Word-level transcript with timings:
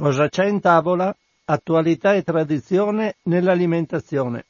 Cosa 0.00 0.30
c'è 0.30 0.46
in 0.46 0.60
tavola? 0.60 1.14
Attualità 1.44 2.14
e 2.14 2.22
tradizione 2.22 3.16
nell'alimentazione. 3.24 4.46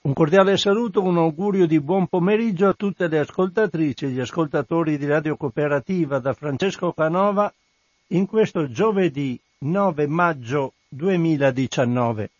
Un 0.00 0.12
cordiale 0.12 0.56
saluto, 0.56 1.04
un 1.04 1.18
augurio 1.18 1.68
di 1.68 1.78
buon 1.78 2.08
pomeriggio 2.08 2.66
a 2.66 2.72
tutte 2.72 3.06
le 3.06 3.20
ascoltatrici 3.20 4.06
e 4.06 4.08
gli 4.08 4.18
ascoltatori 4.18 4.98
di 4.98 5.06
Radio 5.06 5.36
Cooperativa 5.36 6.18
da 6.18 6.32
Francesco 6.32 6.92
Canova 6.92 7.52
in 8.08 8.26
questo 8.26 8.68
giovedì 8.72 9.38
9 9.58 10.08
maggio 10.08 10.72
2019. 10.88 12.30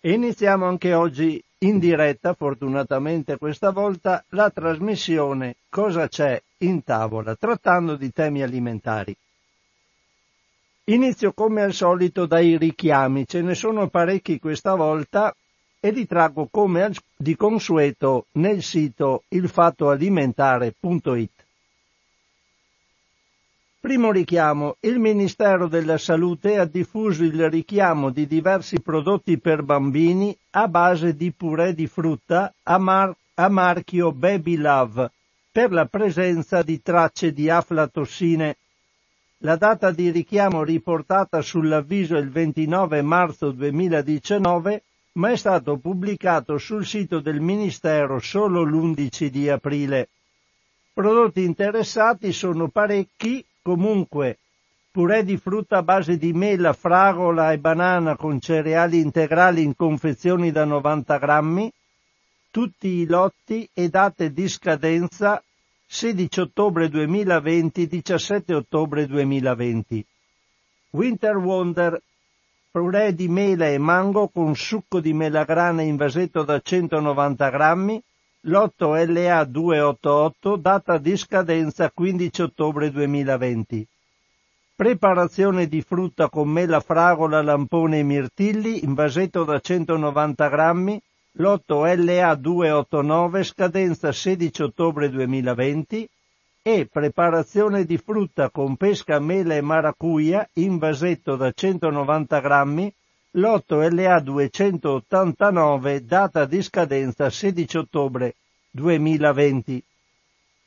E 0.00 0.10
iniziamo 0.10 0.66
anche 0.66 0.92
oggi 0.92 1.40
in 1.58 1.78
diretta, 1.78 2.34
fortunatamente 2.34 3.38
questa 3.38 3.70
volta, 3.70 4.24
la 4.30 4.50
trasmissione 4.50 5.54
Cosa 5.68 6.08
c'è 6.08 6.42
in 6.58 6.82
tavola, 6.82 7.36
trattando 7.36 7.94
di 7.94 8.12
temi 8.12 8.42
alimentari. 8.42 9.16
Inizio 10.88 11.34
come 11.34 11.62
al 11.62 11.74
solito 11.74 12.24
dai 12.24 12.56
richiami, 12.56 13.26
ce 13.26 13.42
ne 13.42 13.54
sono 13.54 13.88
parecchi 13.88 14.38
questa 14.38 14.74
volta 14.74 15.34
e 15.80 15.90
li 15.90 16.06
traggo 16.06 16.48
come 16.50 16.92
di 17.14 17.36
consueto 17.36 18.24
nel 18.32 18.62
sito 18.62 19.24
ilfattoalimentare.it. 19.28 21.30
Primo 23.80 24.10
richiamo. 24.10 24.76
Il 24.80 24.98
Ministero 24.98 25.68
della 25.68 25.98
Salute 25.98 26.58
ha 26.58 26.64
diffuso 26.64 27.22
il 27.22 27.50
richiamo 27.50 28.08
di 28.08 28.26
diversi 28.26 28.80
prodotti 28.80 29.38
per 29.38 29.62
bambini 29.62 30.34
a 30.52 30.68
base 30.68 31.14
di 31.14 31.30
purè 31.32 31.74
di 31.74 31.86
frutta 31.86 32.50
a, 32.62 32.78
mar- 32.78 33.14
a 33.34 33.48
marchio 33.50 34.10
Baby 34.12 34.56
Love 34.56 35.10
per 35.52 35.70
la 35.70 35.84
presenza 35.84 36.62
di 36.62 36.80
tracce 36.80 37.34
di 37.34 37.50
aflatossine. 37.50 38.56
La 39.42 39.54
data 39.54 39.92
di 39.92 40.10
richiamo 40.10 40.64
riportata 40.64 41.40
sull'avviso 41.42 42.16
è 42.16 42.18
il 42.18 42.28
29 42.28 43.02
marzo 43.02 43.52
2019 43.52 44.82
ma 45.12 45.30
è 45.30 45.36
stato 45.36 45.76
pubblicato 45.76 46.58
sul 46.58 46.84
sito 46.84 47.20
del 47.20 47.40
Ministero 47.40 48.18
solo 48.18 48.64
l'11 48.64 49.26
di 49.26 49.48
aprile. 49.48 50.08
Prodotti 50.92 51.44
interessati 51.44 52.32
sono 52.32 52.66
parecchi, 52.66 53.44
comunque 53.62 54.38
purè 54.90 55.22
di 55.22 55.36
frutta 55.36 55.78
a 55.78 55.82
base 55.84 56.16
di 56.16 56.32
mela, 56.32 56.72
fragola 56.72 57.52
e 57.52 57.58
banana 57.58 58.16
con 58.16 58.40
cereali 58.40 58.98
integrali 58.98 59.62
in 59.62 59.76
confezioni 59.76 60.50
da 60.50 60.64
90 60.64 61.16
grammi, 61.18 61.72
tutti 62.50 62.88
i 62.88 63.06
lotti 63.06 63.68
e 63.72 63.88
date 63.88 64.32
di 64.32 64.48
scadenza 64.48 65.40
16 65.90 66.40
ottobre 66.40 66.88
2020-17 66.88 68.52
ottobre 68.52 69.06
2020. 69.06 70.04
Winter 70.90 71.36
Wonder 71.36 71.98
purè 72.70 73.14
di 73.14 73.26
mela 73.26 73.68
e 73.68 73.78
mango 73.78 74.28
con 74.28 74.54
succo 74.54 75.00
di 75.00 75.14
melagrana 75.14 75.80
in 75.80 75.96
vasetto 75.96 76.42
da 76.42 76.60
190 76.60 77.48
grammi, 77.48 78.02
lotto 78.42 78.94
LA 78.94 79.44
288, 79.44 80.56
data 80.56 80.98
di 80.98 81.16
scadenza 81.16 81.90
15 81.90 82.42
ottobre 82.42 82.90
2020. 82.90 83.86
Preparazione 84.76 85.66
di 85.68 85.80
frutta 85.80 86.28
con 86.28 86.50
mela, 86.50 86.80
fragola, 86.80 87.40
lampone 87.40 88.00
e 88.00 88.02
mirtilli 88.02 88.84
in 88.84 88.92
vasetto 88.92 89.42
da 89.44 89.58
190 89.58 90.48
grammi, 90.48 91.02
lotto 91.40 91.84
LA 91.84 92.34
289, 92.34 93.44
scadenza 93.44 94.10
16 94.10 94.62
ottobre 94.62 95.08
2020 95.08 96.08
e 96.62 96.88
preparazione 96.90 97.84
di 97.84 97.96
frutta 97.96 98.50
con 98.50 98.76
pesca, 98.76 99.20
mela 99.20 99.54
e 99.54 99.60
maracuia 99.60 100.48
in 100.54 100.78
vasetto 100.78 101.36
da 101.36 101.52
190 101.52 102.40
grammi, 102.40 102.92
lotto 103.32 103.80
LA 103.80 104.18
289, 104.18 106.04
data 106.04 106.44
di 106.44 106.60
scadenza 106.60 107.30
16 107.30 107.76
ottobre 107.76 108.34
2020. 108.70 109.82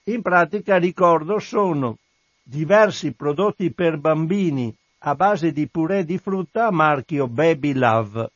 In 0.05 0.21
pratica, 0.21 0.77
ricordo, 0.77 1.39
sono 1.39 1.97
diversi 2.41 3.11
prodotti 3.11 3.71
per 3.71 3.97
bambini 3.97 4.73
a 4.99 5.15
base 5.15 5.51
di 5.51 5.67
purè 5.67 6.05
di 6.05 6.17
frutta 6.17 6.67
a 6.67 6.71
marchio 6.71 7.27
Baby 7.27 7.73
Love. 7.73 8.29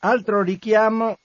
Altro 0.00 0.42
richiamo 0.42 1.18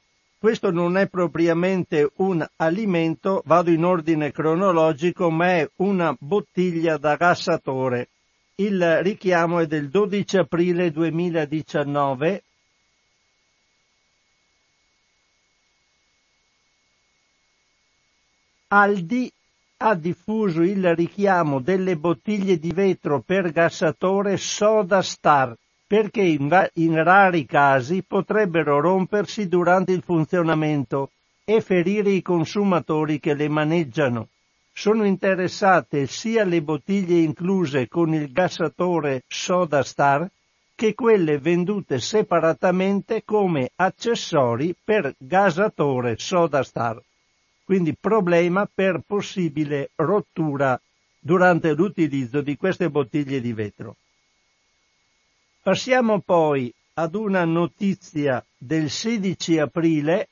questo 0.46 0.69
non 0.69 0.96
è 0.96 1.08
propriamente 1.08 2.12
un 2.18 2.46
alimento, 2.58 3.41
vado 3.46 3.72
in 3.72 3.84
ordine 3.84 4.31
cronologico, 4.31 5.31
ma 5.31 5.53
è 5.53 5.69
una 5.78 6.16
bottiglia 6.19 6.97
da 6.97 7.16
gassatore. 7.16 8.09
Il 8.58 9.02
richiamo 9.02 9.59
è 9.59 9.66
del 9.66 9.90
12 9.90 10.38
aprile 10.38 10.91
2019. 10.91 12.44
Aldi 18.68 19.31
ha 19.78 19.96
diffuso 19.96 20.62
il 20.62 20.94
richiamo 20.94 21.59
delle 21.59 21.97
bottiglie 21.97 22.59
di 22.59 22.72
vetro 22.72 23.19
per 23.22 23.52
gassatore 23.52 24.38
Soda 24.38 25.02
Star 25.02 25.56
perché 25.88 26.22
in, 26.22 26.47
va- 26.47 26.69
in 26.75 27.03
rari 27.03 27.46
casi 27.46 28.03
potrebbero 28.03 28.79
rompersi 28.79 29.47
durante 29.47 29.91
il 29.91 30.01
funzionamento 30.01 31.12
e 31.44 31.62
ferire 31.62 32.09
i 32.09 32.22
consumatori 32.22 33.19
che 33.19 33.35
le 33.35 33.47
maneggiano. 33.47 34.29
Sono 34.73 35.06
interessate 35.06 36.07
sia 36.07 36.44
le 36.44 36.62
bottiglie 36.62 37.19
incluse 37.19 37.88
con 37.88 38.13
il 38.13 38.31
gassatore 38.31 39.23
Soda 39.28 39.84
Star 39.84 40.29
che 40.75 40.94
quelle 40.94 41.38
vendute 41.38 42.00
separatamente 42.00 43.23
come 43.23 43.72
accessori 43.75 44.75
per 44.84 45.13
gasatore 45.17 46.16
Soda 46.17 46.63
Star. 46.63 47.02
Quindi 47.63 47.96
problema 47.97 48.69
per 48.72 49.02
possibile 49.06 49.91
rottura 49.96 50.79
durante 51.17 51.73
l'utilizzo 51.73 52.41
di 52.41 52.57
queste 52.57 52.90
bottiglie 52.90 53.40
di 53.40 53.53
vetro. 53.53 53.96
Passiamo 55.66 56.20
poi 56.20 56.72
ad 56.94 57.16
una 57.16 57.44
notizia 57.44 58.46
del 58.56 58.88
16 58.88 59.58
aprile. 59.58 60.28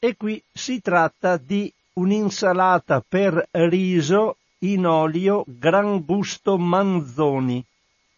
E 0.00 0.16
qui 0.16 0.42
si 0.52 0.80
tratta 0.80 1.36
di 1.36 1.72
un'insalata 1.92 3.04
per 3.08 3.40
riso 3.52 4.38
in 4.64 4.84
olio 4.84 5.44
Gran 5.46 6.04
Gusto 6.04 6.58
Manzoni, 6.58 7.64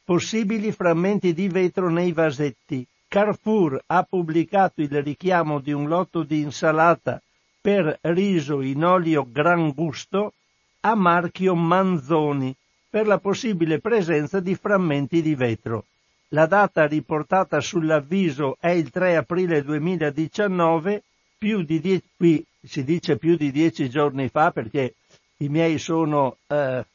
possibili 0.03 0.73
frammenti 0.73 1.35
di 1.35 1.49
vetro 1.49 1.91
nei 1.91 2.13
vasetti. 2.13 2.87
Carrefour 3.07 3.83
ha 3.85 4.03
pubblicato 4.05 4.81
il 4.81 5.03
richiamo 5.03 5.61
di 5.61 5.73
un 5.73 5.89
lotto 5.89 6.23
di 6.23 6.41
insalata 6.41 7.21
per 7.61 7.99
riso 8.01 8.63
in 8.63 8.83
olio 8.83 9.31
Gran 9.31 9.73
Gusto 9.75 10.33
a 10.81 10.95
marchio 10.95 11.55
Manzoni 11.55 12.57
per 12.95 13.09
la 13.09 13.19
possibile 13.19 13.81
presenza 13.81 14.39
di 14.39 14.55
frammenti 14.55 15.21
di 15.21 15.35
vetro. 15.35 15.87
La 16.29 16.47
data 16.47 16.87
riportata 16.87 17.61
sull'avviso 17.61 18.57
è 18.61 18.69
il 18.69 18.91
3 18.91 19.17
aprile 19.17 19.65
2019, 19.65 21.03
più 21.37 21.65
di 21.65 21.81
die- 21.81 22.03
qui 22.17 22.47
si 22.63 22.85
dice 22.85 23.17
più 23.17 23.37
di 23.37 23.51
dieci 23.51 23.91
giorni 23.91 24.29
fa 24.29 24.53
perché 24.53 24.95
i 25.39 25.49
miei 25.49 25.79
sono 25.79 26.37
eh, 26.47 26.87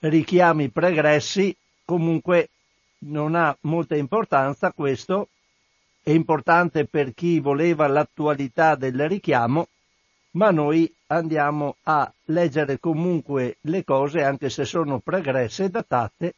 richiami 0.00 0.68
pregressi, 0.68 1.56
comunque 1.86 2.50
non 3.06 3.36
ha 3.36 3.56
molta 3.62 3.96
importanza 3.96 4.72
questo, 4.72 5.28
è 6.02 6.10
importante 6.10 6.84
per 6.84 7.14
chi 7.14 7.40
voleva 7.40 7.88
l'attualità 7.88 8.74
del 8.74 9.08
richiamo, 9.08 9.68
ma 10.32 10.50
noi 10.50 10.92
andiamo 11.08 11.76
a 11.84 12.12
leggere 12.26 12.78
comunque 12.78 13.56
le 13.62 13.84
cose 13.84 14.22
anche 14.22 14.50
se 14.50 14.64
sono 14.64 15.00
pregresse 15.00 15.64
e 15.64 15.70
datate 15.70 16.34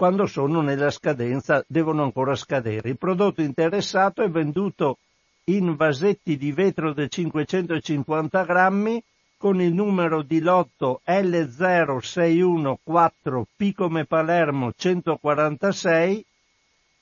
quando 0.00 0.26
sono 0.26 0.62
nella 0.62 0.90
scadenza, 0.90 1.62
devono 1.66 2.02
ancora 2.02 2.34
scadere. 2.34 2.88
Il 2.88 2.96
prodotto 2.96 3.42
interessato 3.42 4.22
è 4.22 4.30
venduto 4.30 4.96
in 5.44 5.76
vasetti 5.76 6.38
di 6.38 6.52
vetro 6.52 6.94
da 6.94 7.06
550 7.06 8.44
grammi 8.44 9.04
con 9.36 9.60
il 9.60 9.74
numero 9.74 10.22
di 10.22 10.40
lotto 10.40 11.02
L0614 11.06 13.42
P 13.54 13.74
come 13.74 14.06
Palermo 14.06 14.72
146, 14.74 16.24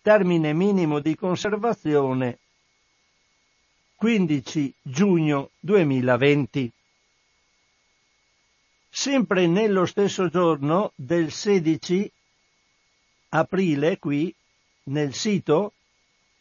termine 0.02 0.52
minimo 0.52 0.98
di 0.98 1.14
conservazione 1.14 2.38
15 3.98 4.74
giugno 4.80 5.50
2020. 5.58 6.72
Sempre 8.88 9.48
nello 9.48 9.86
stesso 9.86 10.28
giorno 10.28 10.92
del 10.94 11.32
16 11.32 12.08
aprile, 13.30 13.98
qui 13.98 14.32
nel 14.84 15.14
sito, 15.14 15.72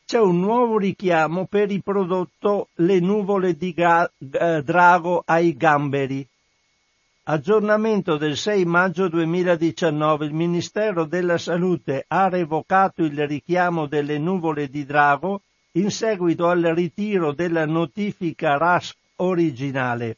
c'è 0.06 0.20
un 0.20 0.40
nuovo 0.40 0.78
richiamo 0.78 1.48
per 1.48 1.72
il 1.72 1.82
prodotto 1.82 2.70
le 2.76 3.00
nuvole 3.00 3.58
di 3.58 3.74
ga- 3.74 4.08
drago 4.20 5.24
ai 5.26 5.58
gamberi. 5.58 6.28
Aggiornamento 7.24 8.18
del 8.18 8.38
6 8.38 8.66
maggio 8.66 9.08
2019. 9.08 10.26
Il 10.26 10.34
Ministero 10.34 11.06
della 11.06 11.40
Salute 11.40 12.06
ha 12.08 12.30
revocato 12.30 13.04
il 13.04 13.28
richiamo 13.28 13.88
delle 13.88 14.20
nuvole 14.20 14.70
di 14.70 14.86
drago 14.86 15.42
in 15.78 15.92
seguito 15.92 16.48
al 16.48 16.64
ritiro 16.64 17.34
della 17.34 17.68
notifica 17.68 18.58
RAS 18.58 18.96
originale. 19.18 20.18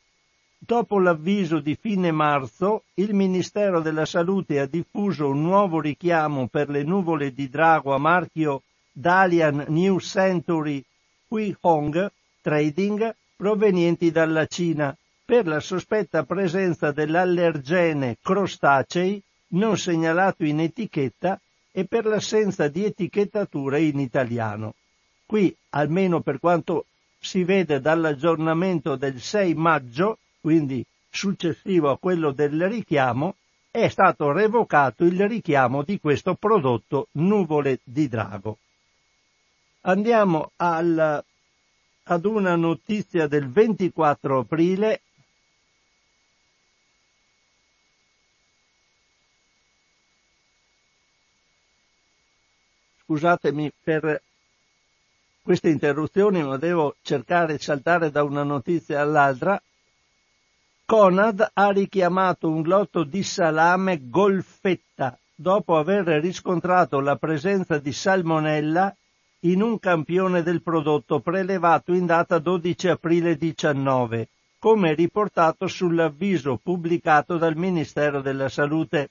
Dopo 0.58 1.00
l'avviso 1.00 1.60
di 1.60 1.76
fine 1.76 2.12
marzo, 2.12 2.84
il 2.96 3.14
Ministero 3.14 3.82
della 3.82 4.06
Salute 4.06 4.60
ha 4.60 4.66
diffuso 4.66 5.28
un 5.28 5.42
nuovo 5.42 5.82
richiamo 5.82 6.48
per 6.48 6.70
le 6.70 6.84
nuvole 6.84 7.34
di 7.34 7.50
drago 7.50 7.94
a 7.94 7.98
marchio 7.98 8.64
Dalian 8.92 9.66
New 9.68 10.00
Century 10.00 10.84
Hui 11.28 11.56
Hong 11.62 12.10
Trading 12.42 13.14
provenienti 13.36 14.12
dalla 14.12 14.46
Cina 14.46 14.96
per 15.26 15.46
la 15.46 15.60
sospetta 15.60 16.24
presenza 16.24 16.92
dell'allergene 16.92 18.18
crostacei 18.22 19.22
non 19.50 19.78
segnalato 19.78 20.46
in 20.46 20.62
etichetta 20.62 21.40
e 21.72 21.86
per 21.86 22.06
l'assenza 22.06 22.68
di 22.68 22.86
etichettatura 22.86 23.78
in 23.78 24.00
italiano. 24.00 24.74
Qui, 25.30 25.56
almeno 25.70 26.22
per 26.22 26.40
quanto 26.40 26.88
si 27.20 27.44
vede 27.44 27.80
dall'aggiornamento 27.80 28.96
del 28.96 29.22
6 29.22 29.54
maggio, 29.54 30.18
quindi 30.42 30.84
successivo 31.08 31.92
a 31.92 32.00
quello 32.00 32.32
del 32.32 32.68
richiamo, 32.68 33.36
è 33.70 33.90
stato 33.90 34.32
revocato 34.32 35.04
il 35.04 35.28
richiamo 35.28 35.84
di 35.84 36.00
questo 36.00 36.34
prodotto 36.34 37.10
nuvole 37.12 37.80
di 37.84 38.08
drago. 38.08 38.58
Andiamo 39.82 40.50
al, 40.56 41.24
ad 42.06 42.26
una 42.26 42.56
notizia 42.56 43.28
del 43.28 43.52
24 43.52 44.40
aprile 44.40 45.02
scusatemi 53.04 53.72
per 53.84 54.24
queste 55.50 55.70
interruzioni, 55.70 56.44
ma 56.44 56.58
devo 56.58 56.98
cercare 57.02 57.54
di 57.54 57.64
saltare 57.64 58.12
da 58.12 58.22
una 58.22 58.44
notizia 58.44 59.02
all'altra. 59.02 59.60
Conad 60.86 61.50
ha 61.54 61.72
richiamato 61.72 62.52
un 62.52 62.62
lotto 62.62 63.04
di 63.04 63.24
salame 63.24 64.00
golfetta 64.12 65.18
dopo 65.34 65.76
aver 65.76 66.06
riscontrato 66.22 67.00
la 67.00 67.16
presenza 67.16 67.80
di 67.80 67.92
salmonella 67.92 68.96
in 69.40 69.64
un 69.64 69.80
campione 69.80 70.44
del 70.44 70.62
prodotto 70.62 71.20
prelevato 71.20 71.94
in 71.94 72.06
data 72.06 72.38
12 72.38 72.88
aprile 72.88 73.36
19, 73.36 74.28
come 74.60 74.94
riportato 74.94 75.66
sull'avviso 75.66 76.60
pubblicato 76.62 77.38
dal 77.38 77.56
Ministero 77.56 78.22
della 78.22 78.50
Salute. 78.50 79.10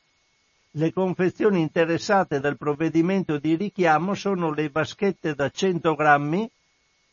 Le 0.73 0.93
confezioni 0.93 1.61
interessate 1.61 2.41
dal 2.41 2.59
provvedimento 2.59 3.39
di 3.39 3.55
richiamo 3.55 4.15
sono 4.15 4.53
le 4.53 4.69
vaschette 4.69 5.35
da 5.35 5.49
100 5.49 5.95
grammi 5.95 6.47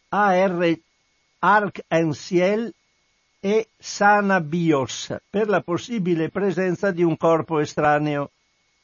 AR 0.08 0.78
Arc 1.38 1.84
Ciel 2.12 2.72
e 3.40 3.68
Sana 3.78 4.40
Bios 4.40 5.16
per 5.30 5.48
la 5.48 5.62
possibile 5.62 6.28
presenza 6.28 6.90
di 6.90 7.02
un 7.02 7.16
corpo 7.16 7.58
estraneo. 7.58 8.30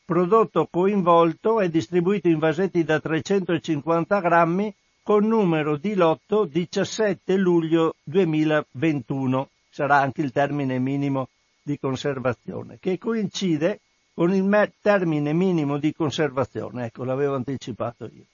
Prodotto 0.04 0.66
coinvolto 0.70 1.60
è 1.60 1.68
distribuito 1.68 2.28
in 2.28 2.38
vasetti 2.38 2.84
da 2.84 3.00
350 3.00 4.20
grammi 4.20 4.74
con 5.02 5.26
numero 5.26 5.76
di 5.76 5.94
lotto 5.94 6.44
17 6.44 7.36
luglio 7.36 7.96
2021. 8.04 9.48
Sarà 9.68 10.00
anche 10.00 10.22
il 10.22 10.32
termine 10.32 10.78
minimo 10.78 11.28
di 11.60 11.78
conservazione, 11.78 12.78
che 12.80 12.96
coincide 12.96 13.80
con 14.14 14.32
il 14.32 14.72
termine 14.80 15.34
minimo 15.34 15.76
di 15.76 15.92
conservazione. 15.92 16.86
Ecco, 16.86 17.04
l'avevo 17.04 17.34
anticipato 17.34 18.06
io. 18.06 18.24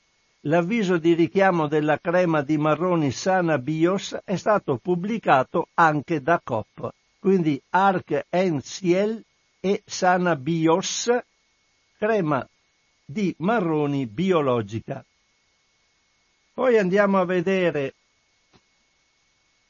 L'avviso 0.46 0.98
di 0.98 1.14
richiamo 1.14 1.68
della 1.68 2.00
crema 2.00 2.42
di 2.42 2.58
marroni 2.58 3.12
Sana 3.12 3.58
Bios 3.58 4.18
è 4.24 4.34
stato 4.34 4.76
pubblicato 4.76 5.68
anche 5.74 6.20
da 6.20 6.40
COP, 6.42 6.92
quindi 7.20 7.62
Arc 7.70 8.26
Ciel 8.60 9.22
e 9.60 9.82
Sana 9.86 10.34
Bios, 10.34 11.16
crema 11.96 12.44
di 13.04 13.32
marroni 13.38 14.06
biologica. 14.06 15.04
Poi 16.52 16.76
andiamo 16.76 17.20
a 17.20 17.24
vedere 17.24 17.94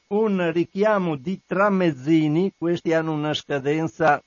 un 0.07 0.51
richiamo 0.51 1.15
di 1.17 1.39
tramezzini, 1.45 2.51
questi 2.57 2.93
hanno 2.93 3.13
una 3.13 3.35
scadenza 3.35 4.19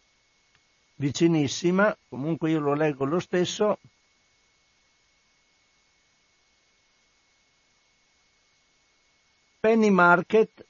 vicinissima, 0.95 1.97
comunque 2.09 2.51
io 2.51 2.61
lo 2.61 2.75
leggo 2.75 3.05
lo 3.05 3.19
stesso, 3.19 3.79
Penny 9.59 9.89
Market 9.91 10.65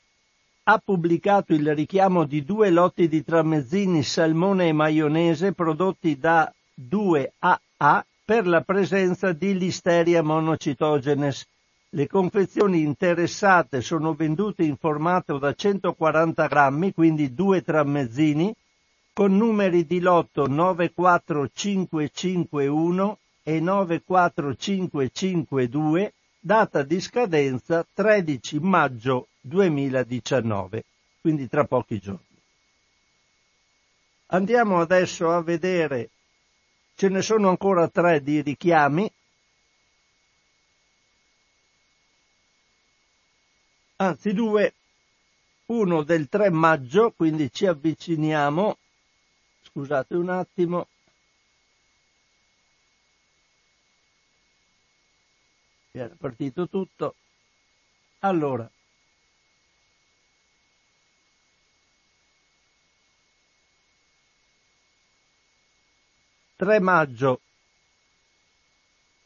ha 0.64 0.80
pubblicato 0.82 1.52
il 1.52 1.74
richiamo 1.74 2.24
di 2.24 2.42
due 2.44 2.70
lotti 2.70 3.08
di 3.08 3.22
tramezzini 3.22 4.02
salmone 4.02 4.68
e 4.68 4.72
maionese 4.72 5.52
prodotti 5.52 6.18
da 6.18 6.50
2AA 6.74 8.00
per 8.24 8.46
la 8.46 8.62
presenza 8.62 9.32
di 9.32 9.54
Listeria 9.56 10.22
monocitogenes. 10.22 11.46
Le 11.90 12.08
confezioni 12.08 12.82
interessate 12.82 13.80
sono 13.80 14.14
vendute 14.14 14.64
in 14.64 14.76
formato 14.76 15.38
da 15.38 15.54
140 15.54 16.46
grammi, 16.46 16.92
quindi 16.92 17.32
due 17.32 17.62
tramezzini, 17.62 18.52
con 19.12 19.36
numeri 19.36 19.86
di 19.86 20.00
lotto 20.00 20.46
94551 20.46 23.18
e 23.44 23.60
94552 23.60 26.12
data 26.46 26.84
di 26.84 27.00
scadenza 27.00 27.84
13 27.92 28.60
maggio 28.60 29.26
2019, 29.40 30.84
quindi 31.20 31.48
tra 31.48 31.64
pochi 31.64 31.98
giorni. 31.98 32.20
Andiamo 34.26 34.80
adesso 34.80 35.32
a 35.32 35.42
vedere, 35.42 36.08
ce 36.94 37.08
ne 37.08 37.20
sono 37.20 37.48
ancora 37.48 37.88
tre 37.88 38.22
di 38.22 38.42
richiami, 38.42 39.10
anzi 43.96 44.32
due, 44.32 44.72
uno 45.66 46.04
del 46.04 46.28
3 46.28 46.50
maggio, 46.50 47.10
quindi 47.10 47.50
ci 47.52 47.66
avviciniamo, 47.66 48.78
scusate 49.64 50.14
un 50.14 50.28
attimo, 50.28 50.86
era 55.98 56.14
partito 56.18 56.68
tutto. 56.68 57.14
Allora, 58.20 58.70
Tre 66.56 66.80
maggio 66.80 67.40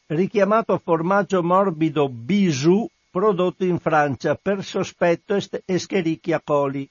richiamato 0.07 0.77
formaggio 0.79 1.41
morbido 1.41 2.09
Bisou 2.09 2.89
prodotto 3.09 3.63
in 3.63 3.79
Francia 3.79 4.35
per 4.35 4.65
sospetto 4.65 5.37
Escherichia 5.63 6.41
coli. 6.41 6.89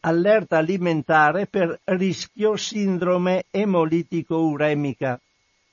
allerta 0.00 0.58
alimentare 0.58 1.46
per 1.46 1.80
rischio 1.84 2.56
sindrome 2.56 3.44
emolitico-uremica. 3.50 5.20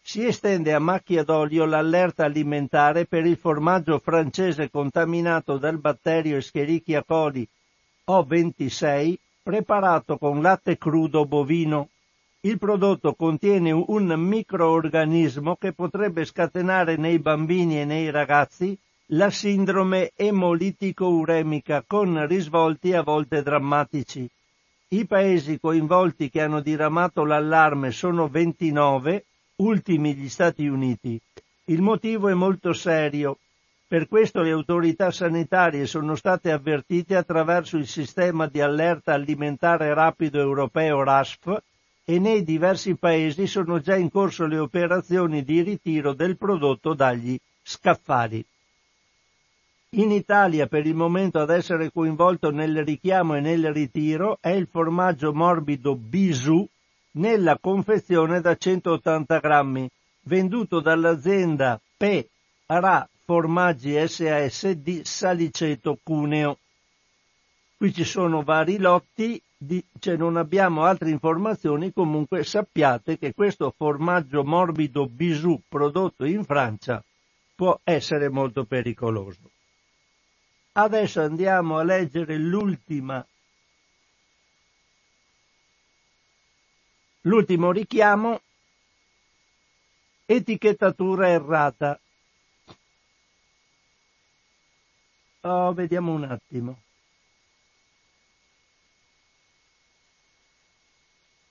Si 0.06 0.26
estende 0.26 0.74
a 0.74 0.80
macchia 0.80 1.24
d'olio 1.24 1.64
l'allerta 1.64 2.26
alimentare 2.26 3.06
per 3.06 3.26
il 3.26 3.38
formaggio 3.38 4.00
francese 4.00 4.70
contaminato 4.70 5.58
dal 5.58 5.78
batterio 5.78 6.36
Escherichia 6.36 7.04
coli 7.04 7.48
O26 8.10 9.16
preparato 9.42 10.18
con 10.18 10.42
latte 10.42 10.78
crudo 10.78 11.26
bovino. 11.26 11.88
Il 12.42 12.60
prodotto 12.60 13.14
contiene 13.14 13.72
un 13.72 14.14
microorganismo 14.18 15.56
che 15.56 15.72
potrebbe 15.72 16.26
scatenare 16.26 16.98
nei 16.98 17.20
bambini 17.20 17.80
e 17.80 17.86
nei 17.86 18.12
ragazzi 18.12 18.78
la 19.08 19.30
sindrome 19.30 20.12
emolitico-uremica 20.18 21.86
con 21.88 22.28
risvolti 22.28 22.92
a 22.92 23.02
volte 23.02 23.42
drammatici. 23.42 24.30
I 24.90 25.06
paesi 25.06 25.58
coinvolti 25.62 26.30
che 26.30 26.42
hanno 26.42 26.60
diramato 26.60 27.24
l'allarme 27.24 27.92
sono 27.92 28.28
29, 28.28 29.24
ultimi 29.63 30.13
gli 30.13 30.27
Stati 30.27 30.67
Uniti. 30.67 31.20
Il 31.65 31.82
motivo 31.82 32.27
è 32.27 32.34
molto 32.34 32.74
serio. 32.74 33.38
Per 33.88 34.08
questo 34.08 34.41
le 34.41 34.51
autorità 34.51 35.10
sanitarie 35.12 35.86
sono 35.86 36.15
state 36.15 36.51
avvertite 36.51 37.15
attraverso 37.15 37.77
il 37.77 37.88
sistema 37.88 38.48
di 38.48 38.60
allerta 38.60 39.13
alimentare 39.13 39.93
rapido 39.93 40.39
europeo 40.39 41.03
RASF 41.03 41.62
e 42.03 42.20
nei 42.20 42.43
diversi 42.43 42.96
paesi 42.96 43.48
sono 43.48 43.79
già 43.79 43.96
in 43.96 44.10
corso 44.10 44.46
le 44.46 44.58
operazioni 44.58 45.43
di 45.43 45.62
ritiro 45.62 46.13
del 46.13 46.36
prodotto 46.38 46.93
dagli 46.93 47.38
scaffali. 47.62 48.43
In 49.91 50.12
Italia 50.12 50.67
per 50.67 50.86
il 50.86 50.96
momento 50.96 51.39
ad 51.39 51.51
essere 51.51 51.91
coinvolto 51.91 52.50
nel 52.50 52.84
richiamo 52.84 53.36
e 53.36 53.39
nel 53.39 53.72
ritiro 53.72 54.39
è 54.41 54.50
il 54.50 54.67
formaggio 54.70 55.34
morbido 55.34 55.96
Bisù 55.96 56.67
nella 57.13 57.58
confezione 57.60 58.41
da 58.41 58.55
180 58.55 59.39
grammi, 59.39 59.89
venduto 60.22 60.79
dall'azienda 60.79 61.79
P. 61.98 62.25
Ra 62.65 63.08
Formaggi 63.25 63.96
SAS 64.08 64.72
di 64.72 65.01
Saliceto 65.03 65.98
Cuneo. 66.01 66.58
Qui 67.77 67.93
ci 67.93 68.03
sono 68.03 68.43
vari 68.43 68.77
lotti, 68.77 69.41
di, 69.58 69.84
cioè 70.00 70.15
non 70.15 70.38
abbiamo 70.38 70.84
altre 70.84 71.10
informazioni, 71.10 71.93
comunque 71.93 72.43
sappiate 72.43 73.17
che 73.17 73.34
questo 73.34 73.74
formaggio 73.75 74.43
morbido 74.43 75.08
Bisù 75.08 75.60
prodotto 75.67 76.25
in 76.25 76.43
Francia 76.43 77.03
può 77.55 77.79
essere 77.84 78.29
molto 78.29 78.65
pericoloso. 78.65 79.51
Adesso 80.74 81.22
andiamo 81.22 81.77
a 81.77 81.84
leggere 81.84 82.38
l'ultima. 82.38 83.25
L'ultimo 87.25 87.72
richiamo, 87.72 88.42
etichettatura 90.25 91.30
errata. 91.30 91.98
Oh, 95.42 95.72
vediamo 95.74 96.13
un 96.13 96.24
attimo. 96.25 96.80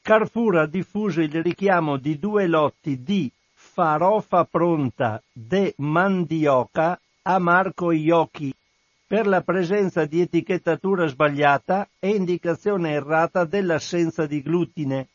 Carrefour 0.03 0.59
ha 0.59 0.67
diffuso 0.67 1.23
il 1.23 1.43
richiamo 1.43 1.97
di 1.97 2.19
due 2.19 2.47
lotti 2.47 3.03
di 3.03 3.31
farofa 3.55 4.45
pronta 4.45 5.23
de 5.33 5.73
mandioca 5.79 7.01
a 7.23 7.39
Marco 7.39 7.93
Iocchi 7.93 8.55
per 9.07 9.27
la 9.27 9.41
presenza 9.41 10.05
di 10.05 10.21
etichettatura 10.21 11.07
sbagliata 11.07 11.89
e 11.99 12.11
indicazione 12.11 12.91
errata 12.91 13.45
dell'assenza 13.45 14.27
di 14.27 14.43
glutine. 14.43 15.09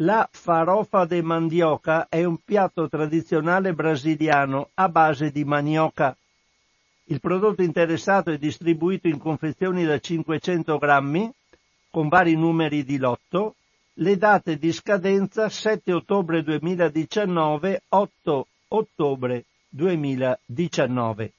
La 0.00 0.28
farofa 0.30 1.06
de 1.06 1.22
mandioca 1.22 2.06
è 2.08 2.22
un 2.22 2.38
piatto 2.44 2.88
tradizionale 2.88 3.72
brasiliano 3.72 4.68
a 4.74 4.88
base 4.88 5.32
di 5.32 5.44
manioca. 5.44 6.16
Il 7.06 7.18
prodotto 7.18 7.62
interessato 7.62 8.30
è 8.30 8.38
distribuito 8.38 9.08
in 9.08 9.18
confezioni 9.18 9.84
da 9.84 9.98
500 9.98 10.78
grammi, 10.78 11.32
con 11.90 12.06
vari 12.06 12.36
numeri 12.36 12.84
di 12.84 12.96
lotto, 12.96 13.56
le 13.94 14.16
date 14.16 14.56
di 14.56 14.70
scadenza 14.70 15.48
7 15.48 15.92
ottobre 15.92 16.44
2019, 16.44 17.82
8 17.88 18.46
ottobre 18.68 19.44
2019. 19.68 21.32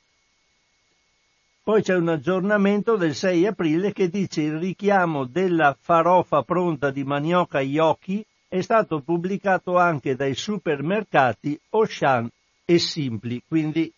Poi 1.64 1.82
c'è 1.82 1.96
un 1.96 2.10
aggiornamento 2.10 2.98
del 2.98 3.16
6 3.16 3.46
aprile 3.46 3.94
che 3.94 4.10
dice 4.10 4.42
il 4.42 4.58
richiamo 4.58 5.24
della 5.24 5.78
farofa 5.80 6.44
pronta 6.44 6.92
di 6.92 7.06
manioca 7.06 7.62
Yoki 7.62 8.26
è 8.50 8.62
stato 8.62 9.02
pubblicato 9.02 9.78
anche 9.78 10.16
dai 10.16 10.34
supermercati 10.34 11.60
Ocean 11.70 12.28
e 12.66 12.80
Simpli, 12.80 13.44
quindi 13.48 13.94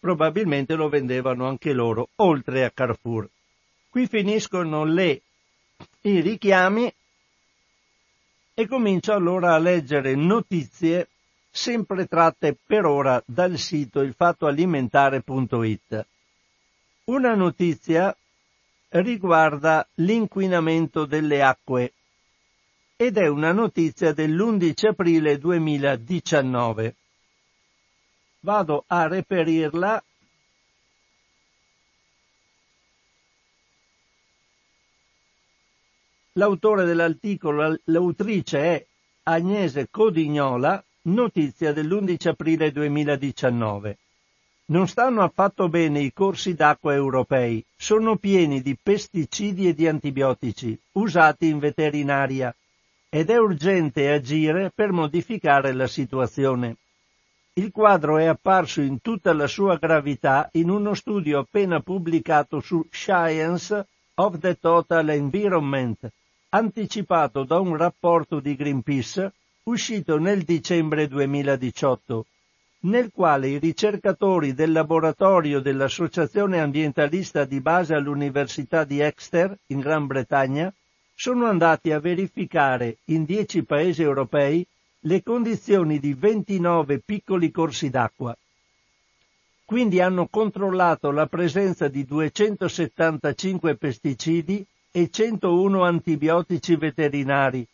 probabilmente 0.00 0.74
lo 0.74 0.88
vendevano 0.88 1.46
anche 1.46 1.72
loro, 1.72 2.08
oltre 2.16 2.64
a 2.64 2.70
Carrefour. 2.70 3.28
Qui 3.88 4.08
finiscono 4.08 4.82
le, 4.84 5.22
i 6.02 6.20
richiami 6.20 6.92
e 8.52 8.66
comincio 8.66 9.12
allora 9.12 9.54
a 9.54 9.58
leggere 9.58 10.16
notizie 10.16 11.08
sempre 11.48 12.06
tratte 12.06 12.56
per 12.66 12.86
ora 12.86 13.22
dal 13.24 13.56
sito 13.58 14.02
ilfattoalimentare.it. 14.02 16.06
Una 17.04 17.34
notizia 17.34 18.16
riguarda 18.88 19.86
l'inquinamento 19.94 21.04
delle 21.04 21.42
acque 21.42 21.92
ed 22.96 23.16
è 23.16 23.26
una 23.26 23.50
notizia 23.50 24.12
dell'11 24.12 24.86
aprile 24.86 25.36
2019. 25.38 26.94
Vado 28.40 28.84
a 28.86 29.08
reperirla 29.08 30.02
L'autore 36.36 36.84
dell'articolo, 36.84 37.78
l'autrice 37.84 38.58
è 38.58 38.86
Agnese 39.24 39.88
Codignola, 39.88 40.84
notizia 41.02 41.72
dell'11 41.72 42.28
aprile 42.28 42.72
2019. 42.72 43.98
Non 44.66 44.88
stanno 44.88 45.22
affatto 45.22 45.68
bene 45.68 46.00
i 46.00 46.12
corsi 46.12 46.54
d'acqua 46.54 46.92
europei, 46.92 47.64
sono 47.76 48.16
pieni 48.16 48.62
di 48.62 48.76
pesticidi 48.80 49.68
e 49.68 49.74
di 49.74 49.86
antibiotici 49.86 50.76
usati 50.92 51.48
in 51.48 51.58
veterinaria 51.58 52.54
ed 53.14 53.30
è 53.30 53.38
urgente 53.38 54.10
agire 54.10 54.72
per 54.74 54.90
modificare 54.90 55.72
la 55.72 55.86
situazione. 55.86 56.78
Il 57.52 57.70
quadro 57.70 58.18
è 58.18 58.24
apparso 58.24 58.80
in 58.80 59.00
tutta 59.00 59.32
la 59.32 59.46
sua 59.46 59.76
gravità 59.76 60.48
in 60.54 60.68
uno 60.68 60.94
studio 60.94 61.38
appena 61.38 61.78
pubblicato 61.78 62.58
su 62.58 62.84
Science 62.90 63.86
of 64.14 64.40
the 64.40 64.58
Total 64.58 65.08
Environment, 65.10 66.10
anticipato 66.48 67.44
da 67.44 67.60
un 67.60 67.76
rapporto 67.76 68.40
di 68.40 68.56
Greenpeace 68.56 69.32
uscito 69.62 70.18
nel 70.18 70.42
dicembre 70.42 71.06
2018 71.06 72.26
nel 72.80 73.12
quale 73.12 73.46
i 73.46 73.58
ricercatori 73.58 74.54
del 74.54 74.72
laboratorio 74.72 75.60
dell'Associazione 75.60 76.60
ambientalista 76.60 77.44
di 77.44 77.60
base 77.60 77.94
all'Università 77.94 78.82
di 78.82 79.00
Exeter, 79.00 79.56
in 79.68 79.78
Gran 79.78 80.06
Bretagna, 80.06 80.70
sono 81.14 81.46
andati 81.46 81.92
a 81.92 82.00
verificare 82.00 82.98
in 83.06 83.24
dieci 83.24 83.62
paesi 83.64 84.02
europei 84.02 84.66
le 85.00 85.22
condizioni 85.22 85.98
di 85.98 86.14
29 86.14 86.98
piccoli 87.00 87.50
corsi 87.50 87.90
d'acqua. 87.90 88.36
Quindi 89.64 90.00
hanno 90.00 90.26
controllato 90.26 91.10
la 91.10 91.26
presenza 91.26 91.88
di 91.88 92.04
275 92.04 93.76
pesticidi 93.76 94.64
e 94.90 95.10
101 95.10 95.82
antibiotici 95.82 96.76
veterinari, 96.76 97.66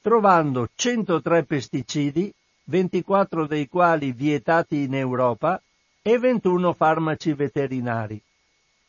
trovando 0.00 0.68
103 0.74 1.44
pesticidi 1.44 2.32
24 2.64 3.46
dei 3.46 3.68
quali 3.68 4.12
vietati 4.12 4.82
in 4.82 4.94
Europa, 4.94 5.60
e 6.00 6.18
21 6.18 6.72
farmaci 6.72 7.32
veterinari. 7.32 8.20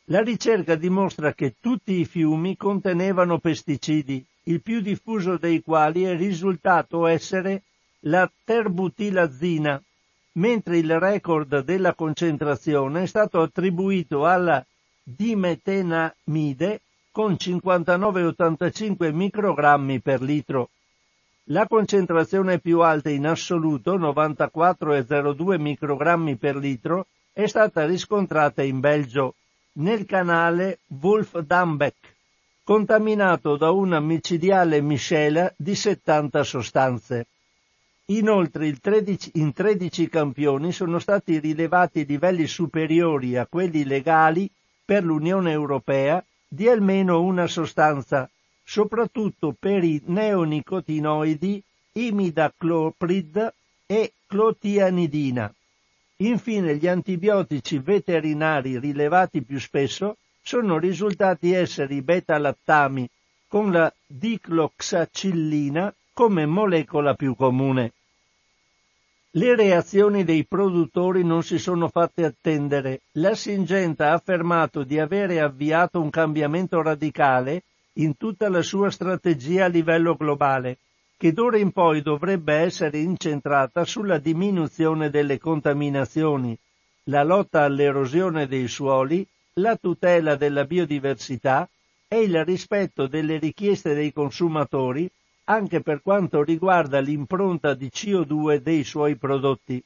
La 0.08 0.22
ricerca 0.22 0.76
dimostra 0.76 1.32
che 1.32 1.56
tutti 1.60 1.94
i 1.94 2.04
fiumi 2.04 2.56
contenevano 2.56 3.38
pesticidi, 3.38 4.24
il 4.44 4.62
più 4.62 4.80
diffuso 4.80 5.36
dei 5.36 5.62
quali 5.62 6.04
è 6.04 6.16
risultato 6.16 7.06
essere 7.06 7.62
la 8.00 8.30
terbutilazina, 8.44 9.82
mentre 10.34 10.78
il 10.78 11.00
record 11.00 11.64
della 11.64 11.94
concentrazione 11.94 13.02
è 13.02 13.06
stato 13.06 13.40
attribuito 13.40 14.26
alla 14.26 14.64
dimetenamide 15.02 16.82
con 17.10 17.32
59,85 17.32 19.12
microgrammi 19.12 20.00
per 20.00 20.22
litro. 20.22 20.70
La 21.48 21.66
concentrazione 21.66 22.60
più 22.60 22.80
alta 22.80 23.10
in 23.10 23.26
assoluto, 23.26 23.98
94,02 23.98 25.58
microgrammi 25.58 26.36
per 26.36 26.54
litro, 26.54 27.06
è 27.32 27.46
stata 27.46 27.84
riscontrata 27.84 28.62
in 28.62 28.78
Belgio, 28.78 29.34
nel 29.78 30.04
canale 30.06 30.78
Wolf-Dambeck, 31.00 32.14
contaminato 32.64 33.56
da 33.56 33.70
una 33.70 34.00
micidiale 34.00 34.80
miscela 34.80 35.52
di 35.56 35.74
70 35.74 36.42
sostanze. 36.44 37.26
Inoltre 38.06 38.72
13, 38.78 39.32
in 39.34 39.52
13 39.52 40.08
campioni 40.08 40.72
sono 40.72 40.98
stati 40.98 41.38
rilevati 41.38 42.06
livelli 42.06 42.46
superiori 42.46 43.36
a 43.36 43.46
quelli 43.46 43.84
legali 43.84 44.48
per 44.84 45.04
l'Unione 45.04 45.50
Europea 45.50 46.24
di 46.46 46.68
almeno 46.68 47.20
una 47.22 47.46
sostanza, 47.48 48.30
soprattutto 48.64 49.54
per 49.58 49.82
i 49.82 50.00
neonicotinoidi 50.04 51.62
imidacloprid 51.92 53.52
e 53.86 54.12
clotianidina. 54.26 55.52
Infine 56.18 56.76
gli 56.76 56.86
antibiotici 56.86 57.78
veterinari 57.78 58.78
rilevati 58.78 59.42
più 59.42 59.60
spesso 59.60 60.16
sono 60.40 60.78
risultati 60.78 61.52
essere 61.52 61.94
i 61.94 62.02
beta-lattami 62.02 63.08
con 63.46 63.70
la 63.70 63.92
dicloxacillina 64.06 65.92
come 66.14 66.46
molecola 66.46 67.14
più 67.14 67.34
comune. 67.34 67.92
Le 69.32 69.54
reazioni 69.54 70.24
dei 70.24 70.46
produttori 70.46 71.22
non 71.22 71.42
si 71.42 71.58
sono 71.58 71.88
fatte 71.88 72.24
attendere. 72.24 73.02
La 73.12 73.34
Singenta 73.34 74.08
ha 74.08 74.14
affermato 74.14 74.82
di 74.82 74.98
avere 74.98 75.40
avviato 75.40 76.00
un 76.00 76.08
cambiamento 76.08 76.80
radicale 76.80 77.64
in 77.94 78.16
tutta 78.16 78.48
la 78.48 78.62
sua 78.62 78.90
strategia 78.90 79.66
a 79.66 79.68
livello 79.68 80.14
globale, 80.14 80.78
che 81.16 81.32
d'ora 81.32 81.56
in 81.56 81.72
poi 81.72 82.02
dovrebbe 82.02 82.54
essere 82.54 82.98
incentrata 82.98 83.84
sulla 83.84 84.18
diminuzione 84.18 85.08
delle 85.08 85.38
contaminazioni, 85.38 86.56
la 87.04 87.22
lotta 87.22 87.62
all'erosione 87.62 88.46
dei 88.46 88.68
suoli, 88.68 89.26
la 89.54 89.76
tutela 89.76 90.36
della 90.36 90.64
biodiversità 90.64 91.68
e 92.08 92.20
il 92.20 92.44
rispetto 92.44 93.06
delle 93.06 93.38
richieste 93.38 93.94
dei 93.94 94.12
consumatori 94.12 95.10
anche 95.48 95.80
per 95.80 96.02
quanto 96.02 96.42
riguarda 96.42 96.98
l'impronta 97.00 97.74
di 97.74 97.86
CO2 97.86 98.56
dei 98.56 98.84
suoi 98.84 99.16
prodotti. 99.16 99.82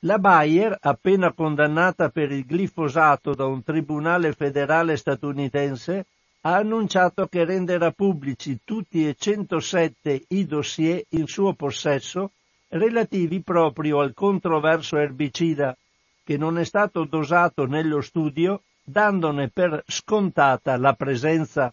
La 0.00 0.18
Bayer, 0.18 0.76
appena 0.80 1.32
condannata 1.32 2.10
per 2.10 2.30
il 2.30 2.44
glifosato 2.44 3.34
da 3.34 3.46
un 3.46 3.62
tribunale 3.62 4.32
federale 4.32 4.96
statunitense, 4.96 6.06
ha 6.46 6.56
annunciato 6.56 7.26
che 7.26 7.44
renderà 7.44 7.90
pubblici 7.90 8.60
tutti 8.64 9.08
e 9.08 9.16
107 9.18 10.24
i 10.28 10.44
dossier 10.44 11.02
in 11.10 11.26
suo 11.26 11.54
possesso 11.54 12.32
relativi 12.68 13.40
proprio 13.40 14.00
al 14.00 14.12
controverso 14.12 14.98
erbicida, 14.98 15.74
che 16.22 16.36
non 16.36 16.58
è 16.58 16.64
stato 16.64 17.04
dosato 17.04 17.64
nello 17.64 18.02
studio, 18.02 18.60
dandone 18.82 19.48
per 19.48 19.84
scontata 19.86 20.76
la 20.76 20.92
presenza. 20.92 21.72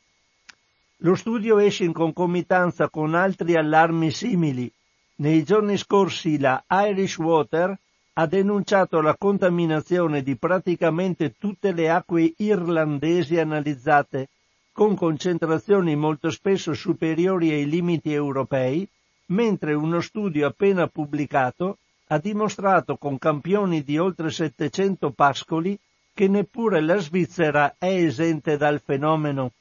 Lo 0.98 1.16
studio 1.16 1.58
esce 1.58 1.84
in 1.84 1.92
concomitanza 1.92 2.88
con 2.90 3.14
altri 3.14 3.58
allarmi 3.58 4.10
simili. 4.10 4.72
Nei 5.16 5.44
giorni 5.44 5.76
scorsi 5.76 6.40
la 6.40 6.64
Irish 6.70 7.18
Water 7.18 7.78
ha 8.14 8.26
denunciato 8.26 9.02
la 9.02 9.18
contaminazione 9.18 10.22
di 10.22 10.38
praticamente 10.38 11.36
tutte 11.38 11.74
le 11.74 11.90
acque 11.90 12.34
irlandesi 12.38 13.38
analizzate, 13.38 14.30
con 14.72 14.96
concentrazioni 14.96 15.96
molto 15.96 16.30
spesso 16.30 16.74
superiori 16.74 17.52
ai 17.52 17.68
limiti 17.68 18.14
europei, 18.14 18.88
mentre 19.28 19.74
uno 19.74 20.00
studio 20.02 20.48
appena 20.48 20.88
pubblicato 20.88 21.78
ha 22.08 22.18
dimostrato 22.18 22.98
con 22.98 23.18
campioni 23.18 23.84
di 23.84 23.98
oltre 23.98 24.30
700 24.30 25.12
pascoli 25.12 25.78
che 26.14 26.28
neppure 26.28 26.82
la 26.82 26.98
Svizzera 26.98 27.76
è 27.78 27.88
esente 27.88 28.58
dal 28.58 28.82
fenomeno. 28.82 29.54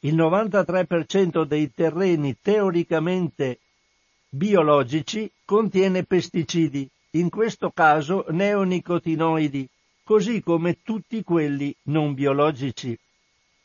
Il 0.00 0.14
93% 0.14 1.44
dei 1.44 1.72
terreni 1.72 2.36
teoricamente 2.40 3.58
biologici 4.28 5.30
contiene 5.44 6.04
pesticidi, 6.04 6.88
in 7.12 7.30
questo 7.30 7.70
caso 7.70 8.26
neonicotinoidi, 8.28 9.68
così 10.02 10.42
come 10.42 10.82
tutti 10.82 11.22
quelli 11.22 11.74
non 11.84 12.14
biologici. 12.14 12.98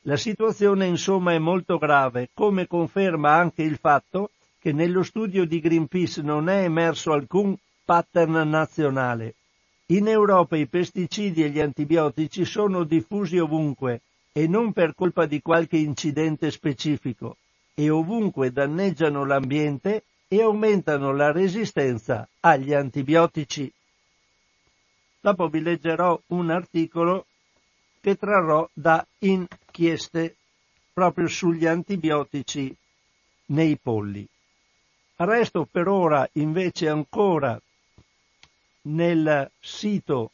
La 0.08 0.16
situazione 0.16 0.86
insomma 0.86 1.34
è 1.34 1.38
molto 1.38 1.78
grave, 1.78 2.30
come 2.34 2.66
conferma 2.66 3.34
anche 3.34 3.62
il 3.62 3.76
fatto 3.76 4.32
che 4.58 4.72
nello 4.72 5.04
studio 5.04 5.46
di 5.46 5.60
Greenpeace 5.60 6.22
non 6.22 6.48
è 6.48 6.64
emerso 6.64 7.12
alcun 7.12 7.54
pattern 7.84 8.50
nazionale. 8.50 9.36
In 9.88 10.08
Europa 10.08 10.56
i 10.56 10.66
pesticidi 10.66 11.44
e 11.44 11.50
gli 11.50 11.60
antibiotici 11.60 12.46
sono 12.46 12.86
diffusi 12.86 13.38
ovunque 13.38 14.00
e 14.32 14.48
non 14.48 14.72
per 14.72 14.96
colpa 14.96 15.26
di 15.26 15.42
qualche 15.42 15.76
incidente 15.76 16.52
specifico 16.52 17.36
e 17.74 17.90
ovunque 17.90 18.54
danneggiano 18.54 19.26
l'ambiente 19.26 20.04
e 20.30 20.42
aumentano 20.42 21.12
la 21.12 21.34
resistenza 21.34 22.26
agli 22.40 22.74
antibiotici. 22.74 23.70
Dopo 25.20 25.50
vi 25.50 25.62
leggerò 25.62 26.18
un 26.28 26.50
articolo 26.50 27.26
che 28.08 28.16
trarrò 28.16 28.70
da 28.72 29.06
inchieste 29.20 30.38
proprio 30.94 31.28
sugli 31.28 31.66
antibiotici 31.66 32.74
nei 33.48 33.76
polli. 33.76 34.26
Resto 35.18 35.68
per 35.70 35.90
ora 35.90 36.26
invece 36.34 36.88
ancora 36.88 37.62
nel 38.84 39.52
sito 39.60 40.32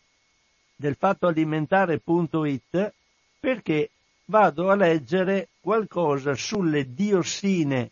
del 0.76 0.96
fattoalimentare.it 0.96 2.94
perché 3.40 3.90
vado 4.26 4.70
a 4.70 4.76
leggere 4.76 5.48
qualcosa 5.60 6.36
sulle 6.36 6.94
diossine 6.94 7.90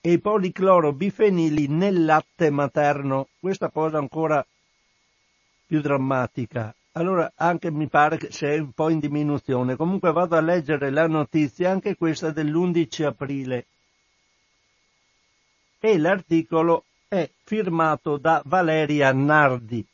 e 0.00 0.12
i 0.12 0.20
policlorobifenili 0.20 1.66
nel 1.66 2.04
latte 2.04 2.50
materno. 2.50 3.26
Questa 3.40 3.68
cosa 3.68 3.98
ancora 3.98 4.46
più 5.66 5.80
drammatica. 5.80 6.72
Allora 6.96 7.30
anche 7.36 7.70
mi 7.70 7.88
pare 7.88 8.16
che 8.16 8.32
sia 8.32 8.54
un 8.54 8.72
po' 8.72 8.88
in 8.88 9.00
diminuzione. 9.00 9.76
Comunque 9.76 10.12
vado 10.12 10.34
a 10.34 10.40
leggere 10.40 10.90
la 10.90 11.06
notizia, 11.06 11.70
anche 11.70 11.94
questa 11.94 12.30
dell'11 12.30 13.04
aprile. 13.04 13.66
E 15.78 15.98
l'articolo 15.98 16.84
è 17.06 17.28
firmato 17.44 18.16
da 18.16 18.40
Valeria 18.46 19.12
Nardi. 19.12 19.86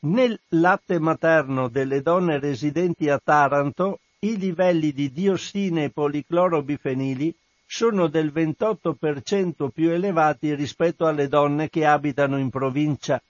Nel 0.00 0.38
latte 0.48 0.98
materno 0.98 1.68
delle 1.68 2.02
donne 2.02 2.38
residenti 2.38 3.08
a 3.08 3.18
Taranto 3.18 4.00
i 4.18 4.36
livelli 4.36 4.92
di 4.92 5.10
diossine 5.12 5.84
e 5.84 5.90
policlorobifenili 5.90 7.34
sono 7.64 8.08
del 8.08 8.30
28% 8.34 9.70
più 9.70 9.88
elevati 9.88 10.54
rispetto 10.54 11.06
alle 11.06 11.28
donne 11.28 11.70
che 11.70 11.86
abitano 11.86 12.36
in 12.36 12.50
provincia. 12.50 13.22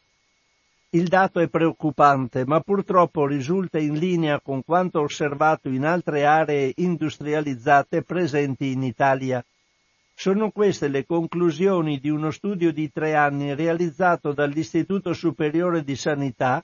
Il 0.94 1.09
dato 1.09 1.40
è 1.40 1.48
preoccupante, 1.48 2.44
ma 2.44 2.61
purtroppo 2.61 3.24
risulta 3.24 3.78
in 3.78 3.94
linea 3.94 4.42
con 4.42 4.62
quanto 4.62 5.00
osservato 5.00 5.70
in 5.70 5.87
altre 5.87 6.26
aree 6.26 6.70
industrializzate 6.76 8.02
presenti 8.02 8.72
in 8.72 8.83
Italia. 8.83 9.42
Sono 10.14 10.50
queste 10.50 10.88
le 10.88 11.07
conclusioni 11.07 11.98
di 11.98 12.11
uno 12.11 12.31
studio 12.31 12.74
di 12.74 12.92
tre 12.92 13.14
anni 13.14 13.55
realizzato 13.55 14.35
dall'Istituto 14.35 15.14
Superiore 15.14 15.83
di 15.83 15.96
Sanità 15.96 16.62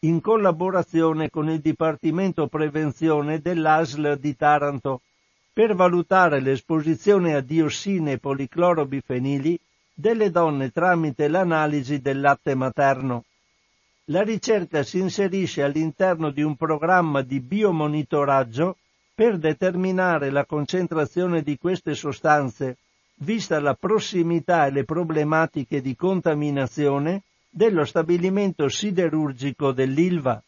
in 0.00 0.20
collaborazione 0.20 1.30
con 1.30 1.48
il 1.48 1.60
Dipartimento 1.60 2.48
Prevenzione 2.48 3.40
dell'ASL 3.40 4.18
di 4.18 4.36
Taranto 4.36 5.00
per 5.54 5.74
valutare 5.74 6.40
l'esposizione 6.40 7.34
a 7.34 7.40
diossine 7.40 8.18
policlorobifenili 8.18 9.58
delle 9.94 10.30
donne 10.30 10.70
tramite 10.70 11.28
l'analisi 11.28 12.02
del 12.02 12.20
latte 12.20 12.54
materno. 12.54 13.24
La 14.10 14.22
ricerca 14.22 14.82
si 14.82 14.98
inserisce 14.98 15.62
all'interno 15.62 16.30
di 16.30 16.42
un 16.42 16.56
programma 16.56 17.22
di 17.22 17.38
biomonitoraggio 17.38 18.76
per 19.14 19.38
determinare 19.38 20.30
la 20.30 20.44
concentrazione 20.44 21.42
di 21.42 21.56
queste 21.56 21.94
sostanze 21.94 22.78
vista 23.18 23.60
la 23.60 23.74
prossimità 23.74 24.66
e 24.66 24.72
le 24.72 24.84
problematiche 24.84 25.80
di 25.80 25.94
contaminazione 25.94 27.22
dello 27.48 27.84
stabilimento 27.84 28.68
siderurgico 28.68 29.70
dell'Ilva. 29.70 30.42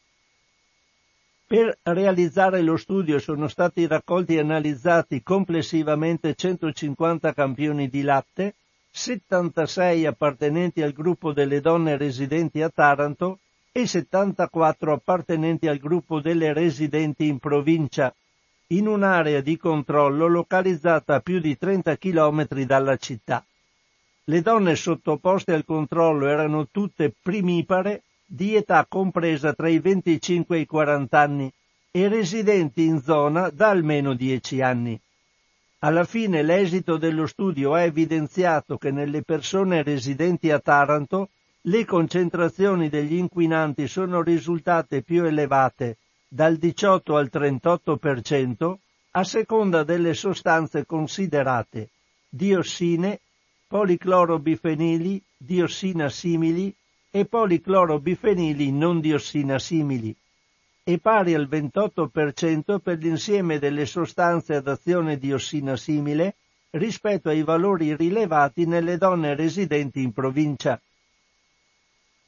Per 1.46 1.78
realizzare 1.82 2.62
lo 2.62 2.76
studio 2.76 3.20
sono 3.20 3.46
stati 3.46 3.86
raccolti 3.86 4.34
e 4.34 4.40
analizzati 4.40 5.22
complessivamente 5.22 6.34
150 6.34 7.32
campioni 7.32 7.88
di 7.88 8.02
latte, 8.02 8.54
76 8.90 10.04
appartenenti 10.06 10.82
al 10.82 10.92
gruppo 10.92 11.32
delle 11.32 11.60
donne 11.60 11.96
residenti 11.96 12.60
a 12.60 12.68
Taranto 12.68 13.38
e 13.72 13.86
74 13.86 14.92
appartenenti 14.92 15.66
al 15.66 15.78
gruppo 15.78 16.20
delle 16.20 16.52
residenti 16.52 17.26
in 17.26 17.38
provincia 17.38 18.14
in 18.68 18.86
un'area 18.86 19.40
di 19.40 19.56
controllo 19.56 20.26
localizzata 20.26 21.14
a 21.14 21.20
più 21.20 21.40
di 21.40 21.56
30 21.56 21.96
km 21.96 22.46
dalla 22.64 22.96
città. 22.96 23.42
Le 24.24 24.42
donne 24.42 24.76
sottoposte 24.76 25.52
al 25.54 25.64
controllo 25.64 26.26
erano 26.26 26.68
tutte 26.70 27.14
primipare 27.20 28.02
di 28.26 28.54
età 28.54 28.84
compresa 28.86 29.54
tra 29.54 29.68
i 29.68 29.78
25 29.78 30.56
e 30.56 30.60
i 30.60 30.66
40 30.66 31.18
anni 31.18 31.52
e 31.90 32.08
residenti 32.08 32.84
in 32.84 33.00
zona 33.00 33.48
da 33.50 33.70
almeno 33.70 34.14
10 34.14 34.62
anni. 34.62 35.00
Alla 35.80 36.04
fine 36.04 36.42
l'esito 36.42 36.98
dello 36.98 37.26
studio 37.26 37.74
ha 37.74 37.82
evidenziato 37.82 38.76
che 38.78 38.90
nelle 38.90 39.22
persone 39.22 39.82
residenti 39.82 40.50
a 40.50 40.60
Taranto 40.60 41.30
le 41.66 41.84
concentrazioni 41.84 42.88
degli 42.88 43.14
inquinanti 43.14 43.86
sono 43.86 44.20
risultate 44.20 45.02
più 45.02 45.24
elevate 45.24 45.98
dal 46.26 46.56
18 46.56 47.16
al 47.16 47.30
38% 47.32 48.74
a 49.12 49.22
seconda 49.22 49.84
delle 49.84 50.14
sostanze 50.14 50.84
considerate 50.86 51.90
diossine, 52.28 53.20
policlorobifenili, 53.68 55.22
diossina 55.36 56.08
simili 56.08 56.74
e 57.10 57.26
policlorobifenili 57.26 58.72
non 58.72 59.00
diossina 59.00 59.60
simili 59.60 60.16
e 60.82 60.98
pari 60.98 61.34
al 61.34 61.46
28% 61.48 62.80
per 62.80 62.98
l'insieme 62.98 63.60
delle 63.60 63.86
sostanze 63.86 64.56
ad 64.56 64.66
azione 64.66 65.16
diossina 65.16 65.76
simile 65.76 66.34
rispetto 66.70 67.28
ai 67.28 67.44
valori 67.44 67.94
rilevati 67.94 68.66
nelle 68.66 68.96
donne 68.96 69.36
residenti 69.36 70.02
in 70.02 70.12
provincia. 70.12 70.80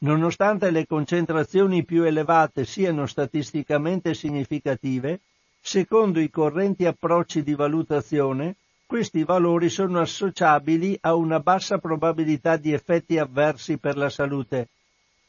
Nonostante 0.04 0.70
le 0.70 0.86
concentrazioni 0.86 1.82
più 1.82 2.02
elevate 2.02 2.66
siano 2.66 3.06
statisticamente 3.06 4.12
significative, 4.12 5.20
secondo 5.62 6.20
i 6.20 6.28
correnti 6.28 6.84
approcci 6.84 7.42
di 7.42 7.54
valutazione, 7.54 8.56
questi 8.84 9.24
valori 9.24 9.70
sono 9.70 10.00
associabili 10.00 10.98
a 11.00 11.14
una 11.14 11.40
bassa 11.40 11.78
probabilità 11.78 12.58
di 12.58 12.74
effetti 12.74 13.16
avversi 13.16 13.78
per 13.78 13.96
la 13.96 14.10
salute. 14.10 14.68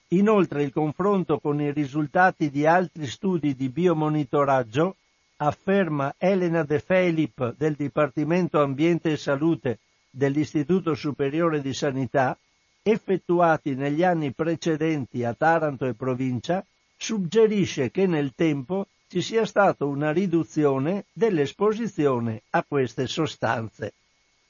Inoltre 0.10 0.64
il 0.64 0.74
confronto 0.74 1.40
con 1.40 1.62
i 1.62 1.72
risultati 1.72 2.50
di 2.50 2.66
altri 2.66 3.08
studi 3.08 3.56
di 3.56 3.70
biomonitoraggio, 3.70 4.98
afferma 5.38 6.16
Elena 6.18 6.64
De 6.64 6.80
Felip 6.80 7.56
del 7.56 7.76
Dipartimento 7.76 8.62
Ambiente 8.62 9.14
e 9.14 9.18
Salute 9.18 9.80
dell'Istituto 10.10 10.96
Superiore 10.96 11.62
di 11.62 11.74
Sanità, 11.74 12.38
effettuati 12.88 13.74
negli 13.74 14.04
anni 14.04 14.32
precedenti 14.32 15.24
a 15.24 15.34
Taranto 15.34 15.88
e 15.88 15.96
provincia, 15.96 16.64
suggerisce 16.96 17.90
che 17.90 18.06
nel 18.06 18.34
tempo 18.36 18.86
ci 19.08 19.24
sia 19.24 19.44
stata 19.48 19.86
una 19.86 20.12
riduzione 20.12 21.06
dell'esposizione 21.12 22.44
a 22.52 22.64
queste 22.68 23.08
sostanze. 23.08 23.94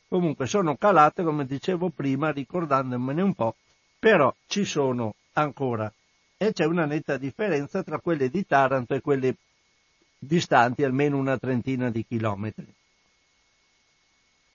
Comunque 0.09 0.47
sono 0.47 0.75
calate, 0.75 1.23
come 1.23 1.45
dicevo 1.45 1.89
prima, 1.89 2.31
ricordandomene 2.31 3.21
un 3.21 3.33
po', 3.33 3.55
però 3.97 4.33
ci 4.47 4.65
sono 4.65 5.15
ancora. 5.33 5.91
E 6.35 6.51
c'è 6.51 6.65
una 6.65 6.85
netta 6.85 7.15
differenza 7.15 7.83
tra 7.83 7.99
quelle 7.99 8.29
di 8.29 8.45
Taranto 8.45 8.95
e 8.95 9.01
quelle 9.01 9.35
distanti 10.19 10.83
almeno 10.83 11.17
una 11.17 11.37
trentina 11.37 11.89
di 11.89 12.05
chilometri. 12.05 12.67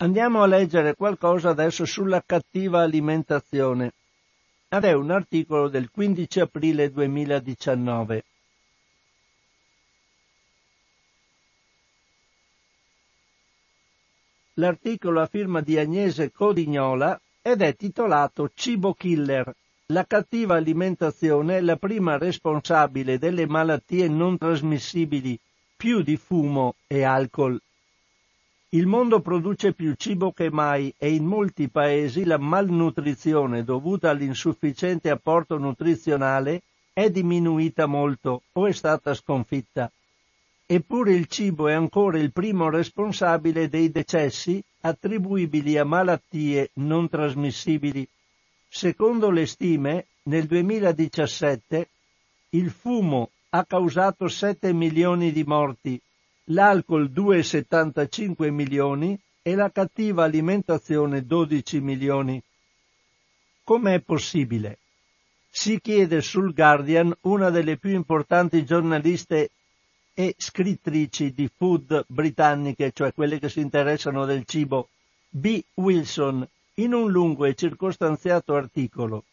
Andiamo 0.02 0.42
a 0.42 0.46
leggere 0.46 0.94
qualcosa 0.94 1.50
adesso 1.50 1.84
sulla 1.84 2.22
cattiva 2.24 2.80
alimentazione. 2.80 3.92
Ed 4.66 4.84
è 4.84 4.92
un 4.94 5.10
articolo 5.10 5.68
del 5.68 5.90
15 5.90 6.40
aprile 6.40 6.90
2019. 6.90 8.24
L'articolo 14.54 15.20
a 15.20 15.26
firma 15.26 15.60
di 15.60 15.76
Agnese 15.76 16.32
Codignola 16.32 17.20
ed 17.42 17.60
è 17.60 17.76
titolato 17.76 18.50
Cibo 18.54 18.94
Killer. 18.94 19.54
La 19.88 20.06
cattiva 20.06 20.54
alimentazione 20.54 21.58
è 21.58 21.60
la 21.60 21.76
prima 21.76 22.16
responsabile 22.16 23.18
delle 23.18 23.46
malattie 23.46 24.08
non 24.08 24.38
trasmissibili 24.38 25.38
più 25.76 26.00
di 26.00 26.16
fumo 26.16 26.76
e 26.86 27.02
alcol. 27.02 27.60
Il 28.72 28.87
mondo 28.87 29.20
produce 29.20 29.72
più 29.72 29.94
cibo 29.96 30.30
che 30.30 30.48
mai 30.48 30.94
e 30.96 31.12
in 31.12 31.24
molti 31.24 31.68
paesi 31.68 32.24
la 32.24 32.38
malnutrizione 32.38 33.64
dovuta 33.64 34.11
all'insufficiente 34.11 35.11
apporto 35.11 35.59
nutrizionale 35.59 36.62
è 36.92 37.11
diminuita 37.11 37.87
molto 37.87 38.42
o 38.52 38.66
è 38.68 38.72
stata 38.72 39.12
sconfitta. 39.14 39.90
Eppure 40.66 41.14
il 41.14 41.26
cibo 41.26 41.66
è 41.66 41.72
ancora 41.72 42.20
il 42.20 42.30
primo 42.30 42.70
responsabile 42.70 43.68
dei 43.68 43.90
decessi 43.90 44.62
attribuibili 44.83 45.76
a 45.76 45.85
malattie 45.85 46.70
non 46.74 47.09
trasmissibili. 47.09 48.06
Secondo 48.68 49.30
le 49.30 49.46
stime, 49.46 50.06
nel 50.24 50.46
2017 50.46 51.88
il 52.50 52.70
fumo 52.70 53.30
ha 53.48 53.64
causato 53.64 54.28
7 54.28 54.72
milioni 54.72 55.33
di 55.33 55.42
morti, 55.42 56.00
l'alcol 56.50 57.10
2,75 57.10 58.50
milioni 58.50 59.18
e 59.42 59.54
la 59.54 59.70
cattiva 59.70 60.24
alimentazione 60.24 61.24
12 61.24 61.80
milioni. 61.80 62.42
Com'è 63.64 64.00
possibile? 64.00 64.78
Si 65.48 65.80
chiede 65.80 66.20
sul 66.20 66.52
Guardian 66.52 67.12
una 67.22 67.50
delle 67.50 67.76
più 67.76 67.90
importanti 67.90 68.64
giornaliste 68.64 69.50
e 70.14 70.34
scrittrici 70.36 71.32
di 71.32 71.50
food 71.54 72.04
britanniche, 72.08 72.92
cioè 72.92 73.14
quelle 73.14 73.38
che 73.38 73.48
si 73.48 73.60
interessano 73.60 74.24
del 74.24 74.44
cibo, 74.44 74.88
B. 75.28 75.62
Wilson, 75.74 76.46
in 76.74 76.94
un 76.94 77.10
lungo 77.10 77.44
e 77.44 77.54
circostanziato 77.54 78.54
articolo. 78.54 79.24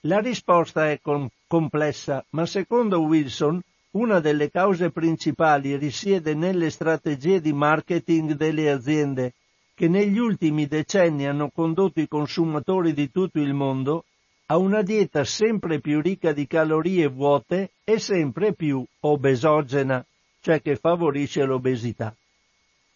La 0.00 0.18
risposta 0.20 0.90
è 0.90 0.98
com- 1.00 1.28
complessa, 1.46 2.24
ma 2.30 2.46
secondo 2.46 3.00
Wilson 3.00 3.62
una 3.94 4.18
delle 4.18 4.50
cause 4.50 4.90
principali 4.90 5.76
risiede 5.76 6.34
nelle 6.34 6.70
strategie 6.70 7.40
di 7.40 7.52
marketing 7.52 8.32
delle 8.34 8.70
aziende 8.70 9.34
che 9.74 9.88
negli 9.88 10.18
ultimi 10.18 10.66
decenni 10.66 11.26
hanno 11.26 11.50
condotto 11.50 12.00
i 12.00 12.08
consumatori 12.08 12.92
di 12.92 13.10
tutto 13.10 13.38
il 13.40 13.54
mondo 13.54 14.04
a 14.46 14.56
una 14.56 14.82
dieta 14.82 15.24
sempre 15.24 15.80
più 15.80 16.00
ricca 16.00 16.32
di 16.32 16.46
calorie 16.46 17.06
vuote 17.06 17.70
e 17.82 17.98
sempre 17.98 18.52
più 18.52 18.84
obesogena, 19.00 20.04
cioè 20.40 20.60
che 20.60 20.76
favorisce 20.76 21.44
l'obesità. 21.44 22.14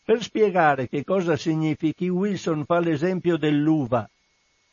Per 0.04 0.22
spiegare 0.22 0.88
che 0.88 1.04
cosa 1.04 1.37
significhi, 1.37 2.08
Wilson 2.08 2.64
fa 2.64 2.80
l'esempio 2.80 3.37
dell'uva. 3.37 4.08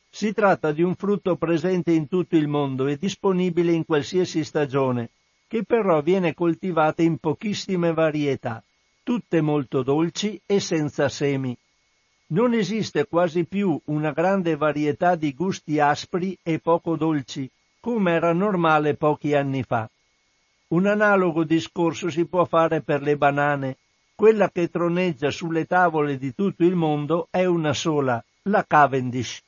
Si 0.10 0.34
tratta 0.34 0.72
di 0.72 0.82
un 0.82 0.96
frutto 0.96 1.36
presente 1.36 1.92
in 1.92 2.08
tutto 2.08 2.36
il 2.36 2.48
mondo 2.48 2.88
e 2.88 2.98
disponibile 2.98 3.72
in 3.72 3.86
qualsiasi 3.86 4.44
stagione, 4.44 5.10
che 5.48 5.64
però 5.64 6.02
viene 6.02 6.34
coltivata 6.34 7.02
in 7.02 7.18
pochissime 7.18 7.94
varietà, 7.94 8.64
tutte 9.04 9.42
molto 9.42 9.84
dolci 9.84 10.40
e 10.46 10.60
senza 10.60 11.10
semi. 11.10 11.56
Non 12.28 12.54
esiste 12.54 13.06
quasi 13.06 13.46
più 13.46 13.80
una 13.86 14.12
grande 14.12 14.56
varietà 14.56 15.16
di 15.16 15.34
gusti 15.34 15.80
aspri 15.80 16.38
e 16.42 16.60
poco 16.60 16.96
dolci, 16.96 17.50
come 17.80 18.14
era 18.14 18.34
normale 18.34 18.96
pochi 18.96 19.36
anni 19.36 19.62
fa. 19.62 19.88
Un 20.70 20.88
analogo 20.88 21.44
discorso 21.44 22.10
si 22.10 22.26
può 22.26 22.46
fare 22.46 22.82
per 22.82 23.04
le 23.04 23.16
banane, 23.16 23.78
quella 24.16 24.50
che 24.50 24.70
troneggia 24.70 25.30
sulle 25.30 25.66
tavole 25.66 26.18
di 26.18 26.34
tutto 26.34 26.64
il 26.64 26.74
mondo 26.74 27.28
è 27.30 27.46
una 27.46 27.74
sola, 27.74 28.24
la 28.44 28.66
Cavendish. 28.66 29.44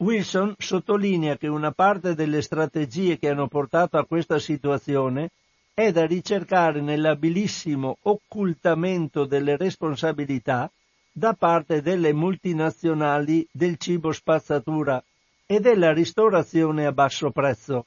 Wilson 0.00 0.54
sottolinea 0.56 1.36
che 1.36 1.46
una 1.46 1.72
parte 1.72 2.14
delle 2.14 2.40
strategie 2.40 3.18
che 3.18 3.28
hanno 3.28 3.48
portato 3.48 3.98
a 3.98 4.06
questa 4.06 4.38
situazione 4.38 5.28
è 5.74 5.92
da 5.92 6.06
ricercare 6.06 6.80
nell'abilissimo 6.80 7.98
occultamento 8.04 9.26
delle 9.26 9.58
responsabilità 9.58 10.70
da 11.12 11.34
parte 11.34 11.82
delle 11.82 12.14
multinazionali 12.14 13.46
del 13.50 13.76
cibo 13.76 14.10
spazzatura 14.12 15.02
e 15.44 15.60
della 15.60 15.92
ristorazione 15.92 16.86
a 16.86 16.92
basso 16.92 17.30
prezzo. 17.30 17.84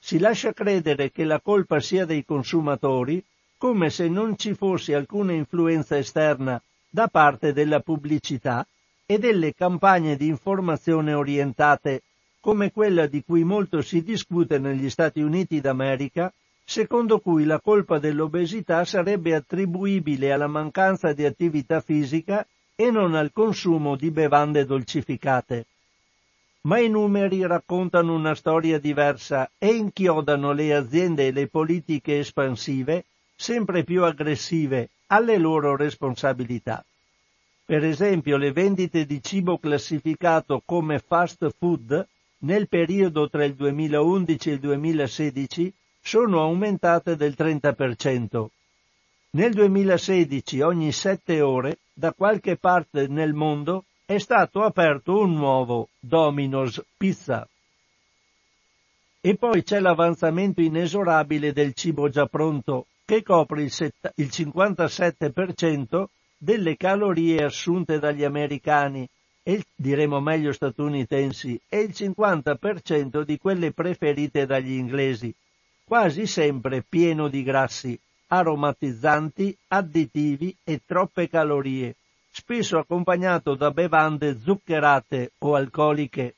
Si 0.00 0.18
lascia 0.18 0.52
credere 0.52 1.12
che 1.12 1.22
la 1.22 1.40
colpa 1.40 1.78
sia 1.78 2.04
dei 2.04 2.24
consumatori 2.24 3.24
come 3.56 3.90
se 3.90 4.08
non 4.08 4.36
ci 4.36 4.54
fosse 4.54 4.96
alcuna 4.96 5.32
influenza 5.32 5.96
esterna 5.96 6.60
da 6.90 7.06
parte 7.06 7.52
della 7.52 7.78
pubblicità 7.78 8.66
e 9.06 9.18
delle 9.18 9.52
campagne 9.52 10.16
di 10.16 10.28
informazione 10.28 11.12
orientate, 11.12 12.02
come 12.40 12.72
quella 12.72 13.06
di 13.06 13.22
cui 13.22 13.44
molto 13.44 13.82
si 13.82 14.02
discute 14.02 14.58
negli 14.58 14.88
Stati 14.88 15.20
Uniti 15.20 15.60
d'America, 15.60 16.32
secondo 16.64 17.20
cui 17.20 17.44
la 17.44 17.60
colpa 17.60 17.98
dell'obesità 17.98 18.84
sarebbe 18.84 19.34
attribuibile 19.34 20.32
alla 20.32 20.46
mancanza 20.46 21.12
di 21.12 21.24
attività 21.24 21.80
fisica 21.80 22.46
e 22.74 22.90
non 22.90 23.14
al 23.14 23.32
consumo 23.32 23.96
di 23.96 24.10
bevande 24.10 24.64
dolcificate. 24.64 25.66
Ma 26.62 26.78
i 26.78 26.88
numeri 26.88 27.46
raccontano 27.46 28.14
una 28.14 28.34
storia 28.34 28.78
diversa 28.78 29.50
e 29.58 29.74
inchiodano 29.74 30.52
le 30.52 30.74
aziende 30.74 31.26
e 31.26 31.32
le 31.32 31.46
politiche 31.46 32.20
espansive 32.20 33.04
sempre 33.36 33.84
più 33.84 34.02
aggressive 34.04 34.88
alle 35.08 35.36
loro 35.36 35.76
responsabilità. 35.76 36.82
Per 37.66 37.82
esempio 37.82 38.36
le 38.36 38.52
vendite 38.52 39.06
di 39.06 39.22
cibo 39.22 39.56
classificato 39.56 40.60
come 40.66 40.98
fast 40.98 41.48
food 41.56 42.06
nel 42.40 42.68
periodo 42.68 43.30
tra 43.30 43.42
il 43.42 43.54
2011 43.54 44.50
e 44.50 44.52
il 44.52 44.60
2016 44.60 45.72
sono 45.98 46.42
aumentate 46.42 47.16
del 47.16 47.34
30%. 47.34 48.46
Nel 49.30 49.54
2016 49.54 50.60
ogni 50.60 50.92
sette 50.92 51.40
ore 51.40 51.78
da 51.94 52.12
qualche 52.12 52.56
parte 52.58 53.06
nel 53.08 53.32
mondo 53.32 53.86
è 54.04 54.18
stato 54.18 54.60
aperto 54.62 55.20
un 55.20 55.32
nuovo 55.32 55.88
Domino's 55.98 56.84
Pizza. 56.98 57.48
E 59.22 59.36
poi 59.36 59.62
c'è 59.62 59.80
l'avanzamento 59.80 60.60
inesorabile 60.60 61.54
del 61.54 61.72
cibo 61.72 62.10
già 62.10 62.26
pronto, 62.26 62.88
che 63.06 63.22
copre 63.22 63.62
il, 63.62 63.70
set- 63.70 64.12
il 64.16 64.26
57% 64.30 66.04
delle 66.44 66.76
calorie 66.76 67.42
assunte 67.42 67.98
dagli 67.98 68.22
americani, 68.22 69.08
e 69.42 69.64
diremo 69.74 70.20
meglio 70.20 70.52
statunitensi, 70.52 71.58
e 71.66 71.80
il 71.80 71.90
50% 71.90 73.22
di 73.22 73.38
quelle 73.38 73.72
preferite 73.72 74.44
dagli 74.44 74.72
inglesi, 74.72 75.34
quasi 75.82 76.26
sempre 76.26 76.84
pieno 76.86 77.28
di 77.28 77.42
grassi, 77.42 77.98
aromatizzanti, 78.26 79.56
additivi 79.68 80.54
e 80.62 80.82
troppe 80.84 81.30
calorie, 81.30 81.96
spesso 82.30 82.76
accompagnato 82.76 83.54
da 83.54 83.70
bevande 83.70 84.38
zuccherate 84.38 85.32
o 85.38 85.54
alcoliche. 85.54 86.34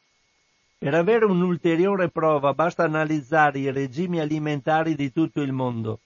Per 0.78 0.94
avere 0.94 1.24
un'ulteriore 1.24 2.10
prova 2.10 2.54
basta 2.54 2.84
analizzare 2.84 3.58
i 3.58 3.72
regimi 3.72 4.20
alimentari 4.20 4.94
di 4.94 5.12
tutto 5.12 5.40
il 5.40 5.52
mondo. 5.52 5.98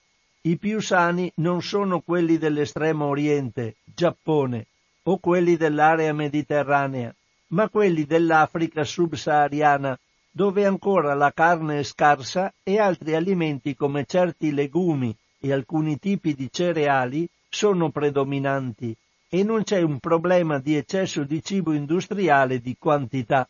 I 0.43 0.57
più 0.57 0.81
sani 0.81 1.31
non 1.35 1.61
sono 1.61 2.01
quelli 2.01 2.37
dell'estremo 2.37 3.05
oriente, 3.05 3.75
Giappone, 3.83 4.65
o 5.03 5.19
quelli 5.19 5.55
dell'area 5.55 6.13
mediterranea, 6.13 7.13
ma 7.47 7.69
quelli 7.69 8.05
dell'Africa 8.05 8.83
subsahariana, 8.83 9.99
dove 10.31 10.65
ancora 10.65 11.13
la 11.13 11.31
carne 11.31 11.79
è 11.79 11.83
scarsa 11.83 12.53
e 12.63 12.79
altri 12.79 13.13
alimenti 13.13 13.75
come 13.75 14.05
certi 14.05 14.51
legumi 14.51 15.15
e 15.39 15.51
alcuni 15.51 15.99
tipi 15.99 16.33
di 16.33 16.49
cereali 16.51 17.27
sono 17.49 17.89
predominanti 17.89 18.95
e 19.29 19.43
non 19.43 19.63
c'è 19.63 19.81
un 19.81 19.99
problema 19.99 20.57
di 20.57 20.75
eccesso 20.75 21.23
di 21.23 21.43
cibo 21.43 21.73
industriale 21.73 22.61
di 22.61 22.75
quantità 22.79 23.47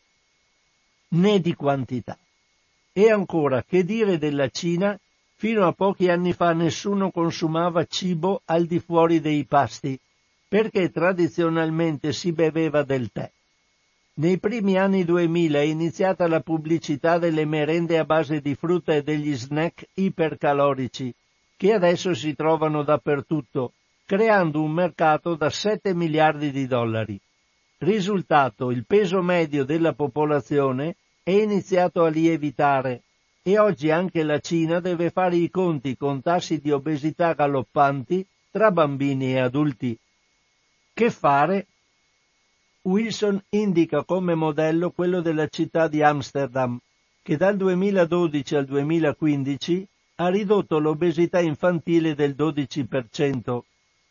né 1.08 1.40
di 1.40 1.54
quantità. 1.54 2.18
E 2.92 3.10
ancora, 3.10 3.62
che 3.62 3.84
dire 3.84 4.18
della 4.18 4.48
Cina 4.48 4.98
Fino 5.42 5.66
a 5.66 5.72
pochi 5.72 6.08
anni 6.08 6.34
fa 6.34 6.52
nessuno 6.52 7.10
consumava 7.10 7.84
cibo 7.84 8.42
al 8.44 8.64
di 8.64 8.78
fuori 8.78 9.18
dei 9.18 9.44
pasti, 9.44 9.98
perché 10.46 10.92
tradizionalmente 10.92 12.12
si 12.12 12.30
beveva 12.30 12.84
del 12.84 13.10
tè. 13.10 13.28
Nei 14.18 14.38
primi 14.38 14.78
anni 14.78 15.02
2000 15.04 15.58
è 15.58 15.62
iniziata 15.62 16.28
la 16.28 16.38
pubblicità 16.38 17.18
delle 17.18 17.44
merende 17.44 17.98
a 17.98 18.04
base 18.04 18.40
di 18.40 18.54
frutta 18.54 18.94
e 18.94 19.02
degli 19.02 19.34
snack 19.34 19.88
ipercalorici, 19.94 21.12
che 21.56 21.72
adesso 21.72 22.14
si 22.14 22.36
trovano 22.36 22.84
dappertutto, 22.84 23.72
creando 24.06 24.62
un 24.62 24.70
mercato 24.70 25.34
da 25.34 25.50
7 25.50 25.92
miliardi 25.92 26.52
di 26.52 26.68
dollari. 26.68 27.18
Risultato, 27.78 28.70
il 28.70 28.84
peso 28.86 29.20
medio 29.22 29.64
della 29.64 29.92
popolazione 29.92 30.94
è 31.24 31.32
iniziato 31.32 32.04
a 32.04 32.08
lievitare 32.08 33.02
e 33.42 33.58
oggi 33.58 33.90
anche 33.90 34.22
la 34.22 34.38
Cina 34.38 34.78
deve 34.78 35.10
fare 35.10 35.36
i 35.36 35.50
conti 35.50 35.96
con 35.96 36.22
tassi 36.22 36.60
di 36.60 36.70
obesità 36.70 37.32
galoppanti 37.32 38.24
tra 38.50 38.70
bambini 38.70 39.32
e 39.32 39.40
adulti. 39.40 39.98
Che 40.94 41.10
fare? 41.10 41.66
Wilson 42.82 43.42
indica 43.50 44.04
come 44.04 44.34
modello 44.34 44.90
quello 44.90 45.20
della 45.20 45.48
città 45.48 45.88
di 45.88 46.02
Amsterdam, 46.02 46.78
che 47.22 47.36
dal 47.36 47.56
2012 47.56 48.56
al 48.56 48.64
2015 48.66 49.86
ha 50.16 50.28
ridotto 50.28 50.78
l'obesità 50.78 51.40
infantile 51.40 52.14
del 52.14 52.34
12%, 52.36 53.60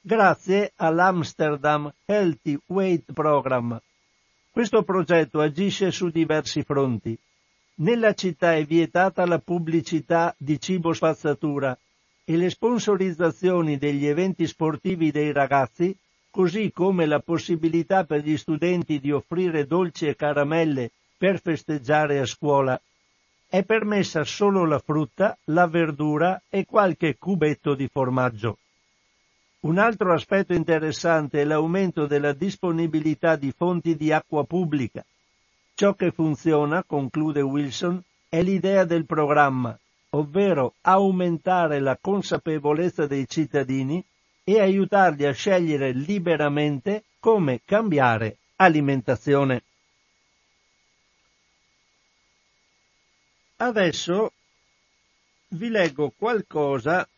grazie 0.02 0.74
all'Amsterdam 0.76 1.94
Healthy 2.06 2.60
Weight 2.68 3.14
Program. 3.14 3.80
Questo 4.50 4.84
progetto 4.84 5.40
agisce 5.40 5.92
su 5.92 6.10
diversi 6.10 6.64
fronti. 6.64 7.18
Nella 7.82 8.14
città 8.14 8.54
è 8.56 8.64
vietata 8.64 9.26
la 9.26 9.40
pubblicità 9.40 10.36
di 10.38 10.60
cibo 10.60 10.94
spazzatura 10.94 11.76
e 12.24 12.38
le 12.38 12.52
sponsorizzazioni 12.52 13.80
degli 13.80 14.06
eventi 14.06 14.46
sportivi 14.46 15.10
dei 15.10 15.32
ragazzi, 15.32 15.98
così 16.30 16.72
come 16.72 17.08
la 17.08 17.20
possibilità 17.22 18.04
per 18.04 18.24
gli 18.24 18.38
studenti 18.38 19.00
di 19.00 19.12
offrire 19.12 19.66
dolci 19.66 20.06
e 20.06 20.16
caramelle 20.16 20.92
per 21.18 21.42
festeggiare 21.42 22.20
a 22.20 22.26
scuola. 22.28 22.80
È 23.48 23.64
permessa 23.64 24.24
solo 24.26 24.64
la 24.66 24.78
frutta, 24.78 25.36
la 25.46 25.66
verdura 25.66 26.40
e 26.50 26.66
qualche 26.66 27.18
cubetto 27.18 27.74
di 27.74 27.90
formaggio. 27.92 28.60
Un 29.62 29.80
altro 29.80 30.14
aspetto 30.14 30.54
interessante 30.54 31.42
è 31.42 31.46
l'aumento 31.46 32.06
della 32.06 32.34
disponibilità 32.34 33.36
di 33.38 33.52
fonti 33.52 33.96
di 33.96 34.12
acqua 34.12 34.44
pubblica. 34.44 35.04
Ciò 35.82 35.96
che 35.96 36.12
funziona, 36.12 36.84
conclude 36.84 37.42
Wilson, 37.42 38.00
è 38.30 38.44
l'idea 38.44 38.84
del 38.84 39.08
programma, 39.08 39.76
ovvero 40.12 40.76
aumentare 40.82 41.80
la 41.80 41.98
consapevolezza 42.00 43.08
dei 43.08 43.28
cittadini 43.28 44.06
e 44.44 44.60
aiutarli 44.60 45.26
a 45.26 45.32
scegliere 45.32 45.92
liberamente 45.92 47.06
come 47.18 47.62
cambiare 47.66 48.38
alimentazione. 48.58 49.64
Adesso 53.56 54.34
vi 55.48 55.68
leggo 55.70 56.14
qualcosa 56.16 57.10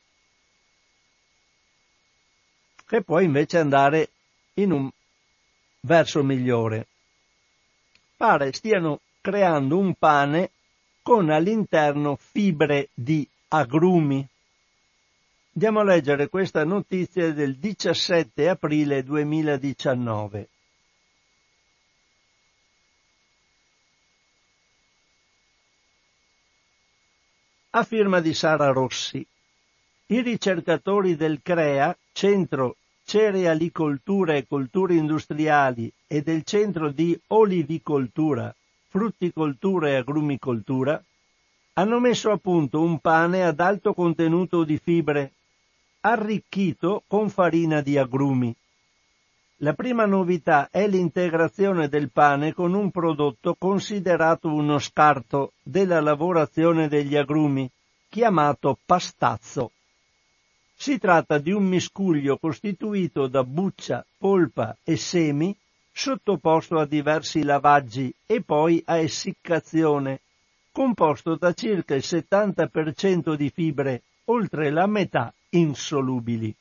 che 2.86 3.02
può 3.02 3.20
invece 3.20 3.58
andare 3.58 4.10
in 4.54 4.72
un 4.72 4.90
verso 5.82 6.24
migliore 6.24 6.88
pare 8.24 8.54
stiano 8.54 9.02
creando 9.20 9.78
un 9.78 9.96
pane 9.96 10.52
con 11.02 11.30
all'interno 11.30 12.16
fibre 12.16 12.88
di 12.94 13.28
agrumi. 13.50 14.26
Andiamo 15.56 15.82
a 15.82 15.84
leggere 15.84 16.30
questa 16.30 16.64
notizia 16.64 17.34
del 17.34 17.58
17 17.58 18.48
aprile 18.48 19.04
2019. 19.04 20.48
A 27.72 27.84
firma 27.84 28.22
di 28.22 28.34
Sara 28.34 28.72
Rossi. 28.72 29.28
I 30.06 30.22
ricercatori 30.22 31.18
del 31.18 31.42
CREA, 31.44 31.94
Centro 32.14 32.78
cerealicoltura 33.06 34.36
e 34.36 34.48
colture 34.48 34.96
industriali 34.96 35.92
e 36.08 36.22
del 36.22 36.44
centro 36.44 36.90
di 36.90 37.20
olivicoltura, 37.28 38.54
frutticoltura 38.88 39.90
e 39.90 39.96
agrumicoltura, 39.96 41.04
hanno 41.74 42.00
messo 42.00 42.32
a 42.32 42.38
punto 42.38 42.82
un 42.82 43.00
pane 43.00 43.44
ad 43.44 43.60
alto 43.60 43.94
contenuto 43.94 44.64
di 44.64 44.78
fibre, 44.78 45.32
arricchito 46.02 47.04
con 47.08 47.30
farina 47.30 47.82
di 47.82 47.98
agrumi. 47.98 48.56
La 49.58 49.74
prima 49.74 50.06
novità 50.06 50.68
è 50.70 50.88
l'integrazione 50.88 51.88
del 51.88 52.12
pane 52.12 52.54
con 52.54 52.74
un 52.74 52.92
prodotto 52.92 53.56
considerato 53.58 54.50
uno 54.50 54.78
scarto 54.78 55.54
della 55.64 56.02
lavorazione 56.02 56.88
degli 56.88 57.16
agrumi, 57.16 57.70
chiamato 58.10 58.78
pastazzo. 58.86 59.72
Si 60.76 60.98
tratta 60.98 61.38
di 61.38 61.52
un 61.52 61.66
miscuglio 61.66 62.38
costituito 62.38 63.28
da 63.28 63.44
buccia, 63.44 64.06
polpa 64.18 64.76
e 64.84 64.98
semi 64.98 65.56
sottoposto 65.92 66.80
a 66.80 66.86
diversi 66.86 67.44
lavaggi 67.44 68.14
e 68.26 68.42
poi 68.42 68.82
a 68.86 68.98
essiccazione, 68.98 70.22
composto 70.72 71.36
da 71.36 71.54
circa 71.54 71.94
il 71.94 72.04
70% 72.04 73.36
di 73.36 73.50
fibre, 73.50 74.02
oltre 74.26 74.72
la 74.72 74.88
metà 74.88 75.34
insolubili. 75.50 76.54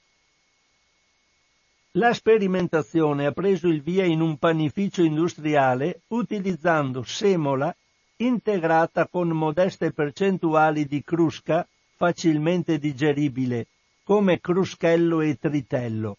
La 1.93 2.13
sperimentazione 2.15 3.27
ha 3.27 3.33
preso 3.33 3.69
il 3.69 3.83
via 3.83 4.05
in 4.05 4.21
un 4.21 4.39
panificio 4.39 5.03
industriale 5.03 6.03
utilizzando 6.09 7.03
semola 7.03 7.75
integrata 8.17 9.07
con 9.09 9.29
modeste 9.29 9.93
percentuali 9.93 10.87
di 10.87 11.03
crusca 11.03 11.67
facilmente 11.97 12.79
digeribile 12.79 13.67
come 14.13 14.43
cruschello 14.43 15.23
e 15.23 15.39
tritello 15.39 16.19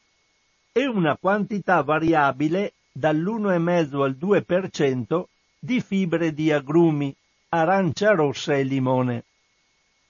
e 0.72 0.88
una 0.88 1.16
quantità 1.16 1.84
variabile 1.84 2.74
dall'1,5 2.92 4.02
al 4.02 4.18
2% 4.20 5.24
di 5.60 5.80
fibre 5.80 6.34
di 6.34 6.52
agrumi, 6.52 7.16
arancia 7.50 8.16
rossa 8.16 8.56
e 8.56 8.64
limone. 8.64 9.26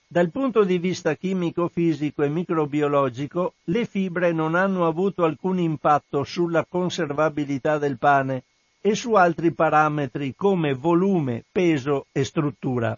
Dal 0.08 0.32
punto 0.32 0.64
di 0.64 0.78
vista 0.78 1.16
chimico-fisico 1.16 2.24
e 2.24 2.30
microbiologico, 2.30 3.56
le 3.66 3.84
fibre 3.84 4.32
non 4.32 4.56
hanno 4.56 4.88
avuto 4.88 5.26
alcun 5.26 5.60
impatto 5.60 6.24
sulla 6.24 6.66
conservabilità 6.66 7.80
del 7.80 7.98
pane 7.98 8.44
e 8.80 8.96
su 8.96 9.16
altri 9.16 9.52
parametri 9.52 10.34
come 10.38 10.74
volume, 10.74 11.44
peso 11.52 12.06
e 12.14 12.24
struttura. 12.24 12.98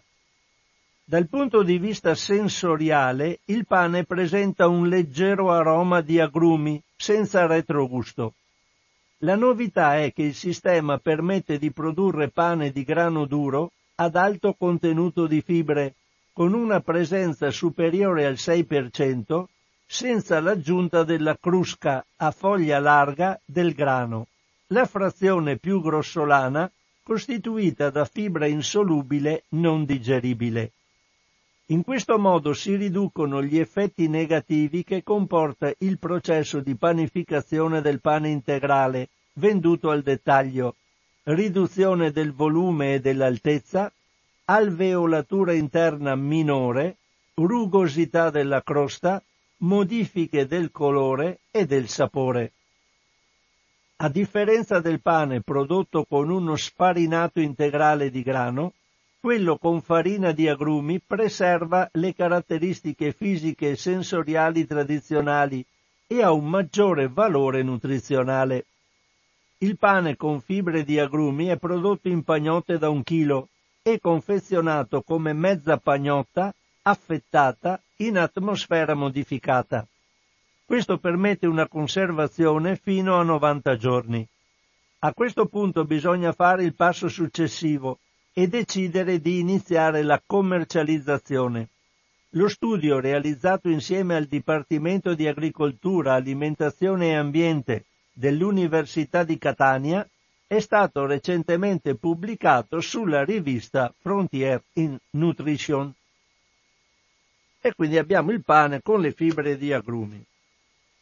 Dal 1.08 1.28
punto 1.28 1.62
di 1.62 1.78
vista 1.78 2.16
sensoriale, 2.16 3.38
il 3.44 3.64
pane 3.64 4.02
presenta 4.02 4.66
un 4.66 4.88
leggero 4.88 5.52
aroma 5.52 6.00
di 6.00 6.18
agrumi, 6.18 6.82
senza 6.96 7.46
retrogusto. 7.46 8.34
La 9.18 9.36
novità 9.36 9.98
è 9.98 10.12
che 10.12 10.24
il 10.24 10.34
sistema 10.34 10.98
permette 10.98 11.58
di 11.58 11.70
produrre 11.70 12.30
pane 12.30 12.72
di 12.72 12.82
grano 12.82 13.24
duro 13.24 13.70
ad 13.94 14.16
alto 14.16 14.54
contenuto 14.54 15.28
di 15.28 15.40
fibre, 15.42 15.94
con 16.32 16.54
una 16.54 16.80
presenza 16.80 17.52
superiore 17.52 18.26
al 18.26 18.34
6%, 18.34 19.44
senza 19.86 20.40
l'aggiunta 20.40 21.04
della 21.04 21.36
crusca 21.38 22.04
a 22.16 22.32
foglia 22.32 22.80
larga 22.80 23.40
del 23.44 23.74
grano, 23.74 24.26
la 24.70 24.86
frazione 24.86 25.56
più 25.56 25.80
grossolana 25.80 26.68
costituita 27.04 27.90
da 27.90 28.04
fibra 28.06 28.46
insolubile 28.46 29.44
non 29.50 29.84
digeribile. 29.84 30.72
In 31.70 31.82
questo 31.82 32.16
modo 32.16 32.52
si 32.52 32.76
riducono 32.76 33.42
gli 33.42 33.58
effetti 33.58 34.06
negativi 34.06 34.84
che 34.84 35.02
comporta 35.02 35.72
il 35.78 35.98
processo 35.98 36.60
di 36.60 36.76
panificazione 36.76 37.80
del 37.80 38.00
pane 38.00 38.28
integrale, 38.28 39.08
venduto 39.32 39.90
al 39.90 40.02
dettaglio, 40.02 40.76
riduzione 41.24 42.12
del 42.12 42.32
volume 42.32 42.94
e 42.94 43.00
dell'altezza, 43.00 43.92
alveolatura 44.44 45.54
interna 45.54 46.14
minore, 46.14 46.98
rugosità 47.34 48.30
della 48.30 48.62
crosta, 48.62 49.20
modifiche 49.58 50.46
del 50.46 50.70
colore 50.70 51.40
e 51.50 51.66
del 51.66 51.88
sapore. 51.88 52.52
A 53.96 54.08
differenza 54.08 54.78
del 54.78 55.00
pane 55.00 55.40
prodotto 55.40 56.04
con 56.04 56.30
uno 56.30 56.54
sfarinato 56.54 57.40
integrale 57.40 58.08
di 58.08 58.22
grano, 58.22 58.74
quello 59.26 59.58
con 59.58 59.80
farina 59.80 60.30
di 60.30 60.46
agrumi 60.46 61.00
preserva 61.04 61.88
le 61.94 62.14
caratteristiche 62.14 63.10
fisiche 63.10 63.70
e 63.70 63.76
sensoriali 63.76 64.64
tradizionali 64.68 65.66
e 66.06 66.22
ha 66.22 66.30
un 66.30 66.48
maggiore 66.48 67.08
valore 67.08 67.64
nutrizionale. 67.64 68.66
Il 69.58 69.78
pane 69.78 70.14
con 70.14 70.40
fibre 70.40 70.84
di 70.84 71.00
agrumi 71.00 71.46
è 71.46 71.56
prodotto 71.56 72.06
in 72.06 72.22
pagnotte 72.22 72.78
da 72.78 72.88
un 72.88 73.02
chilo 73.02 73.48
e 73.82 73.98
confezionato 73.98 75.02
come 75.02 75.32
mezza 75.32 75.76
pagnotta 75.76 76.54
affettata 76.82 77.80
in 77.96 78.18
atmosfera 78.18 78.94
modificata. 78.94 79.84
Questo 80.64 80.98
permette 80.98 81.48
una 81.48 81.66
conservazione 81.66 82.76
fino 82.76 83.18
a 83.18 83.24
90 83.24 83.76
giorni. 83.76 84.24
A 85.00 85.12
questo 85.12 85.46
punto 85.46 85.84
bisogna 85.84 86.30
fare 86.30 86.62
il 86.62 86.76
passo 86.76 87.08
successivo 87.08 87.98
e 88.38 88.48
decidere 88.48 89.18
di 89.18 89.38
iniziare 89.38 90.02
la 90.02 90.20
commercializzazione. 90.24 91.68
Lo 92.32 92.48
studio 92.48 93.00
realizzato 93.00 93.70
insieme 93.70 94.14
al 94.14 94.26
Dipartimento 94.26 95.14
di 95.14 95.26
Agricoltura, 95.26 96.12
Alimentazione 96.12 97.06
e 97.06 97.14
Ambiente 97.14 97.86
dell'Università 98.12 99.24
di 99.24 99.38
Catania 99.38 100.06
è 100.46 100.60
stato 100.60 101.06
recentemente 101.06 101.94
pubblicato 101.94 102.82
sulla 102.82 103.24
rivista 103.24 103.90
Frontier 104.02 104.62
in 104.74 104.98
Nutrition 105.12 105.90
e 107.62 107.74
quindi 107.74 107.96
abbiamo 107.96 108.32
il 108.32 108.44
pane 108.44 108.82
con 108.82 109.00
le 109.00 109.12
fibre 109.12 109.56
di 109.56 109.72
agrumi, 109.72 110.22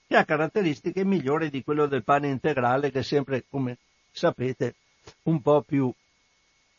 che 0.07 0.17
ha 0.17 0.25
caratteristiche 0.25 1.05
migliori 1.05 1.51
di 1.51 1.65
quello 1.65 1.87
del 1.87 2.05
pane 2.05 2.29
integrale 2.29 2.93
che 2.93 3.01
è 3.01 3.03
sempre, 3.03 3.43
come 3.51 3.77
sapete, 4.13 4.77
un 5.25 5.43
po' 5.43 5.63
più 5.63 5.93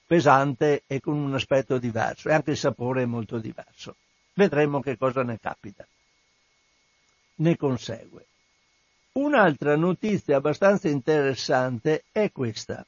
pesante 0.06 0.84
e 0.86 1.00
con 1.00 1.16
un 1.16 1.34
aspetto 1.34 1.78
diverso 1.78 2.30
e 2.30 2.34
anche 2.34 2.52
il 2.52 2.58
sapore 2.58 3.04
è 3.04 3.06
molto 3.06 3.40
diverso. 3.40 3.96
Vedremo 4.34 4.82
che 4.82 4.98
cosa 4.98 5.24
ne 5.24 5.40
capita. 5.40 5.86
Ne 7.36 7.58
consegue. 7.58 8.26
Un'altra 9.14 9.76
notizia 9.76 10.38
abbastanza 10.38 10.90
interessante 10.90 12.04
è 12.12 12.32
questa. 12.32 12.86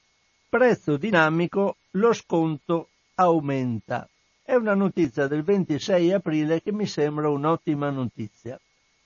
Prezzo 0.50 0.98
dinamico, 0.98 1.78
lo 1.92 2.14
sconto 2.14 2.90
aumenta. 3.16 4.08
È 4.42 4.54
una 4.54 4.74
notizia 4.74 5.28
del 5.28 5.44
26 5.44 6.14
aprile 6.14 6.62
che 6.62 6.72
mi 6.72 6.86
sembra 6.86 7.30
un'ottima 7.30 7.90
notizia. 7.90 8.60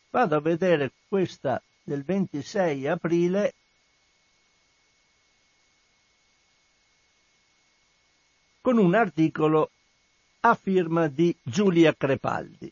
Vado 0.10 0.36
a 0.36 0.42
vedere 0.42 0.92
questa 1.08 1.62
del 1.84 2.04
26 2.04 2.88
aprile 2.88 3.54
con 8.72 8.80
un 8.80 8.96
articolo 8.96 9.70
a 10.40 10.56
firma 10.56 11.08
di 11.08 11.36
Giulia 11.44 11.94
Crepaldi. 11.94 12.72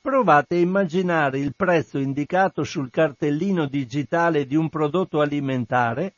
Provate 0.00 0.54
a 0.54 0.58
immaginare 0.58 1.40
il 1.40 1.52
prezzo 1.56 1.98
indicato 1.98 2.62
sul 2.62 2.88
cartellino 2.88 3.66
digitale 3.66 4.46
di 4.46 4.54
un 4.54 4.68
prodotto 4.68 5.20
alimentare 5.20 6.14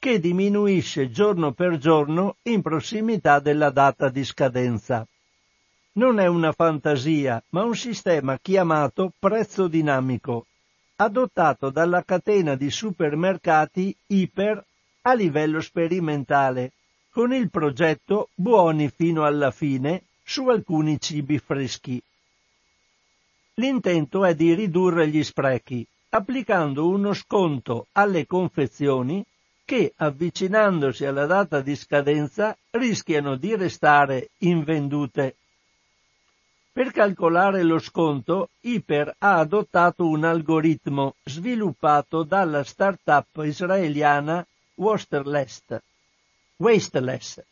che 0.00 0.18
diminuisce 0.18 1.08
giorno 1.08 1.52
per 1.52 1.78
giorno 1.78 2.34
in 2.42 2.62
prossimità 2.62 3.38
della 3.38 3.70
data 3.70 4.08
di 4.08 4.24
scadenza. 4.24 5.06
Non 5.92 6.18
è 6.18 6.26
una 6.26 6.50
fantasia, 6.50 7.40
ma 7.50 7.62
un 7.62 7.76
sistema 7.76 8.40
chiamato 8.42 9.12
prezzo 9.20 9.68
dinamico, 9.68 10.46
adottato 10.96 11.70
dalla 11.70 12.02
catena 12.02 12.56
di 12.56 12.70
supermercati 12.70 13.96
Iper 14.08 14.64
a 15.02 15.14
livello 15.14 15.60
sperimentale, 15.60 16.72
con 17.14 17.32
il 17.32 17.48
progetto 17.48 18.30
Buoni 18.34 18.90
fino 18.90 19.24
alla 19.24 19.52
fine 19.52 20.02
su 20.24 20.48
alcuni 20.48 21.00
cibi 21.00 21.38
freschi. 21.38 22.02
L'intento 23.54 24.24
è 24.24 24.34
di 24.34 24.52
ridurre 24.52 25.06
gli 25.06 25.22
sprechi, 25.22 25.86
applicando 26.08 26.88
uno 26.88 27.12
sconto 27.12 27.86
alle 27.92 28.26
confezioni 28.26 29.24
che, 29.64 29.92
avvicinandosi 29.94 31.04
alla 31.04 31.26
data 31.26 31.60
di 31.60 31.76
scadenza, 31.76 32.56
rischiano 32.70 33.36
di 33.36 33.54
restare 33.54 34.30
invendute. 34.38 35.36
Per 36.72 36.90
calcolare 36.90 37.62
lo 37.62 37.78
sconto, 37.78 38.48
Iper 38.62 39.14
ha 39.18 39.38
adottato 39.38 40.08
un 40.08 40.24
algoritmo 40.24 41.14
sviluppato 41.22 42.24
dalla 42.24 42.64
start-up 42.64 43.44
israeliana 43.44 44.44
Wasteless. 44.74 45.62
Wasteless. 46.56 47.42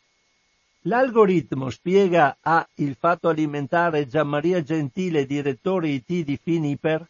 L'algoritmo, 0.83 1.69
spiega 1.69 2.37
a 2.39 2.65
Il 2.75 2.95
Fatto 2.95 3.27
Alimentare 3.27 4.07
Gianmaria 4.07 4.61
Gentile, 4.61 5.25
direttore 5.25 5.89
IT 5.89 6.23
di 6.23 6.39
Finiper, 6.41 7.05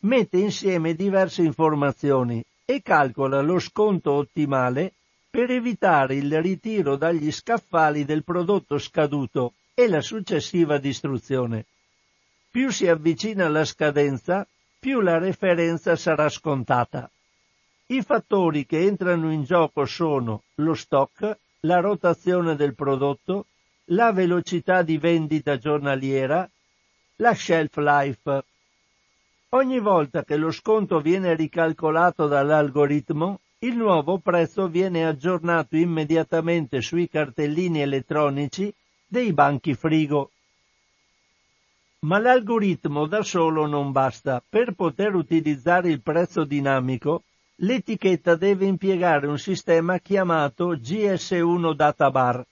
mette 0.00 0.38
insieme 0.38 0.94
diverse 0.94 1.42
informazioni 1.42 2.44
e 2.64 2.82
calcola 2.82 3.40
lo 3.40 3.60
sconto 3.60 4.12
ottimale 4.12 4.94
per 5.30 5.50
evitare 5.50 6.16
il 6.16 6.42
ritiro 6.42 6.96
dagli 6.96 7.30
scaffali 7.30 8.04
del 8.04 8.24
prodotto 8.24 8.78
scaduto 8.78 9.54
e 9.74 9.88
la 9.88 10.00
successiva 10.00 10.78
distruzione. 10.78 11.66
Più 12.50 12.70
si 12.70 12.88
avvicina 12.88 13.48
la 13.48 13.64
scadenza, 13.64 14.46
più 14.78 15.00
la 15.00 15.18
referenza 15.18 15.94
sarà 15.94 16.28
scontata. 16.28 17.08
I 17.92 18.00
fattori 18.00 18.64
che 18.64 18.86
entrano 18.86 19.30
in 19.30 19.44
gioco 19.44 19.84
sono 19.84 20.44
lo 20.54 20.72
stock, 20.72 21.36
la 21.60 21.80
rotazione 21.80 22.56
del 22.56 22.74
prodotto, 22.74 23.44
la 23.88 24.12
velocità 24.12 24.80
di 24.80 24.96
vendita 24.96 25.58
giornaliera, 25.58 26.48
la 27.16 27.34
shelf 27.34 27.76
life. 27.76 28.44
Ogni 29.50 29.78
volta 29.78 30.24
che 30.24 30.36
lo 30.36 30.50
sconto 30.50 31.00
viene 31.00 31.34
ricalcolato 31.34 32.28
dall'algoritmo, 32.28 33.40
il 33.58 33.76
nuovo 33.76 34.16
prezzo 34.20 34.68
viene 34.68 35.06
aggiornato 35.06 35.76
immediatamente 35.76 36.80
sui 36.80 37.10
cartellini 37.10 37.82
elettronici 37.82 38.72
dei 39.06 39.34
banchi 39.34 39.74
frigo. 39.74 40.30
Ma 42.06 42.18
l'algoritmo 42.18 43.04
da 43.06 43.22
solo 43.22 43.66
non 43.66 43.92
basta. 43.92 44.42
Per 44.48 44.72
poter 44.72 45.14
utilizzare 45.14 45.90
il 45.90 46.00
prezzo 46.00 46.44
dinamico, 46.44 47.24
l'etichetta 47.64 48.34
deve 48.34 48.66
impiegare 48.66 49.28
un 49.28 49.38
sistema 49.38 49.98
chiamato 49.98 50.74
GS1 50.74 51.74
Data 51.74 52.10
Bar. 52.10 52.44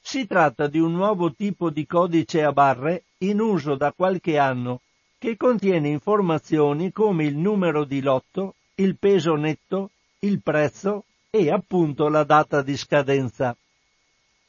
Si 0.00 0.26
tratta 0.26 0.68
di 0.68 0.78
un 0.78 0.92
nuovo 0.92 1.34
tipo 1.34 1.68
di 1.68 1.86
codice 1.86 2.42
a 2.42 2.52
barre 2.52 3.04
in 3.18 3.40
uso 3.40 3.74
da 3.74 3.92
qualche 3.92 4.38
anno 4.38 4.80
che 5.18 5.36
contiene 5.36 5.88
informazioni 5.88 6.92
come 6.92 7.24
il 7.24 7.36
numero 7.36 7.84
di 7.84 8.00
lotto, 8.00 8.54
il 8.76 8.96
peso 8.96 9.34
netto, 9.34 9.90
il 10.20 10.40
prezzo 10.40 11.04
e 11.28 11.50
appunto 11.50 12.08
la 12.08 12.24
data 12.24 12.62
di 12.62 12.76
scadenza. 12.76 13.54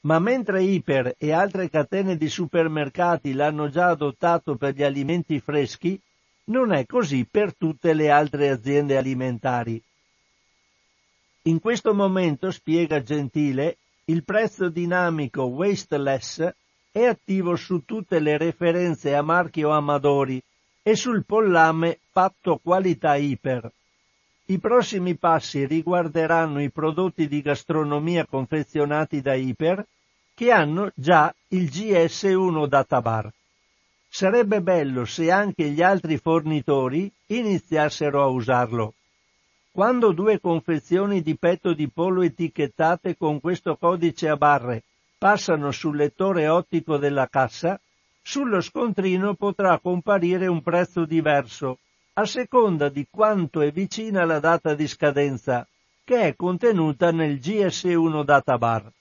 Ma 0.02 0.20
mentre 0.20 0.64
Iper 0.64 1.16
e 1.18 1.34
altre 1.34 1.70
catene 1.70 2.16
di 2.16 2.30
supermercati 2.30 3.34
l'hanno 3.34 3.70
già 3.70 3.88
adottato 3.88 4.56
per 4.56 4.76
gli 4.76 4.84
alimenti 4.84 5.42
freschi, 5.42 6.00
non 6.46 6.72
è 6.72 6.86
così 6.86 7.28
per 7.30 7.54
tutte 7.54 7.94
le 7.94 8.10
altre 8.10 8.50
aziende 8.50 8.96
alimentari. 8.96 9.84
In 11.50 11.60
questo 11.60 11.96
momento, 11.96 12.52
spiega 12.52 13.02
Gentile, 13.02 13.78
il 14.06 14.24
prezzo 14.24 14.70
dinamico 14.70 15.46
wasteless 15.46 16.48
è 16.92 17.04
attivo 17.06 17.56
su 17.56 17.86
tutte 17.86 18.20
le 18.20 18.38
referenze 18.38 19.16
a 19.16 19.24
marchio 19.24 19.72
Amadori 19.72 20.40
e 20.84 20.96
sul 20.96 21.26
pollame 21.26 22.02
patto 22.12 22.60
qualità 22.62 23.16
iper. 23.16 23.68
I 24.46 24.60
prossimi 24.60 25.16
passi 25.16 25.66
riguarderanno 25.66 26.62
i 26.62 26.70
prodotti 26.70 27.28
di 27.28 27.42
gastronomia 27.42 28.28
confezionati 28.28 29.20
da 29.20 29.34
Iper 29.34 29.84
che 30.36 30.52
hanno 30.52 30.92
già 30.94 31.34
il 31.48 31.64
GS1 31.66 32.68
Databar. 32.68 33.34
Sarebbe 34.08 34.62
bello 34.62 35.04
se 35.06 35.32
anche 35.32 35.70
gli 35.70 35.82
altri 35.82 36.20
fornitori 36.20 37.12
iniziassero 37.26 38.22
a 38.22 38.28
usarlo. 38.28 38.94
Quando 39.72 40.12
due 40.12 40.40
confezioni 40.40 41.22
di 41.22 41.38
petto 41.38 41.74
di 41.74 41.90
pollo 41.90 42.22
etichettate 42.22 43.16
con 43.16 43.40
questo 43.40 43.78
codice 43.78 44.28
a 44.28 44.36
barre 44.36 44.84
passano 45.18 45.72
sul 45.72 45.98
lettore 45.98 46.48
ottico 46.48 46.98
della 46.98 47.28
cassa, 47.28 47.80
sullo 48.22 48.62
scontrino 48.62 49.36
potrà 49.36 49.78
comparire 49.80 50.48
un 50.48 50.62
prezzo 50.62 51.06
diverso 51.06 51.80
a 52.14 52.26
seconda 52.26 52.90
di 52.90 53.08
quanto 53.10 53.62
è 53.62 53.72
vicina 53.72 54.26
la 54.26 54.40
data 54.40 54.74
di 54.74 54.88
scadenza, 54.88 55.66
che 56.04 56.22
è 56.22 56.36
contenuta 56.36 57.12
nel 57.12 57.36
GS1 57.36 58.24
Databar. 58.24 58.92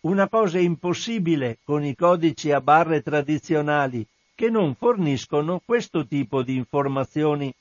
Una 0.00 0.28
cosa 0.28 0.58
impossibile 0.58 1.58
con 1.64 1.84
i 1.84 1.94
codici 1.94 2.52
a 2.52 2.60
barre 2.60 3.02
tradizionali 3.02 4.06
che 4.34 4.50
non 4.50 4.74
forniscono 4.74 5.62
questo 5.64 6.06
tipo 6.06 6.42
di 6.42 6.56
informazioni. 6.56 7.52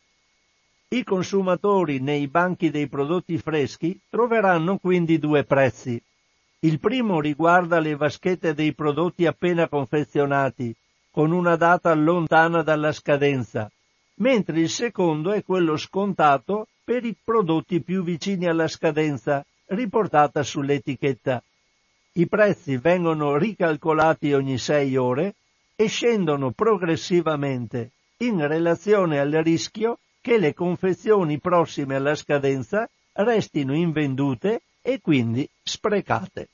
I 0.94 1.04
consumatori 1.04 2.00
nei 2.00 2.28
banchi 2.28 2.70
dei 2.70 2.88
prodotti 2.88 3.40
freschi 3.40 4.00
troveranno 4.12 4.78
quindi 4.78 5.18
due 5.18 5.44
prezzi. 5.44 6.00
Il 6.60 6.80
primo 6.80 7.20
riguarda 7.20 7.80
le 7.80 7.96
vaschette 7.96 8.54
dei 8.54 8.76
prodotti 8.76 9.26
appena 9.26 9.68
confezionati, 9.68 10.72
con 11.10 11.32
una 11.32 11.56
data 11.56 11.92
lontana 11.96 12.62
dalla 12.62 12.92
scadenza, 12.92 13.72
mentre 14.18 14.60
il 14.60 14.70
secondo 14.70 15.32
è 15.32 15.44
quello 15.44 15.78
scontato 15.78 16.68
per 16.84 17.04
i 17.06 17.16
prodotti 17.24 17.82
più 17.82 18.04
vicini 18.04 18.46
alla 18.46 18.68
scadenza, 18.68 19.44
riportata 19.70 20.44
sull'etichetta. 20.44 21.44
I 22.14 22.28
prezzi 22.28 22.78
vengono 22.78 23.36
ricalcolati 23.36 24.32
ogni 24.34 24.60
sei 24.60 24.96
ore 24.96 25.34
e 25.76 25.88
scendono 25.88 26.52
progressivamente 26.52 27.94
in 28.18 28.48
relazione 28.48 29.18
al 29.18 29.32
rischio 29.32 29.98
che 30.24 30.38
le 30.38 30.54
confezioni 30.54 31.38
prossime 31.38 31.96
alla 31.96 32.16
scadenza 32.16 32.90
restino 33.12 33.76
invendute 33.76 34.62
e 34.82 35.02
quindi 35.02 35.48
sprecate. 35.62 36.48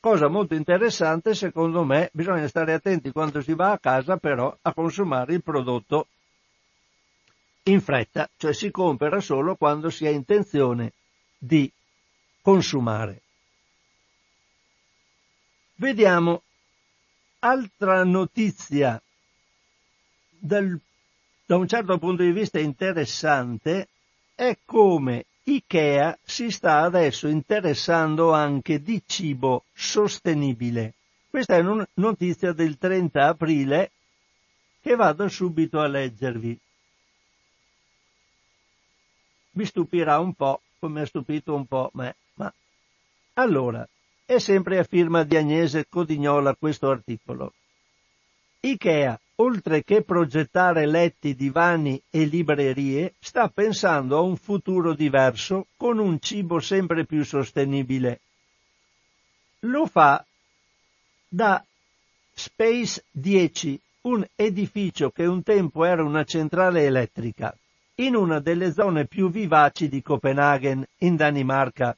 Cosa 0.00 0.26
molto 0.26 0.56
interessante, 0.56 1.36
secondo 1.36 1.84
me, 1.84 2.10
bisogna 2.12 2.48
stare 2.48 2.72
attenti 2.72 3.12
quando 3.12 3.40
si 3.42 3.54
va 3.54 3.70
a 3.70 3.78
casa 3.78 4.16
però 4.16 4.54
a 4.60 4.74
consumare 4.74 5.34
il 5.34 5.42
prodotto 5.44 6.08
in 7.62 7.80
fretta, 7.80 8.28
cioè 8.36 8.52
si 8.52 8.72
compra 8.72 9.20
solo 9.20 9.54
quando 9.54 9.88
si 9.88 10.04
ha 10.06 10.10
intenzione 10.10 10.94
di 11.38 11.70
consumare. 12.42 13.22
Vediamo 15.76 16.42
altra 17.38 18.02
notizia 18.02 19.00
dal, 20.28 20.76
da 21.46 21.56
un 21.56 21.68
certo 21.68 21.98
punto 21.98 22.22
di 22.22 22.32
vista 22.32 22.58
interessante 22.58 23.88
è 24.34 24.58
come 24.64 25.26
Ikea 25.44 26.18
si 26.22 26.50
sta 26.50 26.80
adesso 26.80 27.28
interessando 27.28 28.32
anche 28.32 28.82
di 28.82 29.02
cibo 29.06 29.64
sostenibile. 29.72 30.94
Questa 31.28 31.56
è 31.56 31.60
una 31.60 31.86
notizia 31.94 32.52
del 32.52 32.78
30 32.78 33.26
aprile 33.26 33.90
che 34.80 34.94
vado 34.94 35.28
subito 35.28 35.80
a 35.80 35.86
leggervi 35.86 36.58
vi 39.54 39.64
stupirà 39.64 40.18
un 40.18 40.34
po', 40.34 40.60
come 40.78 41.02
ha 41.02 41.06
stupito 41.06 41.54
un 41.54 41.66
po' 41.66 41.90
me. 41.94 42.16
Ma 42.34 42.52
allora, 43.34 43.86
è 44.24 44.38
sempre 44.38 44.78
a 44.78 44.84
firma 44.84 45.22
di 45.24 45.36
Agnese 45.36 45.86
Codignola 45.88 46.54
questo 46.54 46.90
articolo. 46.90 47.52
Ikea, 48.64 49.20
oltre 49.36 49.84
che 49.84 50.02
progettare 50.02 50.86
letti, 50.86 51.34
divani 51.34 52.00
e 52.08 52.24
librerie, 52.24 53.12
sta 53.18 53.48
pensando 53.48 54.16
a 54.16 54.20
un 54.20 54.36
futuro 54.36 54.94
diverso 54.94 55.66
con 55.76 55.98
un 55.98 56.18
cibo 56.18 56.60
sempre 56.60 57.04
più 57.04 57.22
sostenibile. 57.24 58.20
Lo 59.60 59.84
fa 59.86 60.24
da 61.28 61.62
Space 62.32 63.04
10, 63.10 63.78
un 64.02 64.26
edificio 64.34 65.10
che 65.10 65.26
un 65.26 65.42
tempo 65.42 65.84
era 65.84 66.02
una 66.02 66.24
centrale 66.24 66.84
elettrica 66.84 67.54
in 67.96 68.16
una 68.16 68.40
delle 68.40 68.72
zone 68.72 69.04
più 69.04 69.30
vivaci 69.30 69.88
di 69.88 70.00
Copenaghen, 70.00 70.84
in 70.98 71.16
Danimarca, 71.16 71.94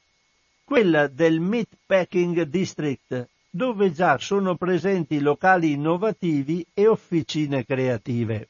quella 0.65 1.07
del 1.07 1.39
Meatpacking 1.39 2.41
District, 2.41 3.27
dove 3.57 3.91
già 3.91 4.19
sono 4.19 4.55
presenti 4.55 5.19
locali 5.19 5.71
innovativi 5.71 6.63
e 6.75 6.85
officine 6.85 7.65
creative. 7.65 8.49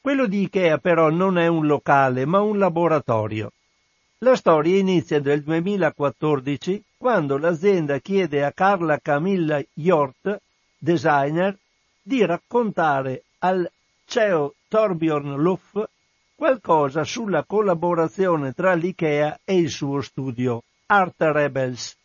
Quello 0.00 0.26
di 0.26 0.42
Ikea 0.42 0.78
però 0.78 1.10
non 1.10 1.38
è 1.38 1.48
un 1.48 1.66
locale, 1.66 2.24
ma 2.24 2.40
un 2.40 2.56
laboratorio. 2.56 3.50
La 4.18 4.36
storia 4.36 4.78
inizia 4.78 5.18
nel 5.18 5.42
2014, 5.42 6.84
quando 6.96 7.36
l'azienda 7.36 7.98
chiede 7.98 8.44
a 8.44 8.52
Carla 8.52 9.00
Camilla 9.00 9.60
Hjort, 9.74 10.40
designer, 10.78 11.58
di 12.00 12.24
raccontare 12.24 13.24
al 13.40 13.68
CEO 14.04 14.54
Torbjorn 14.68 15.34
Luff 15.34 15.82
qualcosa 16.36 17.02
sulla 17.02 17.42
collaborazione 17.42 18.52
tra 18.52 18.72
l'IKEA 18.74 19.40
e 19.44 19.56
il 19.56 19.68
suo 19.68 20.00
studio, 20.00 20.62
Art 20.86 21.16
Rebels. 21.18 21.98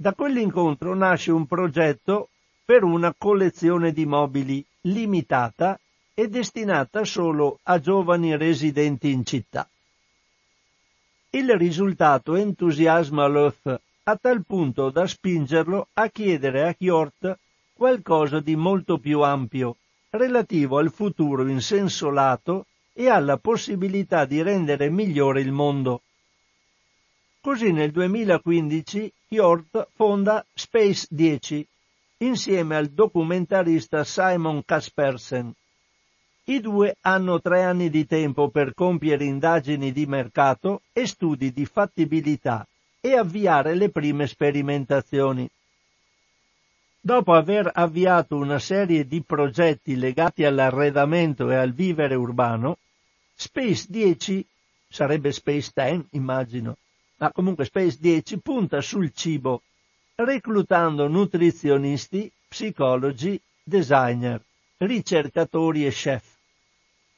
Da 0.00 0.14
quell'incontro 0.14 0.94
nasce 0.94 1.32
un 1.32 1.44
progetto 1.44 2.28
per 2.64 2.84
una 2.84 3.12
collezione 3.18 3.90
di 3.90 4.06
mobili 4.06 4.64
limitata 4.82 5.76
e 6.14 6.28
destinata 6.28 7.04
solo 7.04 7.58
a 7.64 7.80
giovani 7.80 8.36
residenti 8.36 9.10
in 9.10 9.24
città. 9.24 9.68
Il 11.30 11.50
risultato 11.56 12.36
entusiasma 12.36 13.26
Löff 13.26 13.66
a 13.66 14.16
tal 14.16 14.44
punto 14.46 14.90
da 14.90 15.04
spingerlo 15.04 15.88
a 15.94 16.08
chiedere 16.10 16.68
a 16.68 16.76
Hjort 16.78 17.36
qualcosa 17.72 18.38
di 18.38 18.54
molto 18.54 18.98
più 18.98 19.22
ampio, 19.22 19.78
relativo 20.10 20.78
al 20.78 20.92
futuro 20.92 21.48
in 21.48 21.60
senso 21.60 22.10
lato 22.10 22.66
e 22.92 23.08
alla 23.08 23.36
possibilità 23.36 24.26
di 24.26 24.42
rendere 24.42 24.90
migliore 24.90 25.40
il 25.40 25.50
mondo. 25.50 26.02
Così 27.40 27.72
nel 27.72 27.90
2015 27.90 29.12
Hjort 29.30 29.90
fonda 29.94 30.42
Space 30.54 31.06
10 31.10 31.66
insieme 32.20 32.76
al 32.76 32.88
documentarista 32.88 34.02
Simon 34.02 34.64
Kaspersen. 34.64 35.52
I 36.44 36.60
due 36.60 36.96
hanno 37.02 37.38
tre 37.38 37.62
anni 37.62 37.90
di 37.90 38.06
tempo 38.06 38.48
per 38.48 38.72
compiere 38.72 39.24
indagini 39.24 39.92
di 39.92 40.06
mercato 40.06 40.80
e 40.94 41.06
studi 41.06 41.52
di 41.52 41.66
fattibilità 41.66 42.66
e 43.02 43.18
avviare 43.18 43.74
le 43.74 43.90
prime 43.90 44.26
sperimentazioni. 44.26 45.46
Dopo 46.98 47.34
aver 47.34 47.70
avviato 47.74 48.34
una 48.36 48.58
serie 48.58 49.06
di 49.06 49.22
progetti 49.22 49.96
legati 49.96 50.44
all'arredamento 50.44 51.50
e 51.50 51.54
al 51.54 51.74
vivere 51.74 52.14
urbano, 52.14 52.78
Space 53.34 53.84
10 53.90 54.42
sarebbe 54.88 55.32
Space 55.32 55.70
10, 55.74 56.06
immagino, 56.12 56.78
ma 57.18 57.32
comunque 57.32 57.64
Space 57.64 57.98
10 58.00 58.38
punta 58.38 58.80
sul 58.80 59.12
cibo, 59.12 59.62
reclutando 60.14 61.06
nutrizionisti, 61.08 62.30
psicologi, 62.48 63.40
designer, 63.62 64.42
ricercatori 64.78 65.86
e 65.86 65.90
chef. 65.90 66.24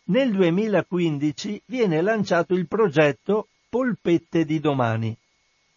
Nel 0.05 0.33
2015 0.33 1.63
viene 1.67 2.01
lanciato 2.03 2.55
il 2.55 2.67
progetto 2.67 3.49
Polpette 3.69 4.45
di 4.45 4.59
domani, 4.59 5.17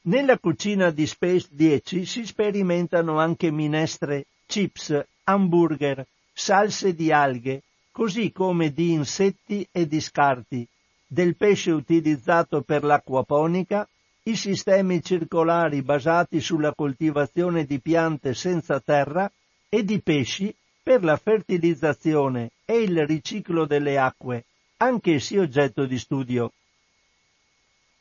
Nella 0.02 0.38
cucina 0.38 0.90
di 0.90 1.04
Space 1.08 1.48
10 1.50 2.06
si 2.06 2.24
sperimentano 2.24 3.18
anche 3.18 3.50
minestre, 3.50 4.26
chips, 4.46 5.04
hamburger, 5.24 6.06
salse 6.32 6.94
di 6.94 7.10
alghe, 7.10 7.62
così 7.90 8.30
come 8.30 8.72
di 8.72 8.92
insetti 8.92 9.66
e 9.72 9.88
di 9.88 10.00
scarti, 10.00 10.64
del 11.08 11.34
pesce 11.34 11.72
utilizzato 11.72 12.60
per 12.60 12.84
l'acquaponica, 12.84 13.88
i 14.26 14.36
sistemi 14.36 15.02
circolari 15.02 15.82
basati 15.82 16.40
sulla 16.40 16.72
coltivazione 16.74 17.66
di 17.66 17.78
piante 17.78 18.32
senza 18.32 18.80
terra 18.80 19.30
e 19.68 19.84
di 19.84 20.00
pesci 20.00 20.54
per 20.82 21.04
la 21.04 21.18
fertilizzazione 21.18 22.52
e 22.64 22.80
il 22.80 23.06
riciclo 23.06 23.66
delle 23.66 23.98
acque, 23.98 24.46
anch'essi 24.78 25.36
oggetto 25.36 25.84
di 25.84 25.98
studio. 25.98 26.52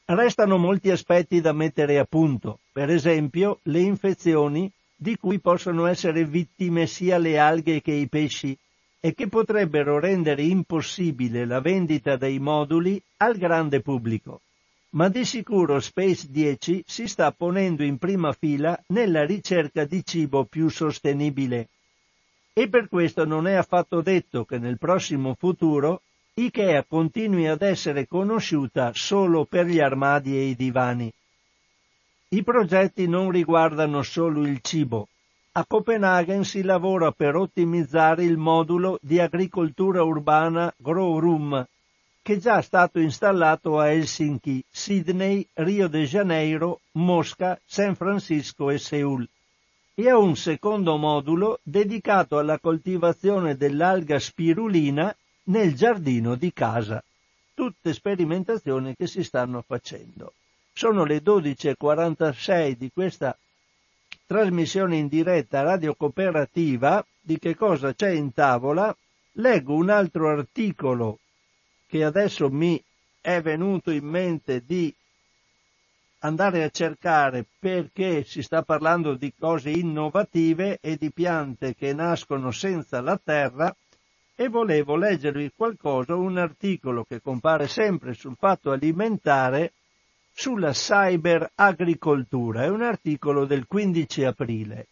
Restano 0.06 0.58
molti 0.58 0.92
aspetti 0.92 1.42
da 1.42 1.52
mettere 1.52 2.00
a 2.00 2.06
punto, 2.06 2.60
per 2.72 2.90
esempio 2.90 3.60
le 3.64 3.82
infezioni 3.82 4.72
di 4.96 5.18
cui 5.18 5.40
possono 5.40 5.88
essere 5.88 6.24
vittime 6.24 6.88
sia 6.88 7.18
le 7.18 7.38
alghe 7.38 7.82
che 7.82 7.92
i 7.92 8.08
pesci 8.08 8.58
e 9.02 9.14
che 9.14 9.28
potrebbero 9.28 10.00
rendere 10.00 10.44
impossibile 10.44 11.46
la 11.46 11.60
vendita 11.60 12.16
dei 12.16 12.40
moduli 12.40 13.02
al 13.18 13.36
grande 13.36 13.82
pubblico. 13.82 14.40
Ma 14.94 15.10
di 15.10 15.26
sicuro 15.26 15.80
Space 15.80 16.28
10 16.30 16.84
si 16.86 17.08
sta 17.08 17.32
ponendo 17.32 17.84
in 17.84 17.98
prima 17.98 18.32
fila 18.32 18.80
nella 18.88 19.26
ricerca 19.26 19.86
di 19.86 20.06
cibo 20.06 20.46
più 20.46 20.70
sostenibile. 20.70 21.70
E 22.54 22.70
per 22.70 22.88
questo 22.88 23.26
non 23.26 23.48
è 23.48 23.54
affatto 23.54 24.02
detto 24.02 24.46
che 24.46 24.60
nel 24.60 24.78
prossimo 24.78 25.34
futuro 25.34 26.02
Ikea 26.36 26.84
continui 26.84 27.48
ad 27.48 27.64
essere 27.64 28.08
conosciuta 28.08 28.92
solo 28.94 29.46
per 29.46 29.66
gli 29.66 29.80
armadi 29.80 30.36
e 30.36 30.44
i 30.44 30.56
divani. 30.56 31.12
I 32.30 32.44
progetti 32.44 33.08
non 33.08 33.32
riguardano 33.32 34.04
solo 34.04 34.46
il 34.46 34.60
cibo, 34.62 35.08
a 35.56 35.66
Copenaghen 35.66 36.44
si 36.44 36.64
lavora 36.64 37.12
per 37.12 37.36
ottimizzare 37.36 38.24
il 38.24 38.38
modulo 38.38 38.98
di 39.02 39.20
agricoltura 39.20 40.04
urbana 40.04 40.74
Grow 40.78 41.20
Room, 41.20 41.68
che 42.24 42.36
è 42.36 42.38
già 42.38 42.62
stato 42.62 43.00
installato 43.00 43.78
a 43.80 43.92
Helsinki, 43.92 44.64
Sydney, 44.72 45.46
Rio 45.56 45.90
de 45.90 46.06
Janeiro, 46.06 46.80
Mosca, 46.94 47.60
San 47.66 47.96
Francisco 47.96 48.70
e 48.70 48.78
Seul. 48.78 49.28
E 49.94 50.10
a 50.10 50.18
un 50.18 50.38
secondo 50.38 50.96
modulo 50.96 51.60
dedicato 51.64 52.38
alla 52.38 52.60
coltivazione 52.60 53.58
dell'alga 53.58 54.20
spirulina 54.20 55.14
nel 55.48 55.76
giardino 55.76 56.36
di 56.36 56.54
casa. 56.54 57.04
Tutte 57.54 57.94
sperimentazioni 57.94 58.96
che 58.96 59.06
si 59.06 59.22
stanno 59.22 59.62
facendo. 59.62 60.34
Sono 60.72 61.04
le 61.04 61.22
12.46 61.22 62.72
di 62.78 62.90
questa 62.94 63.38
trasmissione 64.26 64.96
in 64.96 65.10
diretta 65.10 65.62
radio 65.62 65.94
cooperativa 65.94 67.06
di 67.20 67.38
che 67.38 67.54
cosa 67.54 67.94
c'è 67.94 68.12
in 68.12 68.34
tavola, 68.34 68.96
leggo 69.34 69.76
un 69.76 69.90
altro 69.90 70.30
articolo 70.30 71.20
che 71.94 72.04
adesso 72.04 72.50
mi 72.50 72.84
è 73.22 73.40
venuto 73.44 73.92
in 73.92 74.06
mente 74.06 74.64
di 74.66 74.92
andare 76.22 76.64
a 76.64 76.70
cercare 76.72 77.46
perché 77.60 78.24
si 78.24 78.42
sta 78.42 78.64
parlando 78.64 79.14
di 79.14 79.32
cose 79.38 79.70
innovative 79.70 80.80
e 80.82 80.98
di 80.98 81.12
piante 81.12 81.76
che 81.76 81.94
nascono 81.94 82.50
senza 82.50 83.00
la 83.00 83.22
terra 83.24 83.72
e 84.34 84.50
volevo 84.50 84.96
leggervi 84.96 85.52
qualcosa, 85.56 86.16
un 86.16 86.40
articolo 86.40 87.04
che 87.04 87.22
compare 87.22 87.68
sempre 87.68 88.16
sul 88.16 88.38
fatto 88.40 88.72
alimentare 88.72 89.74
sulla 90.34 90.72
cyberagricoltura. 90.72 92.64
È 92.64 92.70
un 92.70 92.82
articolo 92.82 93.46
del 93.46 93.68
15 93.68 94.24
aprile. 94.24 94.88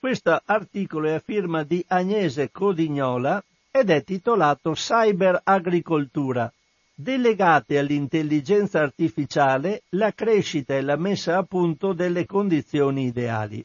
Questo 0.00 0.40
articolo 0.44 1.08
è 1.08 1.14
a 1.14 1.18
firma 1.18 1.64
di 1.64 1.84
Agnese 1.88 2.52
Codignola 2.52 3.42
ed 3.68 3.90
è 3.90 4.04
titolato 4.04 4.70
Cyberagricoltura. 4.72 6.52
Delegate 6.94 7.78
all'intelligenza 7.78 8.80
artificiale 8.80 9.82
la 9.90 10.12
crescita 10.12 10.76
e 10.76 10.82
la 10.82 10.94
messa 10.94 11.36
a 11.36 11.42
punto 11.42 11.94
delle 11.94 12.26
condizioni 12.26 13.06
ideali. 13.06 13.64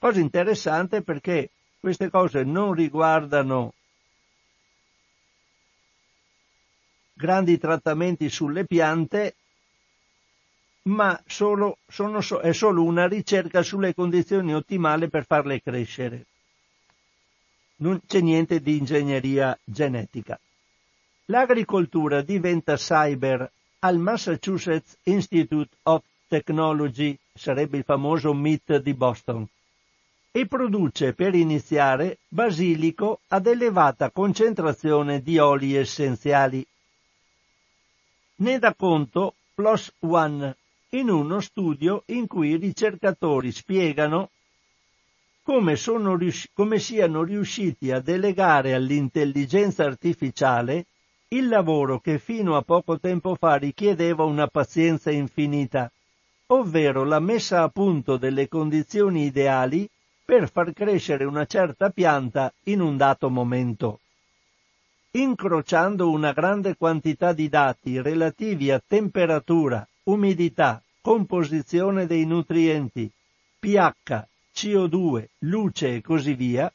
Cosa 0.00 0.18
interessante 0.18 1.02
perché 1.02 1.50
queste 1.78 2.10
cose 2.10 2.42
non 2.42 2.72
riguardano 2.72 3.72
grandi 7.14 7.56
trattamenti 7.56 8.28
sulle 8.28 8.64
piante, 8.64 9.36
ma 10.84 11.20
solo, 11.26 11.78
sono, 11.86 12.20
è 12.40 12.52
solo 12.52 12.82
una 12.82 13.06
ricerca 13.06 13.62
sulle 13.62 13.94
condizioni 13.94 14.54
ottimali 14.54 15.08
per 15.08 15.24
farle 15.26 15.62
crescere. 15.62 16.26
Non 17.76 18.00
c'è 18.06 18.20
niente 18.20 18.60
di 18.60 18.76
ingegneria 18.76 19.56
genetica. 19.64 20.38
L'agricoltura 21.26 22.22
diventa 22.22 22.76
cyber 22.76 23.50
al 23.80 23.98
Massachusetts 23.98 24.96
Institute 25.04 25.70
of 25.82 26.02
Technology, 26.28 27.16
sarebbe 27.32 27.78
il 27.78 27.84
famoso 27.84 28.32
MIT 28.32 28.78
di 28.78 28.94
Boston, 28.94 29.46
e 30.30 30.46
produce 30.46 31.12
per 31.12 31.34
iniziare 31.34 32.18
basilico 32.28 33.20
ad 33.28 33.46
elevata 33.46 34.10
concentrazione 34.10 35.20
di 35.20 35.38
oli 35.38 35.76
essenziali 35.76 36.66
ne 38.36 38.58
dà 38.58 38.74
conto 38.74 39.34
PLOS 39.54 39.92
ONE 40.00 40.56
in 40.94 41.08
uno 41.08 41.40
studio 41.40 42.02
in 42.06 42.26
cui 42.26 42.50
i 42.50 42.56
ricercatori 42.56 43.50
spiegano 43.50 44.30
come, 45.42 45.74
riusci- 46.18 46.50
come 46.52 46.78
siano 46.78 47.22
riusciti 47.22 47.90
a 47.90 48.00
delegare 48.00 48.74
all'intelligenza 48.74 49.84
artificiale 49.84 50.86
il 51.28 51.48
lavoro 51.48 51.98
che 51.98 52.18
fino 52.18 52.56
a 52.56 52.62
poco 52.62 53.00
tempo 53.00 53.34
fa 53.36 53.54
richiedeva 53.56 54.24
una 54.24 54.46
pazienza 54.48 55.10
infinita, 55.10 55.90
ovvero 56.48 57.04
la 57.04 57.20
messa 57.20 57.62
a 57.62 57.68
punto 57.68 58.18
delle 58.18 58.46
condizioni 58.48 59.24
ideali 59.24 59.88
per 60.22 60.50
far 60.50 60.74
crescere 60.74 61.24
una 61.24 61.46
certa 61.46 61.88
pianta 61.88 62.52
in 62.64 62.82
un 62.82 62.98
dato 62.98 63.30
momento 63.30 64.00
incrociando 65.14 66.10
una 66.10 66.32
grande 66.32 66.74
quantità 66.74 67.34
di 67.34 67.50
dati 67.50 68.00
relativi 68.00 68.70
a 68.70 68.82
temperatura, 68.84 69.86
umidità, 70.04 70.82
composizione 71.02 72.06
dei 72.06 72.24
nutrienti, 72.24 73.10
pH, 73.58 74.26
CO2, 74.54 75.26
luce 75.40 75.96
e 75.96 76.00
così 76.00 76.34
via, 76.34 76.72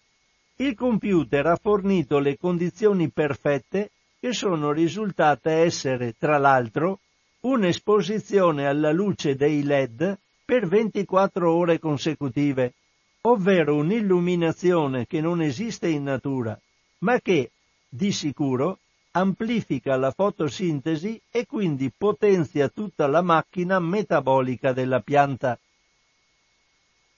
il 0.57 0.75
computer 0.75 1.47
ha 1.47 1.55
fornito 1.55 2.19
le 2.19 2.37
condizioni 2.37 3.09
perfette 3.09 3.89
che 4.19 4.33
sono 4.33 4.71
risultate 4.71 5.51
essere, 5.51 6.13
tra 6.17 6.37
l'altro, 6.37 6.99
un'esposizione 7.41 8.67
alla 8.67 8.91
luce 8.91 9.35
dei 9.35 9.63
LED 9.63 10.17
per 10.45 10.67
24 10.67 11.51
ore 11.51 11.79
consecutive, 11.79 12.73
ovvero 13.21 13.75
un'illuminazione 13.75 15.07
che 15.07 15.21
non 15.21 15.41
esiste 15.41 15.87
in 15.87 16.03
natura, 16.03 16.59
ma 16.99 17.19
che, 17.19 17.51
di 17.97 18.11
sicuro, 18.11 18.77
amplifica 19.11 19.97
la 19.97 20.11
fotosintesi 20.11 21.19
e 21.31 21.47
quindi 21.47 21.91
potenzia 21.91 22.69
tutta 22.69 23.07
la 23.07 23.23
macchina 23.23 23.79
metabolica 23.79 24.71
della 24.71 24.99
pianta. 24.99 25.57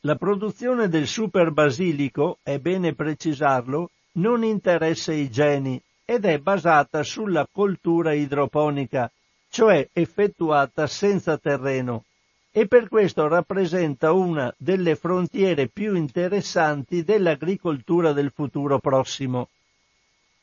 La 0.04 0.16
produzione 0.16 0.88
del 0.88 1.06
superbasilico, 1.06 2.38
è 2.42 2.58
bene 2.58 2.96
precisarlo, 2.96 3.90
non 4.14 4.46
interessa 4.46 5.12
i 5.12 5.30
geni 5.30 5.80
ed 6.06 6.24
è 6.24 6.38
basata 6.40 7.04
sulla 7.04 7.46
coltura 7.52 8.14
idroponica, 8.14 9.12
cioè 9.50 9.90
effettuata 9.92 10.88
senza 10.88 11.38
terreno, 11.38 12.06
e 12.52 12.68
per 12.68 12.88
questo 12.88 13.28
rappresenta 13.28 14.14
una 14.14 14.52
delle 14.58 14.96
frontiere 14.96 15.68
più 15.68 15.96
interessanti 15.96 17.04
dell'agricoltura 17.04 18.14
del 18.14 18.32
futuro 18.34 18.80
prossimo. 18.80 19.50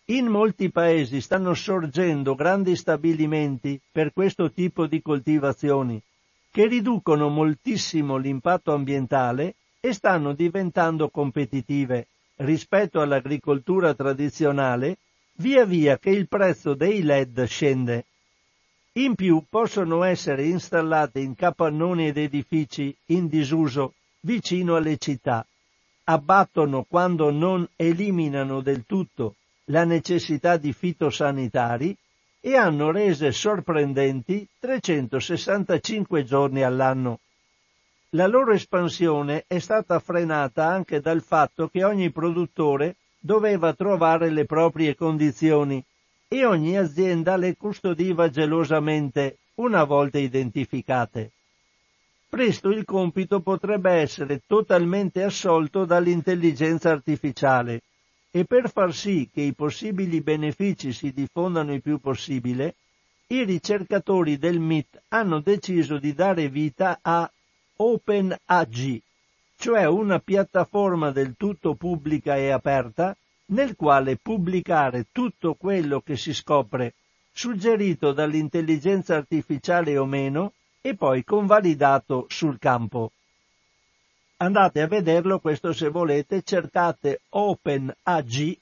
In 0.08 0.26
molti 0.26 0.70
paesi 0.70 1.20
stanno 1.20 1.52
sorgendo 1.52 2.36
grandi 2.36 2.76
stabilimenti 2.76 3.80
per 3.90 4.12
questo 4.12 4.52
tipo 4.52 4.86
di 4.86 5.02
coltivazioni, 5.02 6.00
che 6.48 6.68
riducono 6.68 7.28
moltissimo 7.28 8.16
l'impatto 8.16 8.72
ambientale 8.72 9.56
e 9.80 9.92
stanno 9.92 10.32
diventando 10.32 11.08
competitive 11.08 12.06
rispetto 12.36 13.00
all'agricoltura 13.00 13.94
tradizionale 13.94 14.98
via 15.38 15.64
via 15.64 15.98
che 15.98 16.10
il 16.10 16.28
prezzo 16.28 16.74
dei 16.74 17.02
LED 17.02 17.42
scende. 17.46 18.04
In 18.92 19.16
più 19.16 19.42
possono 19.50 20.04
essere 20.04 20.44
installate 20.44 21.18
in 21.18 21.34
capannoni 21.34 22.06
ed 22.06 22.16
edifici 22.16 22.96
in 23.06 23.26
disuso 23.26 23.94
vicino 24.20 24.76
alle 24.76 24.98
città. 24.98 25.44
Abbattono 26.04 26.84
quando 26.88 27.32
non 27.32 27.68
eliminano 27.74 28.60
del 28.60 28.84
tutto 28.86 29.34
la 29.66 29.84
necessità 29.84 30.56
di 30.56 30.72
fitosanitari 30.72 31.96
e 32.40 32.54
hanno 32.54 32.92
rese 32.92 33.32
sorprendenti 33.32 34.46
365 34.60 36.22
giorni 36.22 36.62
all'anno. 36.62 37.20
La 38.10 38.28
loro 38.28 38.52
espansione 38.52 39.44
è 39.48 39.58
stata 39.58 39.98
frenata 39.98 40.66
anche 40.66 41.00
dal 41.00 41.22
fatto 41.22 41.68
che 41.68 41.82
ogni 41.82 42.12
produttore 42.12 42.96
doveva 43.18 43.72
trovare 43.72 44.30
le 44.30 44.44
proprie 44.44 44.94
condizioni 44.94 45.84
e 46.28 46.44
ogni 46.44 46.78
azienda 46.78 47.36
le 47.36 47.56
custodiva 47.56 48.30
gelosamente 48.30 49.38
una 49.54 49.82
volta 49.82 50.18
identificate. 50.18 51.32
Presto 52.28 52.70
il 52.70 52.84
compito 52.84 53.40
potrebbe 53.40 53.90
essere 53.90 54.42
totalmente 54.46 55.24
assolto 55.24 55.84
dall'intelligenza 55.84 56.90
artificiale 56.90 57.82
e 58.36 58.44
per 58.44 58.70
far 58.70 58.92
sì 58.94 59.30
che 59.32 59.40
i 59.40 59.54
possibili 59.54 60.20
benefici 60.20 60.92
si 60.92 61.10
diffondano 61.10 61.72
il 61.72 61.80
più 61.80 61.98
possibile, 61.98 62.74
i 63.28 63.44
ricercatori 63.44 64.36
del 64.36 64.60
MIT 64.60 65.04
hanno 65.08 65.40
deciso 65.40 65.96
di 65.96 66.12
dare 66.12 66.50
vita 66.50 66.98
a 67.00 67.30
OpenAG, 67.76 69.00
cioè 69.56 69.86
una 69.86 70.18
piattaforma 70.18 71.12
del 71.12 71.32
tutto 71.38 71.76
pubblica 71.76 72.36
e 72.36 72.50
aperta 72.50 73.16
nel 73.46 73.74
quale 73.74 74.18
pubblicare 74.18 75.06
tutto 75.12 75.54
quello 75.54 76.02
che 76.02 76.18
si 76.18 76.34
scopre, 76.34 76.92
suggerito 77.32 78.12
dall'intelligenza 78.12 79.16
artificiale 79.16 79.96
o 79.96 80.04
meno, 80.04 80.52
e 80.82 80.94
poi 80.94 81.24
convalidato 81.24 82.26
sul 82.28 82.58
campo. 82.58 83.12
Andate 84.38 84.82
a 84.82 84.86
vederlo, 84.86 85.38
questo 85.38 85.72
se 85.72 85.88
volete, 85.88 86.42
cercate 86.42 87.22
OpenAG 87.30 88.58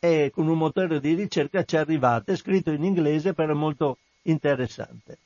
e 0.00 0.32
con 0.34 0.48
un 0.48 0.58
motore 0.58 0.98
di 0.98 1.14
ricerca 1.14 1.62
ci 1.62 1.76
arrivate, 1.76 2.34
scritto 2.34 2.72
in 2.72 2.82
inglese 2.82 3.32
però 3.32 3.54
molto 3.54 3.98
interessante. 4.22 5.18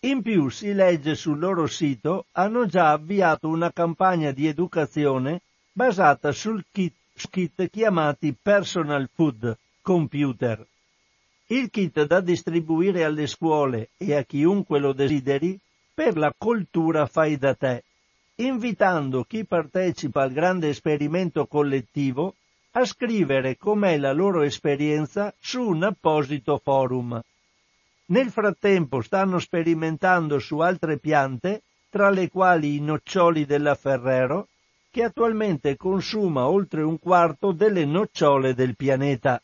In 0.00 0.22
più 0.22 0.48
si 0.48 0.72
legge 0.72 1.14
sul 1.14 1.38
loro 1.38 1.66
sito 1.66 2.24
hanno 2.32 2.64
già 2.64 2.92
avviato 2.92 3.46
una 3.48 3.70
campagna 3.70 4.30
di 4.30 4.46
educazione 4.46 5.42
basata 5.70 6.32
sul 6.32 6.64
kit, 6.72 6.94
kit 7.28 7.68
chiamati 7.68 8.34
Personal 8.40 9.10
Food 9.12 9.54
Computer. 9.82 10.66
Il 11.48 11.68
kit 11.68 12.06
da 12.06 12.20
distribuire 12.20 13.04
alle 13.04 13.26
scuole 13.26 13.90
e 13.98 14.14
a 14.14 14.22
chiunque 14.22 14.78
lo 14.78 14.94
desideri 14.94 15.58
per 15.92 16.16
la 16.16 16.32
coltura 16.34 17.04
fai 17.04 17.36
da 17.36 17.54
te 17.54 17.84
invitando 18.46 19.24
chi 19.24 19.44
partecipa 19.44 20.22
al 20.22 20.32
grande 20.32 20.70
esperimento 20.70 21.46
collettivo 21.46 22.34
a 22.72 22.84
scrivere 22.84 23.56
com'è 23.56 23.98
la 23.98 24.12
loro 24.12 24.42
esperienza 24.42 25.34
su 25.38 25.60
un 25.60 25.82
apposito 25.82 26.58
forum. 26.62 27.20
Nel 28.06 28.30
frattempo 28.30 29.02
stanno 29.02 29.38
sperimentando 29.38 30.38
su 30.38 30.58
altre 30.58 30.98
piante, 30.98 31.62
tra 31.90 32.10
le 32.10 32.28
quali 32.28 32.76
i 32.76 32.80
noccioli 32.80 33.44
della 33.44 33.74
Ferrero, 33.74 34.48
che 34.90 35.04
attualmente 35.04 35.76
consuma 35.76 36.48
oltre 36.48 36.82
un 36.82 36.98
quarto 36.98 37.52
delle 37.52 37.84
nocciole 37.84 38.54
del 38.54 38.74
pianeta. 38.76 39.40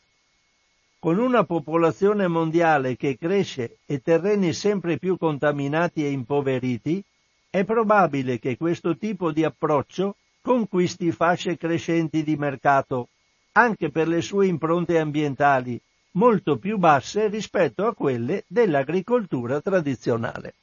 Con 0.99 1.19
una 1.19 1.43
popolazione 1.43 2.27
mondiale 2.27 2.97
che 2.97 3.17
cresce 3.17 3.77
e 3.85 4.01
terreni 4.01 4.51
sempre 4.53 4.97
più 4.97 5.17
contaminati 5.17 6.03
e 6.03 6.09
impoveriti, 6.09 7.03
è 7.57 7.65
probabile 7.65 8.37
che 8.37 8.55
questo 8.55 8.95
tipo 8.97 9.31
di 9.31 9.43
approccio 9.43 10.17
conquisti 10.41 11.11
fasce 11.11 11.57
crescenti 11.57 12.21
di 12.21 12.35
mercato, 12.35 13.07
anche 13.53 13.89
per 13.89 14.07
le 14.07 14.21
sue 14.21 14.45
impronte 14.45 14.99
ambientali, 14.99 15.81
molto 16.11 16.57
più 16.57 16.77
basse 16.77 17.29
rispetto 17.29 17.87
a 17.87 17.95
quelle 17.95 18.43
dell'agricoltura 18.45 19.59
tradizionale. 19.59 20.53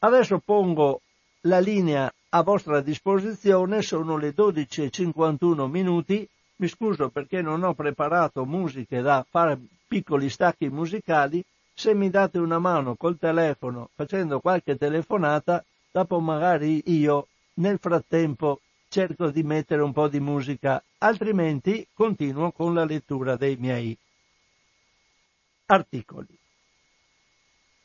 Adesso 0.00 0.42
pongo 0.44 1.02
la 1.42 1.60
linea 1.60 2.12
a 2.30 2.42
vostra 2.42 2.80
disposizione, 2.80 3.80
sono 3.82 4.16
le 4.16 4.34
12.51 4.34 5.70
minuti, 5.70 6.28
mi 6.56 6.66
scuso 6.66 7.10
perché 7.10 7.42
non 7.42 7.62
ho 7.62 7.74
preparato 7.74 8.44
musiche 8.44 9.02
da 9.02 9.24
fare 9.30 9.56
piccoli 9.86 10.28
stacchi 10.28 10.68
musicali, 10.68 11.44
se 11.72 11.94
mi 11.94 12.10
date 12.10 12.38
una 12.38 12.58
mano 12.58 12.96
col 12.96 13.18
telefono 13.18 13.90
facendo 13.94 14.40
qualche 14.40 14.76
telefonata 14.76 15.64
dopo 15.90 16.20
magari 16.20 16.82
io 16.86 17.28
nel 17.54 17.78
frattempo 17.78 18.60
cerco 18.88 19.30
di 19.30 19.42
mettere 19.42 19.82
un 19.82 19.92
po' 19.92 20.08
di 20.08 20.20
musica, 20.20 20.82
altrimenti 20.98 21.86
continuo 21.92 22.52
con 22.52 22.74
la 22.74 22.84
lettura 22.84 23.36
dei 23.36 23.56
miei 23.56 23.96
articoli. 25.66 26.36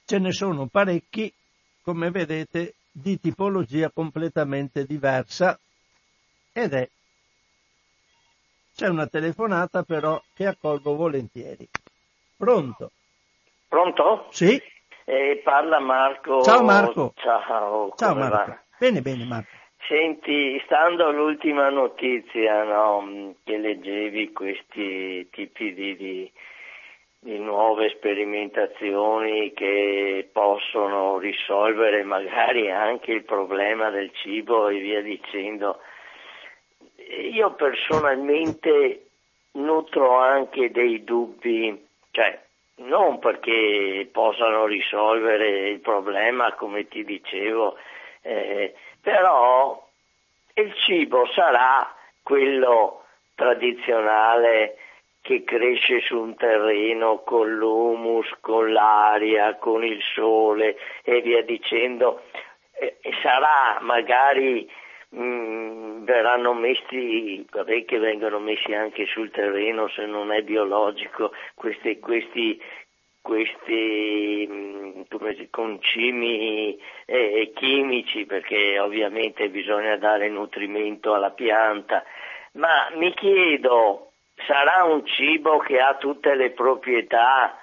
Ce 0.06 0.18
ne 0.20 0.32
sono 0.32 0.68
parecchi, 0.68 1.34
come 1.82 2.10
vedete, 2.12 2.76
di 2.92 3.20
tipologia 3.20 3.90
completamente 3.90 4.86
diversa 4.86 5.60
ed 6.52 6.74
è 6.74 6.90
c'è 8.76 8.88
una 8.88 9.08
telefonata 9.08 9.84
però 9.84 10.22
che 10.34 10.48
accolgo 10.48 10.96
volentieri. 10.96 11.68
Pronto? 12.36 12.92
Pronto? 13.68 14.28
Sì. 14.32 14.62
Eh, 15.06 15.42
parla 15.44 15.80
Marco. 15.80 16.42
Ciao 16.44 16.64
Marco. 16.64 17.14
Ciao. 17.18 17.94
Ciao 17.96 18.16
Marco. 18.16 18.36
Va? 18.36 18.60
Bene, 18.78 19.02
bene 19.02 19.26
Marco. 19.26 19.62
Senti, 19.88 20.62
stando 20.64 21.08
all'ultima 21.08 21.70
notizia 21.70 22.64
no, 22.64 23.36
che 23.44 23.58
leggevi 23.58 24.32
questi 24.32 25.28
tipi 25.30 25.74
di, 25.74 25.96
di, 25.98 26.32
di, 27.20 27.38
nuove 27.38 27.90
sperimentazioni 27.90 29.52
che 29.54 30.30
possono 30.32 31.18
risolvere 31.18 32.04
magari 32.04 32.72
anche 32.72 33.12
il 33.12 33.24
problema 33.26 33.90
del 33.90 34.10
cibo 34.14 34.70
e 34.70 34.80
via 34.80 35.02
dicendo, 35.02 35.80
io 37.34 37.54
personalmente 37.56 39.08
nutro 39.54 40.18
anche 40.18 40.72
dei 40.72 41.04
dubbi, 41.04 41.88
cioè 42.12 42.43
non 42.76 43.20
perché 43.20 44.10
possano 44.12 44.66
risolvere 44.66 45.70
il 45.70 45.80
problema, 45.80 46.54
come 46.54 46.88
ti 46.88 47.04
dicevo, 47.04 47.78
eh, 48.22 48.74
però 49.02 49.88
il 50.56 50.74
cibo 50.76 51.28
sarà 51.34 51.94
quello 52.22 53.04
tradizionale 53.36 54.78
che 55.22 55.44
cresce 55.44 56.02
su 56.02 56.20
un 56.20 56.36
terreno 56.36 57.24
con 57.24 57.50
l'humus, 57.50 58.28
con 58.42 58.72
l'aria, 58.72 59.56
con 59.56 59.84
il 59.84 60.02
sole 60.14 60.78
e 61.04 61.22
via 61.22 61.42
dicendo, 61.44 62.24
sarà 63.22 63.80
magari 63.82 64.70
mm, 65.16 66.04
verranno 66.04 66.54
messi, 66.54 67.46
che 67.86 67.98
vengono 67.98 68.40
messi 68.40 68.74
anche 68.74 69.06
sul 69.06 69.32
terreno 69.32 69.88
se 69.90 70.06
non 70.06 70.32
è 70.32 70.42
biologico, 70.42 71.32
questi, 71.56 72.00
questi, 72.00 72.62
questi 73.22 74.48
mm, 74.50 75.02
come, 75.10 75.48
concimi 75.50 76.78
eh, 77.06 77.52
chimici 77.56 78.26
perché 78.26 78.80
ovviamente 78.80 79.50
bisogna 79.50 79.96
dare 79.98 80.30
nutrimento 80.30 81.14
alla 81.14 81.32
pianta, 81.32 82.04
ma 82.54 82.90
mi 82.96 83.14
chiedo, 83.14 84.12
sarà 84.46 84.84
un 84.84 85.06
cibo 85.06 85.58
che 85.60 85.80
ha 85.80 85.96
tutte 85.96 86.36
le 86.36 86.52
proprietà 86.52 87.58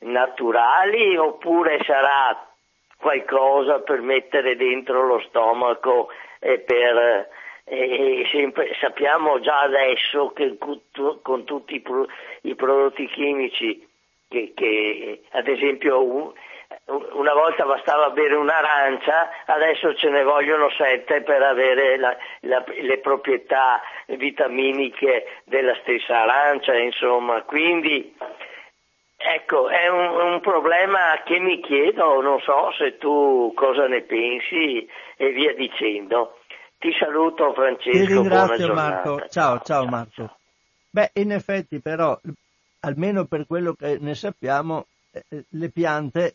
naturali 0.00 1.16
oppure 1.16 1.82
sarà 1.84 2.48
qualcosa 2.96 3.80
per 3.80 4.00
mettere 4.00 4.56
dentro 4.56 5.04
lo 5.04 5.20
stomaco 5.28 6.08
per 6.64 7.28
e 7.64 8.26
sempre, 8.30 8.74
sappiamo 8.80 9.38
già 9.40 9.60
adesso 9.60 10.32
che 10.32 10.58
con 10.58 11.44
tutti 11.44 11.76
i, 11.76 11.80
pro, 11.80 12.06
i 12.42 12.54
prodotti 12.56 13.06
chimici 13.06 13.88
che, 14.28 14.52
che 14.54 15.22
ad 15.30 15.46
esempio 15.46 16.02
un, 16.02 16.32
una 17.12 17.34
volta 17.34 17.64
bastava 17.64 18.10
bere 18.10 18.34
un'arancia, 18.34 19.44
adesso 19.46 19.94
ce 19.94 20.08
ne 20.08 20.24
vogliono 20.24 20.70
sette 20.70 21.22
per 21.22 21.42
avere 21.42 21.96
la, 21.98 22.16
la, 22.40 22.64
le 22.66 22.98
proprietà 22.98 23.80
vitaminiche 24.06 25.42
della 25.44 25.76
stessa 25.82 26.22
arancia, 26.22 26.74
insomma, 26.74 27.42
quindi 27.42 28.14
ecco, 29.24 29.68
è 29.68 29.88
un, 29.88 30.32
un, 30.32 30.40
problema 30.40 31.22
che 31.24 31.38
mi 31.38 31.60
chiedo, 31.60 32.20
non 32.20 32.40
so 32.40 32.72
se 32.76 32.98
tu 32.98 33.52
cosa 33.54 33.86
ne 33.86 34.02
pensi 34.02 34.88
e 35.16 35.32
via 35.32 35.54
dicendo. 35.54 36.38
Ti 36.78 36.92
saluto 36.98 37.52
Francesco. 37.52 37.90
Ti 37.90 38.06
ringrazio 38.06 38.74
Marco. 38.74 39.26
Ciao, 39.28 39.60
ciao 39.60 39.86
Marco. 39.86 40.36
Beh, 40.90 41.10
in 41.14 41.32
effetti 41.32 41.80
però, 41.80 42.18
almeno 42.80 43.24
per 43.26 43.46
quello 43.46 43.74
che 43.74 43.98
ne 44.00 44.14
sappiamo, 44.14 44.86
eh, 45.12 45.24
eh, 45.28 45.44
le 45.48 45.70
piante 45.70 46.34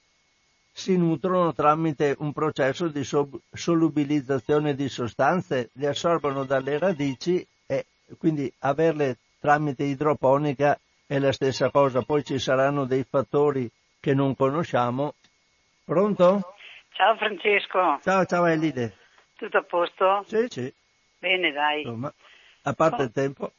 si 0.71 0.95
nutrono 0.95 1.53
tramite 1.53 2.15
un 2.19 2.31
processo 2.33 2.87
di 2.87 3.03
solubilizzazione 3.03 4.75
di 4.75 4.87
sostanze, 4.89 5.69
le 5.73 5.87
assorbono 5.87 6.45
dalle 6.45 6.77
radici 6.77 7.45
e 7.65 7.85
quindi 8.17 8.51
averle 8.59 9.17
tramite 9.39 9.83
idroponica 9.83 10.79
è 11.07 11.17
la 11.17 11.31
stessa 11.31 11.71
cosa. 11.71 12.01
Poi 12.01 12.23
ci 12.23 12.37
saranno 12.37 12.85
dei 12.85 13.05
fattori 13.09 13.69
che 13.99 14.13
non 14.13 14.35
conosciamo. 14.35 15.15
Pronto? 15.85 16.53
Ciao 16.91 17.15
Francesco. 17.15 17.99
Ciao, 18.03 18.25
ciao 18.25 18.45
Elide. 18.45 18.93
Tutto 19.35 19.57
a 19.57 19.63
posto? 19.63 20.23
Sì, 20.27 20.45
sì. 20.49 20.73
Bene, 21.19 21.51
dai. 21.51 21.81
Insomma, 21.81 22.13
a 22.63 22.73
parte 22.73 23.01
oh. 23.01 23.05
il 23.05 23.11
tempo. 23.11 23.53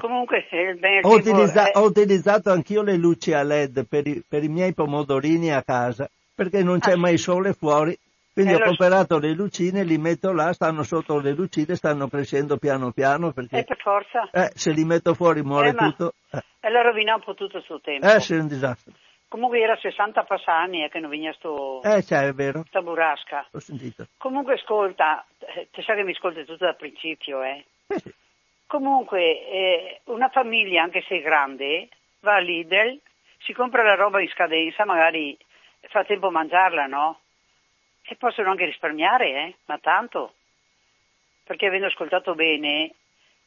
Comunque 0.00 0.46
il 0.50 0.78
bene 0.78 1.00
ho, 1.02 1.14
utilizza- 1.14 1.70
è... 1.70 1.78
ho, 1.78 1.84
utilizzato 1.84 2.50
anch'io 2.50 2.82
le 2.82 2.96
luci 2.96 3.32
a 3.32 3.42
LED 3.42 3.86
per 3.86 4.06
i, 4.06 4.22
per 4.26 4.44
i, 4.44 4.48
miei 4.48 4.74
pomodorini 4.74 5.50
a 5.52 5.62
casa, 5.62 6.10
perché 6.34 6.62
non 6.62 6.78
c'è 6.78 6.92
ah. 6.92 6.98
mai 6.98 7.16
sole 7.16 7.54
fuori. 7.54 7.98
Quindi 8.38 8.54
eh, 8.54 8.62
ho 8.62 8.66
comprato 8.66 9.14
so. 9.14 9.18
le 9.18 9.32
lucine, 9.32 9.82
li 9.82 9.98
metto 9.98 10.32
là, 10.32 10.52
stanno 10.52 10.84
sotto 10.84 11.18
le 11.18 11.32
lucine, 11.32 11.74
stanno 11.74 12.06
crescendo 12.06 12.56
piano 12.56 12.92
piano. 12.92 13.32
Perché 13.32 13.58
eh, 13.58 13.64
per 13.64 13.78
forza. 13.78 14.30
Eh, 14.30 14.52
se 14.54 14.70
li 14.70 14.84
metto 14.84 15.14
fuori 15.14 15.42
muore 15.42 15.70
eh, 15.70 15.74
tutto. 15.74 16.12
Eh. 16.30 16.44
E 16.60 16.70
la 16.70 16.82
rovina 16.82 17.16
un 17.16 17.22
po' 17.22 17.34
tutto 17.34 17.56
il 17.56 17.64
suo 17.64 17.80
tempo. 17.80 18.06
Eh, 18.06 18.20
sì, 18.20 18.34
è 18.34 18.38
un 18.38 18.46
disastro. 18.46 18.92
Comunque 19.26 19.58
era 19.58 19.76
60 19.76 20.22
passani 20.22 20.84
eh, 20.84 20.88
che 20.88 21.00
non 21.00 21.10
veniva 21.10 21.32
sto... 21.32 21.82
Eh, 21.82 22.00
cioè, 22.04 22.28
è 22.28 22.32
vero. 22.32 22.62
Sta 22.68 22.80
burrasca. 22.80 23.48
Ho 23.50 23.58
sentito. 23.58 24.06
Comunque 24.18 24.54
ascolta, 24.54 25.26
eh, 25.40 25.66
ti 25.72 25.82
sa 25.82 25.94
che 25.94 26.04
mi 26.04 26.12
ascolti 26.12 26.44
tutto 26.44 26.64
dal 26.64 26.76
principio, 26.76 27.42
eh? 27.42 27.64
Eh 27.88 27.98
sì. 27.98 28.14
Comunque, 28.68 29.48
eh, 29.48 30.00
una 30.04 30.28
famiglia, 30.28 30.84
anche 30.84 31.02
se 31.08 31.20
grande, 31.20 31.88
va 32.20 32.36
a 32.36 32.38
Lidl, 32.38 33.00
si 33.38 33.52
compra 33.52 33.82
la 33.82 33.96
roba 33.96 34.20
in 34.20 34.28
scadenza, 34.28 34.84
magari 34.84 35.36
fa 35.88 36.04
tempo 36.04 36.28
a 36.28 36.30
mangiarla, 36.30 36.86
no? 36.86 37.18
E 38.10 38.16
possono 38.16 38.50
anche 38.50 38.64
risparmiare, 38.64 39.28
eh? 39.28 39.54
Ma 39.66 39.78
tanto. 39.78 40.34
Perché 41.44 41.66
avendo 41.66 41.86
ascoltato 41.86 42.34
bene, 42.34 42.94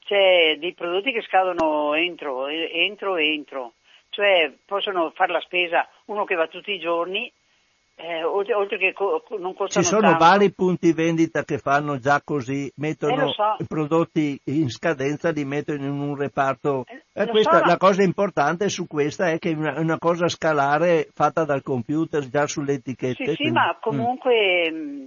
c'è 0.06 0.58
dei 0.58 0.74
prodotti 0.74 1.12
che 1.12 1.22
scadono 1.22 1.94
entro, 1.96 2.48
entro, 2.48 3.18
entro 3.18 3.74
cioè 4.12 4.52
possono 4.66 5.12
fare 5.12 5.32
la 5.32 5.40
spesa 5.40 5.88
uno 6.06 6.26
che 6.26 6.36
va 6.36 6.48
tutti 6.48 6.72
i 6.72 6.80
giorni, 6.80 7.32
eh, 8.04 8.24
oltre, 8.24 8.54
oltre, 8.56 8.78
che 8.78 8.94
co- 8.94 9.24
non 9.38 9.54
costano 9.54 9.84
Ci 9.84 9.90
sono 9.90 10.10
tanto. 10.10 10.26
vari 10.26 10.54
punti 10.54 10.92
vendita 10.92 11.44
che 11.44 11.60
fanno 11.60 12.00
già 12.00 12.22
così, 12.24 12.72
mettono 12.78 13.30
eh, 13.30 13.34
so. 13.34 13.56
i 13.60 13.66
prodotti 13.68 14.40
in 14.46 14.70
scadenza, 14.70 15.30
li 15.30 15.46
mettono 15.46 15.84
in 15.84 16.00
un 16.00 16.16
reparto. 16.16 16.86
Eh, 17.14 17.28
questa, 17.28 17.60
so, 17.60 17.66
la 17.66 17.78
cosa 17.78 18.02
importante 18.02 18.70
su 18.70 18.88
questa 18.88 19.30
è 19.30 19.38
che 19.38 19.52
è 19.52 19.54
una, 19.54 19.80
una, 19.80 20.00
cosa 20.00 20.28
scalare 20.28 21.10
fatta 21.14 21.44
dal 21.46 21.62
computer 21.62 22.28
già 22.28 22.48
sulle 22.48 22.74
etichette. 22.74 23.16
Sì, 23.16 23.36
quindi, 23.36 23.44
sì, 23.44 23.52
ma 23.52 23.68
mm. 23.68 23.82
comunque 23.82 24.72
mm. 24.72 25.04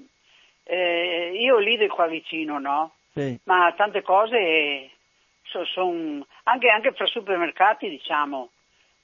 eh, 0.63 1.33
io 1.35 1.59
lì 1.59 1.87
qua 1.89 2.07
vicino, 2.07 2.59
no? 2.59 2.93
Sì. 3.13 3.39
Ma 3.45 3.73
tante 3.77 4.03
cose 4.03 4.91
sono 5.43 5.65
son, 5.65 6.27
anche, 6.45 6.69
anche 6.69 6.93
fra 6.93 7.07
supermercati, 7.07 7.89
diciamo 7.89 8.51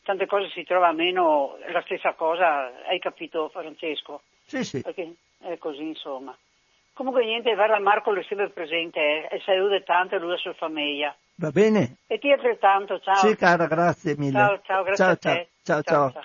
tante 0.03 0.27
cose 0.27 0.49
si 0.51 0.65
trova 0.65 0.93
meno 0.93 1.57
la 1.73 1.83
stessa 1.83 2.15
cosa, 2.15 2.71
hai 2.87 2.99
capito 2.99 3.49
Francesco? 3.49 4.23
Sì, 4.45 4.65
sì. 4.65 4.81
Perché 4.81 5.15
è 5.39 5.59
così 5.59 5.83
insomma. 5.83 6.37
Comunque 6.93 7.25
niente, 7.25 7.55
guarda 7.55 7.79
Marco 7.79 8.11
lo 8.11 8.23
sempre 8.23 8.51
presente 8.51 9.01
eh, 9.01 9.37
e 9.37 9.41
saluta 9.45 9.81
tanto 9.81 10.17
e 10.17 10.19
lui 10.19 10.31
la 10.31 10.37
sua 10.37 10.53
famiglia. 10.55 11.15
Va 11.37 11.51
bene? 11.51 11.97
E 12.07 12.19
ti 12.19 12.31
altrettanto, 12.31 13.01
ciao. 13.01 13.15
Sì 13.15 13.35
cara, 13.37 13.67
grazie 13.67 14.17
mille. 14.19 14.33
Ciao, 14.33 14.61
ciao, 14.63 14.83
grazie 14.83 15.05
ciao, 15.05 15.13
a 15.13 15.17
te. 15.17 15.49
Ciao, 15.63 15.83
ciao, 15.83 16.13
ciao. 16.13 16.25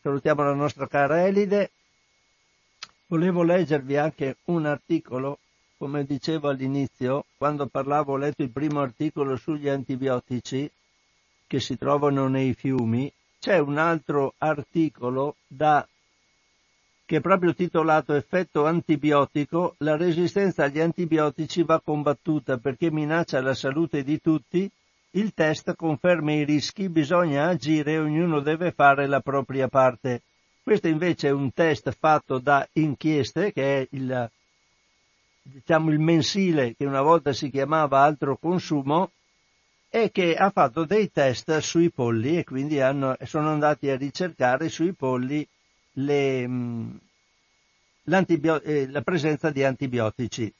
Salutiamo 0.00 0.42
la 0.42 0.54
nostra 0.54 0.86
cara 0.86 1.26
Elide. 1.26 1.70
Volevo 3.08 3.42
leggervi 3.42 3.96
anche 3.96 4.36
un 4.44 4.66
articolo, 4.66 5.40
come 5.76 6.04
dicevo 6.04 6.48
all'inizio, 6.48 7.24
quando 7.36 7.66
parlavo 7.66 8.12
ho 8.12 8.16
letto 8.16 8.42
il 8.42 8.50
primo 8.52 8.80
articolo 8.80 9.36
sugli 9.36 9.68
antibiotici, 9.68 10.70
che 11.50 11.58
si 11.58 11.76
trovano 11.76 12.28
nei 12.28 12.54
fiumi, 12.54 13.12
c'è 13.40 13.58
un 13.58 13.76
altro 13.76 14.34
articolo 14.38 15.34
da, 15.48 15.84
che 17.04 17.16
è 17.16 17.20
proprio 17.20 17.52
titolato 17.54 18.14
Effetto 18.14 18.66
antibiotico, 18.66 19.74
la 19.78 19.96
resistenza 19.96 20.62
agli 20.62 20.78
antibiotici 20.78 21.64
va 21.64 21.80
combattuta 21.80 22.58
perché 22.58 22.92
minaccia 22.92 23.42
la 23.42 23.54
salute 23.54 24.04
di 24.04 24.20
tutti, 24.20 24.70
il 25.14 25.34
test 25.34 25.74
conferma 25.74 26.30
i 26.30 26.44
rischi, 26.44 26.88
bisogna 26.88 27.48
agire, 27.48 27.98
ognuno 27.98 28.38
deve 28.38 28.70
fare 28.70 29.08
la 29.08 29.18
propria 29.18 29.66
parte. 29.66 30.22
Questo 30.62 30.86
invece 30.86 31.28
è 31.28 31.32
un 31.32 31.52
test 31.52 31.90
fatto 31.98 32.38
da 32.38 32.64
Inchieste, 32.74 33.52
che 33.52 33.80
è 33.80 33.88
il, 33.90 34.30
diciamo, 35.42 35.90
il 35.90 35.98
mensile 35.98 36.76
che 36.76 36.84
una 36.84 37.02
volta 37.02 37.32
si 37.32 37.50
chiamava 37.50 38.02
altro 38.02 38.36
consumo, 38.36 39.10
e 39.92 40.12
che 40.12 40.36
ha 40.36 40.50
fatto 40.50 40.84
dei 40.84 41.10
test 41.10 41.58
sui 41.58 41.90
polli 41.90 42.38
e 42.38 42.44
quindi 42.44 42.80
hanno, 42.80 43.16
sono 43.24 43.50
andati 43.50 43.90
a 43.90 43.96
ricercare 43.96 44.68
sui 44.68 44.92
polli 44.92 45.46
le, 45.94 46.46
mm, 46.46 46.96
eh, 48.04 48.88
la 48.88 49.02
presenza 49.02 49.50
di 49.50 49.64
antibiotici. 49.64 50.52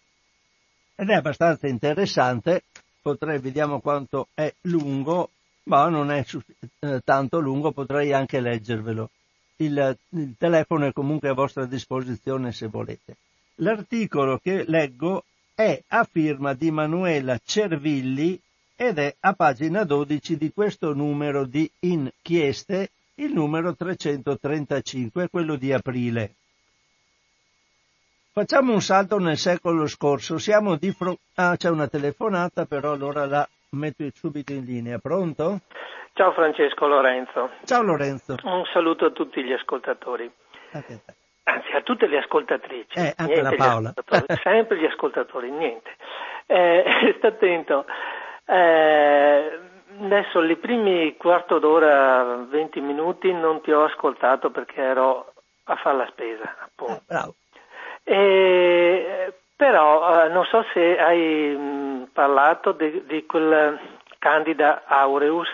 Ed 0.97 1.09
è 1.09 1.15
abbastanza 1.15 1.69
interessante, 1.69 2.65
potrei, 3.01 3.39
vediamo 3.39 3.81
quanto 3.81 4.27
è 4.35 4.53
lungo, 4.63 5.31
ma 5.65 5.89
non 5.89 6.11
è 6.11 6.25
eh, 6.81 7.01
tanto 7.05 7.39
lungo, 7.39 7.71
potrei 7.71 8.13
anche 8.13 8.41
leggervelo. 8.41 9.11
Il, 9.57 9.97
il 10.09 10.35
telefono 10.37 10.87
è 10.87 10.93
comunque 10.93 11.29
a 11.29 11.35
vostra 11.35 11.67
disposizione 11.67 12.51
se 12.51 12.67
volete. 12.67 13.17
L'articolo 13.57 14.39
che 14.39 14.65
leggo 14.67 15.25
è 15.55 15.81
a 15.89 16.09
firma 16.11 16.53
di 16.55 16.71
Manuela 16.71 17.39
Cervilli 17.45 18.41
ed 18.83 18.99
è 18.99 19.15
a 19.21 19.35
pagina 19.35 19.85
12 19.85 20.39
di 20.39 20.53
questo 20.55 20.95
numero 20.95 21.45
di 21.45 21.71
inchieste, 21.81 22.89
il 23.17 23.31
numero 23.31 23.75
335, 23.77 25.29
quello 25.29 25.57
di 25.57 25.71
aprile. 25.71 26.31
Facciamo 28.33 28.73
un 28.73 28.81
salto 28.81 29.19
nel 29.19 29.37
secolo 29.37 29.87
scorso, 29.87 30.39
siamo 30.39 30.77
di 30.77 30.93
fronte... 30.93 31.21
Ah, 31.35 31.59
c'è 31.59 31.69
una 31.69 31.89
telefonata, 31.89 32.65
però 32.65 32.93
allora 32.93 33.27
la 33.27 33.47
metto 33.73 34.03
subito 34.15 34.55
in 34.55 34.65
linea. 34.65 34.97
Pronto? 34.97 35.61
Ciao 36.15 36.33
Francesco 36.33 36.87
Lorenzo. 36.87 37.51
Ciao 37.67 37.83
Lorenzo. 37.83 38.37
Un 38.45 38.65
saluto 38.73 39.05
a 39.05 39.11
tutti 39.11 39.45
gli 39.45 39.53
ascoltatori. 39.53 40.31
Okay. 40.73 41.01
Anzi, 41.43 41.71
a 41.73 41.83
tutte 41.83 42.07
le 42.07 42.17
ascoltatrici. 42.17 42.99
Eh, 42.99 43.13
anche 43.15 43.43
niente 43.43 43.43
la 43.43 43.57
Paola. 43.57 43.95
sempre 44.43 44.79
gli 44.79 44.87
ascoltatori, 44.87 45.51
niente. 45.51 45.91
Eh, 46.47 47.15
sta 47.19 47.27
attento. 47.27 47.85
Eh, 48.51 49.61
adesso 50.03 50.43
i 50.43 50.57
primi 50.57 51.17
quarto 51.17 51.59
d'ora, 51.59 52.47
20 52.49 52.81
minuti 52.81 53.33
non 53.33 53.61
ti 53.61 53.71
ho 53.71 53.85
ascoltato 53.85 54.51
perché 54.51 54.81
ero 54.81 55.33
a 55.65 55.77
fare 55.77 55.97
la 55.97 56.07
spesa, 56.11 56.57
appunto. 56.65 57.03
Bravo. 57.07 57.35
E 58.03 59.33
Però 59.61 60.25
eh, 60.25 60.29
non 60.31 60.47
so 60.47 60.65
se 60.73 60.99
hai 60.99 61.55
mh, 61.55 62.09
parlato 62.15 62.73
di, 62.73 63.05
di 63.07 63.27
quel 63.27 63.79
Candida 64.19 64.85
aureus 64.87 65.53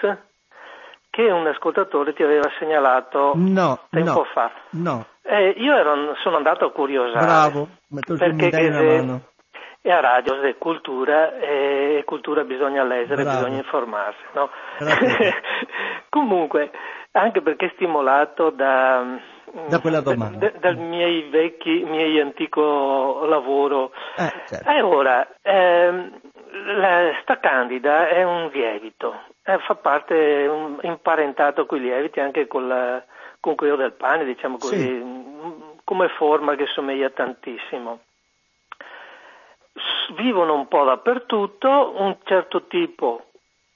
che 1.10 1.22
un 1.28 1.44
ascoltatore 1.48 2.12
ti 2.12 2.22
aveva 2.22 2.48
segnalato 2.56 3.32
no, 3.34 3.80
tempo 3.90 4.12
no, 4.12 4.24
fa. 4.32 4.52
No. 4.70 5.06
Eh, 5.22 5.56
io 5.58 5.74
ero, 5.74 6.14
sono 6.22 6.36
andato 6.36 6.66
a 6.66 6.70
curiosare. 6.70 7.26
Bravo, 7.26 7.68
perché 8.16 8.50
che 8.50 9.20
è 9.86 9.92
a 9.92 10.00
radio, 10.00 10.40
è 10.40 10.58
cultura 10.58 11.38
e 11.38 12.02
cultura 12.04 12.42
bisogna 12.42 12.82
leggere, 12.82 13.22
Bravo. 13.22 13.38
bisogna 13.38 13.58
informarsi. 13.58 14.22
No? 14.32 14.50
Comunque, 16.10 16.72
anche 17.12 17.40
perché 17.40 17.70
stimolato 17.74 18.50
da, 18.50 19.16
da 19.68 19.78
quella 19.78 20.00
domanda. 20.00 20.50
Da, 20.50 20.58
dal 20.58 20.76
miei 20.76 21.28
vecchi, 21.28 21.84
miei 21.84 22.20
antico 22.20 23.24
lavoro. 23.26 23.92
Eh, 24.16 24.32
certo. 24.46 24.68
E 24.68 24.82
ora, 24.82 25.28
ehm, 25.42 26.20
la, 26.78 27.12
sta 27.22 27.38
candida 27.38 28.08
è 28.08 28.24
un 28.24 28.50
lievito, 28.52 29.14
eh, 29.44 29.58
fa 29.58 29.76
parte, 29.76 30.48
un, 30.50 30.78
imparentato 30.82 31.64
con 31.64 31.78
i 31.78 31.82
lieviti 31.82 32.18
anche 32.18 32.48
con, 32.48 32.66
la, 32.66 33.00
con 33.38 33.54
quello 33.54 33.76
del 33.76 33.92
pane, 33.92 34.24
diciamo 34.24 34.56
così, 34.58 34.76
sì. 34.76 35.04
come 35.84 36.08
forma 36.08 36.56
che 36.56 36.66
somiglia 36.66 37.08
tantissimo 37.10 38.00
vivono 40.16 40.54
un 40.54 40.68
po' 40.68 40.84
dappertutto, 40.84 41.94
un 41.96 42.16
certo 42.24 42.66
tipo, 42.66 43.26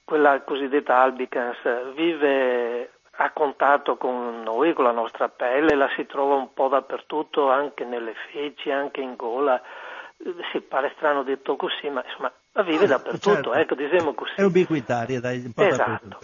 quella 0.04 0.40
cosiddetta 0.42 0.96
albicans, 0.96 1.92
vive 1.94 2.90
a 3.22 3.30
contatto 3.32 3.96
con 3.96 4.42
noi, 4.42 4.72
con 4.72 4.84
la 4.84 4.92
nostra 4.92 5.28
pelle, 5.28 5.74
la 5.74 5.90
si 5.94 6.06
trova 6.06 6.34
un 6.34 6.52
po' 6.54 6.68
dappertutto, 6.68 7.50
anche 7.50 7.84
nelle 7.84 8.14
feci, 8.32 8.70
anche 8.70 9.00
in 9.00 9.14
gola. 9.16 9.60
Si 10.52 10.60
pare 10.60 10.92
strano 10.96 11.22
detto 11.22 11.56
così, 11.56 11.88
ma 11.88 12.02
insomma 12.06 12.32
la 12.52 12.62
vive 12.62 12.86
dappertutto, 12.86 13.52
certo. 13.52 13.52
ecco, 13.54 13.74
diciamo 13.74 14.14
così. 14.14 14.32
È 14.36 14.42
ubiquitaria, 14.42 15.20
dai, 15.20 15.42
un 15.44 15.52
po' 15.52 15.62
esatto. 15.62 16.18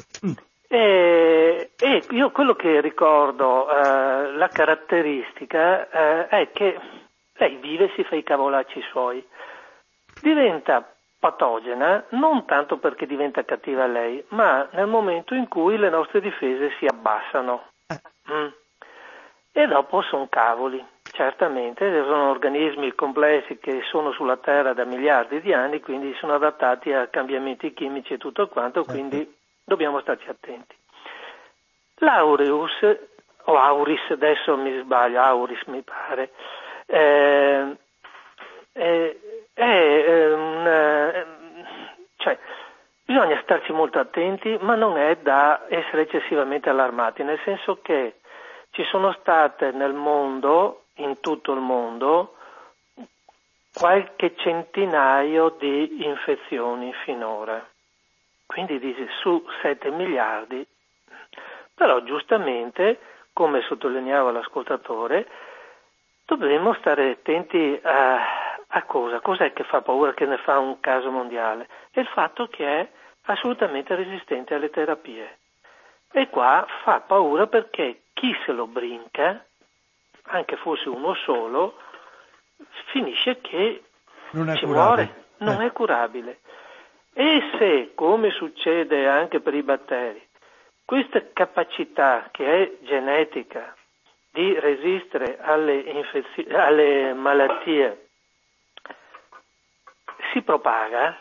E, 0.68 1.70
e, 1.78 2.02
io 2.10 2.30
quello 2.30 2.54
che 2.54 2.80
ricordo, 2.80 3.70
eh, 3.70 4.32
la 4.32 4.48
caratteristica 4.48 5.88
eh, 5.88 6.28
è 6.28 6.50
che 6.50 6.78
lei 7.34 7.56
vive 7.56 7.84
e 7.84 7.92
si 7.94 8.02
fa 8.04 8.16
i 8.16 8.22
cavolacci 8.22 8.80
suoi 8.90 9.24
diventa 10.20 10.96
patogena 11.18 12.04
non 12.10 12.44
tanto 12.44 12.78
perché 12.78 13.06
diventa 13.06 13.44
cattiva 13.44 13.86
lei, 13.86 14.24
ma 14.28 14.68
nel 14.72 14.86
momento 14.86 15.34
in 15.34 15.48
cui 15.48 15.76
le 15.76 15.88
nostre 15.88 16.20
difese 16.20 16.72
si 16.78 16.86
abbassano. 16.86 17.64
Mm. 18.30 18.48
E 19.52 19.66
dopo 19.66 20.02
sono 20.02 20.26
cavoli, 20.28 20.84
certamente, 21.12 21.90
sono 22.04 22.30
organismi 22.30 22.94
complessi 22.94 23.58
che 23.58 23.80
sono 23.90 24.12
sulla 24.12 24.36
Terra 24.36 24.74
da 24.74 24.84
miliardi 24.84 25.40
di 25.40 25.52
anni, 25.52 25.80
quindi 25.80 26.14
sono 26.20 26.34
adattati 26.34 26.92
a 26.92 27.06
cambiamenti 27.06 27.72
chimici 27.72 28.12
e 28.12 28.18
tutto 28.18 28.48
quanto, 28.48 28.82
certo. 28.82 28.92
quindi 28.92 29.34
dobbiamo 29.64 30.00
starci 30.00 30.28
attenti. 30.28 30.76
L'aureus, 32.00 32.72
o 33.44 33.56
auris, 33.56 34.10
adesso 34.10 34.56
mi 34.56 34.78
sbaglio, 34.82 35.20
auris 35.20 35.62
mi 35.66 35.82
pare, 35.82 36.32
eh, 36.84 37.76
eh, 38.72 39.20
è 39.56 40.32
un, 40.34 40.66
eh, 40.66 41.26
cioè, 42.16 42.38
bisogna 43.06 43.40
starci 43.42 43.72
molto 43.72 43.98
attenti, 43.98 44.58
ma 44.60 44.74
non 44.74 44.98
è 44.98 45.16
da 45.16 45.64
essere 45.68 46.02
eccessivamente 46.02 46.68
allarmati, 46.68 47.22
nel 47.22 47.40
senso 47.42 47.80
che 47.80 48.16
ci 48.70 48.84
sono 48.84 49.12
state 49.20 49.70
nel 49.70 49.94
mondo, 49.94 50.84
in 50.96 51.20
tutto 51.20 51.52
il 51.52 51.60
mondo, 51.60 52.34
qualche 53.72 54.34
centinaio 54.36 55.56
di 55.58 56.04
infezioni 56.04 56.92
finora, 57.04 57.66
quindi 58.44 58.78
dice 58.78 59.08
su 59.20 59.42
7 59.62 59.90
miliardi, 59.90 60.66
però 61.74 62.02
giustamente, 62.02 62.98
come 63.32 63.62
sottolineava 63.62 64.32
l'ascoltatore, 64.32 65.26
dovremmo 66.26 66.74
stare 66.74 67.10
attenti 67.12 67.78
a 67.82 68.45
a 68.68 68.82
cosa? 68.84 69.20
Cos'è 69.20 69.52
che 69.52 69.64
fa 69.64 69.82
paura 69.82 70.14
che 70.14 70.26
ne 70.26 70.38
fa 70.38 70.58
un 70.58 70.80
caso 70.80 71.10
mondiale? 71.10 71.68
È 71.90 72.00
il 72.00 72.08
fatto 72.08 72.48
che 72.48 72.66
è 72.66 72.88
assolutamente 73.26 73.94
resistente 73.94 74.54
alle 74.54 74.70
terapie. 74.70 75.38
E 76.12 76.28
qua 76.28 76.66
fa 76.82 77.00
paura 77.00 77.46
perché 77.46 78.02
chi 78.12 78.34
se 78.44 78.52
lo 78.52 78.66
brinca, 78.66 79.44
anche 80.28 80.56
fosse 80.56 80.88
uno 80.88 81.14
solo, 81.14 81.78
finisce 82.86 83.40
che 83.40 83.84
ci 84.56 84.66
muore, 84.66 85.26
non 85.38 85.60
eh. 85.62 85.66
è 85.66 85.72
curabile. 85.72 86.40
E 87.12 87.42
se, 87.58 87.92
come 87.94 88.30
succede 88.30 89.08
anche 89.08 89.40
per 89.40 89.54
i 89.54 89.62
batteri, 89.62 90.22
questa 90.84 91.22
capacità 91.32 92.28
che 92.30 92.62
è 92.62 92.72
genetica 92.84 93.74
di 94.30 94.58
resistere 94.58 95.38
alle, 95.40 95.76
infezio- 95.78 96.46
alle 96.58 97.14
malattie 97.14 98.05
si 100.36 100.42
propaga, 100.42 101.16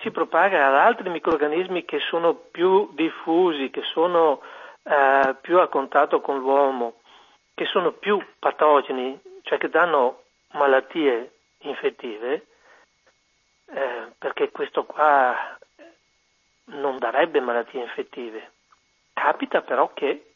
si 0.00 0.10
propaga 0.10 0.66
ad 0.66 0.74
altri 0.74 1.08
microrganismi 1.10 1.84
che 1.84 2.00
sono 2.00 2.34
più 2.34 2.90
diffusi, 2.92 3.70
che 3.70 3.82
sono 3.92 4.40
eh, 4.82 5.36
più 5.40 5.60
a 5.60 5.68
contatto 5.68 6.20
con 6.20 6.40
l'uomo, 6.40 6.94
che 7.54 7.66
sono 7.66 7.92
più 7.92 8.20
patogeni, 8.40 9.16
cioè 9.42 9.58
che 9.58 9.68
danno 9.68 10.24
malattie 10.54 11.34
infettive, 11.58 12.46
eh, 13.66 14.12
perché 14.18 14.50
questo 14.50 14.84
qua 14.84 15.56
non 16.64 16.98
darebbe 16.98 17.38
malattie 17.40 17.80
infettive. 17.80 18.50
Capita 19.12 19.62
però 19.62 19.92
che 19.94 20.32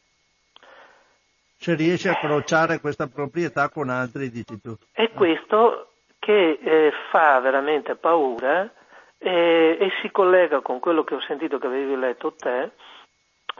se 1.57 1.75
riesce 1.75 2.07
a 2.09 2.15
crociare 2.15 2.79
questa 2.79 3.07
proprietà 3.07 3.69
con 3.69 3.89
altri, 3.89 4.29
dici 4.29 4.59
tu. 4.61 4.75
E 4.93 5.11
questo 5.11 5.92
che 6.23 6.57
eh, 6.63 6.93
fa 7.09 7.37
veramente 7.41 7.95
paura 7.95 8.71
eh, 9.17 9.77
e 9.77 9.91
si 10.01 10.09
collega 10.09 10.61
con 10.61 10.79
quello 10.79 11.03
che 11.03 11.15
ho 11.15 11.21
sentito 11.21 11.59
che 11.59 11.67
avevi 11.67 11.97
letto 11.97 12.33
te, 12.33 12.71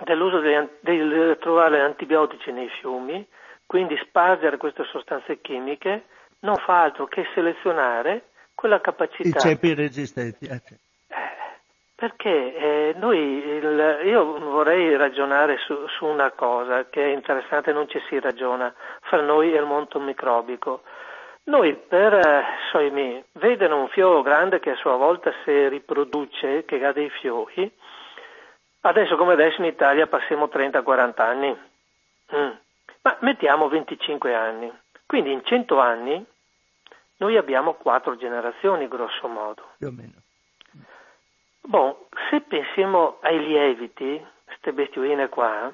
dell'uso 0.05 0.39
di 0.39 1.37
trovare 1.39 1.81
antibiotici 1.81 2.53
nei 2.53 2.69
fiumi, 2.79 3.27
quindi 3.65 3.97
spargere 3.97 4.55
queste 4.55 4.85
sostanze 4.85 5.41
chimiche, 5.41 6.05
non 6.39 6.55
fa 6.55 6.83
altro 6.83 7.05
che 7.05 7.25
selezionare 7.33 8.29
quella 8.55 8.79
capacità. 8.79 9.27
I 9.27 9.41
ceppi 9.41 9.73
resistenti. 9.73 10.45
Eh. 10.45 10.55
eh 10.55 11.41
perché 11.95 12.55
eh, 12.55 12.93
noi, 12.97 13.17
il, 13.17 13.99
io 14.05 14.39
vorrei 14.39 14.95
ragionare 14.95 15.57
su, 15.57 15.85
su, 15.87 16.05
una 16.05 16.31
cosa 16.31 16.87
che 16.89 17.03
è 17.03 17.13
interessante, 17.13 17.73
non 17.73 17.89
ci 17.89 18.01
si 18.07 18.19
ragiona 18.21 18.73
fra 19.01 19.19
noi 19.19 19.53
e 19.53 19.57
il 19.57 19.65
mondo 19.65 19.99
microbico. 19.99 20.81
Noi 21.45 21.75
per 21.75 22.13
eh, 22.13 22.43
Soimi 22.71 23.23
vedono 23.33 23.81
un 23.81 23.87
fiore 23.89 24.21
grande 24.21 24.59
che 24.59 24.71
a 24.71 24.75
sua 24.75 24.95
volta 24.95 25.33
si 25.43 25.67
riproduce, 25.67 26.63
che 26.65 26.83
ha 26.85 26.93
dei 26.93 27.09
fiori. 27.09 27.69
Adesso 28.81 29.17
come 29.17 29.33
adesso 29.33 29.59
in 29.59 29.67
Italia 29.67 30.07
passiamo 30.07 30.45
30-40 30.45 31.21
anni. 31.21 31.57
Mm. 32.35 32.51
Ma 33.01 33.17
mettiamo 33.19 33.67
25 33.67 34.33
anni. 34.33 34.71
Quindi 35.05 35.31
in 35.31 35.43
100 35.43 35.79
anni 35.79 36.25
noi 37.17 37.37
abbiamo 37.37 37.73
quattro 37.73 38.15
generazioni 38.15 38.87
grosso 38.87 39.27
modo. 39.27 39.71
Più 39.77 39.87
o 39.87 39.91
meno. 39.91 40.13
Bon, 41.61 41.95
se 42.29 42.41
pensiamo 42.41 43.19
ai 43.21 43.39
lieviti, 43.39 44.25
queste 44.45 44.73
bestioline 44.73 45.29
qua, 45.29 45.73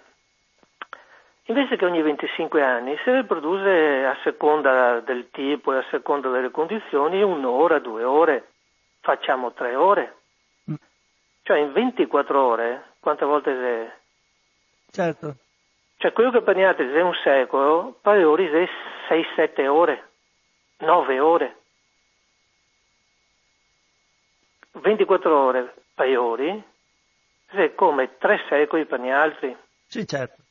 Invece 1.50 1.78
che 1.78 1.86
ogni 1.86 2.04
25 2.04 2.64
anni 2.64 2.96
si 3.04 3.12
riproduce 3.12 4.06
a 4.06 4.16
seconda 4.24 5.00
del 5.00 5.30
tipo 5.32 5.74
e 5.74 5.78
a 5.78 5.86
seconda 5.90 6.30
delle 6.30 6.52
condizioni 6.52 7.24
un'ora, 7.24 7.80
due 7.80 8.04
ore, 8.04 8.52
facciamo 9.00 9.52
tre 9.54 9.74
ore. 9.74 10.18
Mm. 10.70 10.76
Cioè 11.42 11.58
in 11.58 11.72
24 11.72 12.40
ore 12.40 12.84
quante 13.00 13.26
volte 13.26 13.52
sei? 13.52 13.90
Certo. 14.92 15.36
Cioè 15.98 16.14
quello 16.14 16.30
che 16.30 16.42
per 16.42 16.56
gli 16.56 16.62
altri 16.62 16.88
è 16.92 17.02
un 17.02 17.16
secolo, 17.24 17.98
poi 18.00 18.24
ora 18.24 18.44
è 18.44 18.70
6-7 19.10 19.66
ore, 19.66 20.10
9 20.78 21.20
ore. 21.20 21.56
24 24.74 25.36
ore 25.36 25.74
paiori, 25.96 26.64
è 27.48 27.74
come 27.74 28.18
tre 28.20 28.40
secoli 28.48 28.86
per 28.86 29.02
gli 29.02 29.10
altri. 29.10 29.58
Sì, 29.88 30.06
certo. 30.06 30.44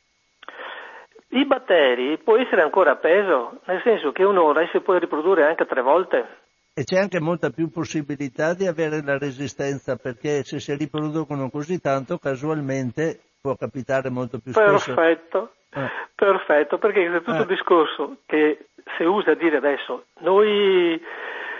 I 1.31 1.45
batteri 1.45 2.17
può 2.17 2.37
essere 2.37 2.61
ancora 2.61 2.95
peso, 2.95 3.59
nel 3.65 3.81
senso 3.83 4.11
che 4.11 4.23
un'ora 4.23 4.67
si 4.71 4.79
può 4.79 4.97
riprodurre 4.97 5.45
anche 5.45 5.65
tre 5.65 5.81
volte. 5.81 6.37
E 6.73 6.83
c'è 6.83 6.97
anche 6.97 7.19
molta 7.19 7.49
più 7.49 7.69
possibilità 7.69 8.53
di 8.53 8.65
avere 8.65 9.01
la 9.03 9.17
resistenza 9.17 9.95
perché 9.95 10.43
se 10.43 10.59
si 10.59 10.73
riproducono 10.75 11.49
così 11.49 11.79
tanto 11.79 12.17
casualmente 12.17 13.19
può 13.41 13.55
capitare 13.55 14.09
molto 14.09 14.39
più 14.39 14.53
spesso. 14.53 14.93
Perfetto, 14.93 15.51
eh. 15.73 15.89
perfetto, 16.15 16.77
perché 16.77 17.05
è 17.05 17.21
tutto 17.21 17.37
eh. 17.37 17.41
il 17.41 17.47
discorso 17.47 18.17
che 18.25 18.67
si 18.97 19.03
usa 19.03 19.31
a 19.31 19.35
dire 19.35 19.57
adesso 19.57 20.05
noi 20.19 20.99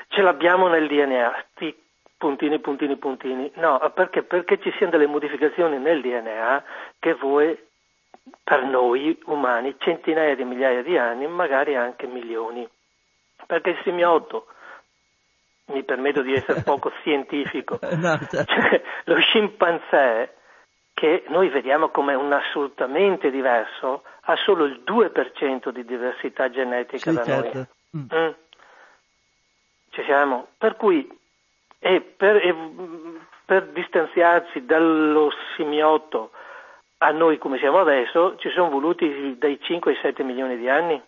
ce 0.08 0.22
l'abbiamo 0.22 0.68
nel 0.68 0.88
DNA, 0.88 1.46
sti 1.52 1.76
puntini, 2.18 2.60
puntini, 2.60 2.98
puntini. 2.98 3.52
No, 3.56 3.80
perché? 3.94 4.24
Perché 4.24 4.60
ci 4.60 4.72
siano 4.78 4.92
delle 4.92 5.08
modificazioni 5.08 5.78
nel 5.78 6.02
DNA 6.02 6.64
che 7.00 7.14
voi, 7.14 7.58
per 8.44 8.64
noi 8.64 9.18
umani, 9.26 9.76
centinaia 9.80 10.36
di 10.36 10.44
migliaia 10.44 10.82
di 10.82 10.98
anni, 10.98 11.28
magari 11.28 11.76
anche 11.76 12.08
milioni. 12.08 12.68
Perché 13.46 13.72
il 13.72 13.80
simioto, 13.84 14.48
mi 15.66 15.84
permetto 15.84 16.22
di 16.22 16.34
essere 16.34 16.62
poco 16.64 16.92
scientifico, 17.02 17.80
no, 17.82 18.18
certo. 18.30 18.44
cioè, 18.52 18.82
lo 19.06 19.20
scimpanzé, 19.20 20.36
che 20.94 21.24
noi 21.28 21.50
vediamo 21.50 21.90
come 21.90 22.14
un 22.14 22.32
assolutamente 22.34 23.32
diverso, 23.32 24.04
ha 24.22 24.36
solo 24.36 24.66
il 24.66 24.84
2% 24.86 25.70
di 25.70 25.86
diversità 25.86 26.50
genetica 26.50 27.12
sì, 27.12 27.16
da 27.16 27.24
certo. 27.24 27.58
noi. 27.58 27.68
Mm. 27.98 28.26
Mm. 28.26 28.32
Ci 29.92 30.04
siamo. 30.04 30.48
Per 30.58 30.76
cui 30.76 31.18
e 31.80 32.02
per, 32.02 32.36
e 32.36 32.56
per 33.46 33.68
distanziarsi 33.70 34.66
dallo 34.66 35.32
simiotto 35.56 36.32
a 37.00 37.12
noi 37.12 37.38
come 37.38 37.58
siamo 37.60 37.80
adesso 37.80 38.38
ci 38.38 38.50
sono 38.50 38.70
voluti 38.70 39.36
dai 39.38 39.60
5 39.62 39.92
ai 39.92 39.98
7 40.02 40.24
milioni 40.24 40.58
di 40.58 40.70
anni. 40.70 41.02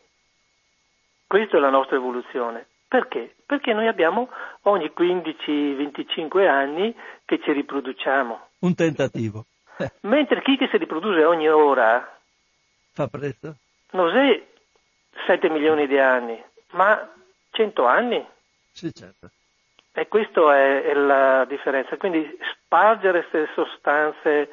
Questa 1.27 1.57
è 1.57 1.59
la 1.59 1.69
nostra 1.69 1.95
evoluzione. 1.95 2.67
Perché? 2.87 3.35
Perché 3.45 3.71
noi 3.73 3.87
abbiamo 3.87 4.29
ogni 4.63 4.91
15-25 4.95 6.47
anni 6.47 6.93
che 7.23 7.39
ci 7.41 7.51
riproduciamo. 7.53 8.47
Un 8.59 8.75
tentativo. 8.75 9.45
Mentre 10.01 10.41
chi 10.41 10.57
che 10.57 10.67
si 10.69 10.77
riproduce 10.77 11.23
ogni 11.23 11.47
ora 11.47 12.19
fa 12.93 13.07
presto? 13.07 13.55
Non 13.91 14.15
è 14.15 14.43
7 15.25 15.49
milioni 15.49 15.87
di 15.87 15.97
anni, 15.97 16.41
ma 16.71 17.09
100 17.51 17.85
anni. 17.85 18.25
Sì, 18.71 18.93
certo. 18.93 19.29
E 19.93 20.07
questa 20.07 20.55
è, 20.55 20.83
è, 20.83 20.93
la 20.93 21.45
differenza. 21.45 21.97
Quindi 21.97 22.37
spargere 22.53 23.25
queste 23.27 23.53
sostanze, 23.53 24.49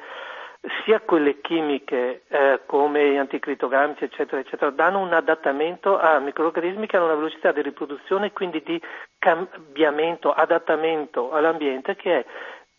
sia 0.83 0.99
quelle 0.99 1.39
chimiche 1.39 2.23
eh, 2.27 2.61
come 2.65 3.11
gli 3.11 3.17
anticritogamici, 3.17 4.03
eccetera, 4.03 4.41
eccetera, 4.41 4.71
danno 4.71 4.99
un 4.99 5.13
adattamento 5.13 5.97
a 5.97 6.19
microorganismi 6.19 6.85
che 6.85 6.97
hanno 6.97 7.05
una 7.05 7.15
velocità 7.15 7.51
di 7.51 7.61
riproduzione 7.61 8.27
e 8.27 8.33
quindi 8.33 8.61
di 8.63 8.81
cambiamento, 9.17 10.33
adattamento 10.33 11.31
all'ambiente 11.31 11.95
che 11.95 12.19
è 12.19 12.25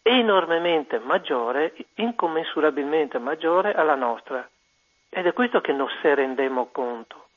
enormemente 0.02 0.98
maggiore, 0.98 1.74
incommensurabilmente 1.94 3.18
maggiore 3.18 3.72
alla 3.72 3.94
nostra. 3.94 4.46
Ed 5.08 5.26
è 5.26 5.32
questo 5.32 5.60
che 5.60 5.72
non 5.72 5.88
se 6.02 6.14
rendiamo 6.14 6.68
conto. 6.70 7.28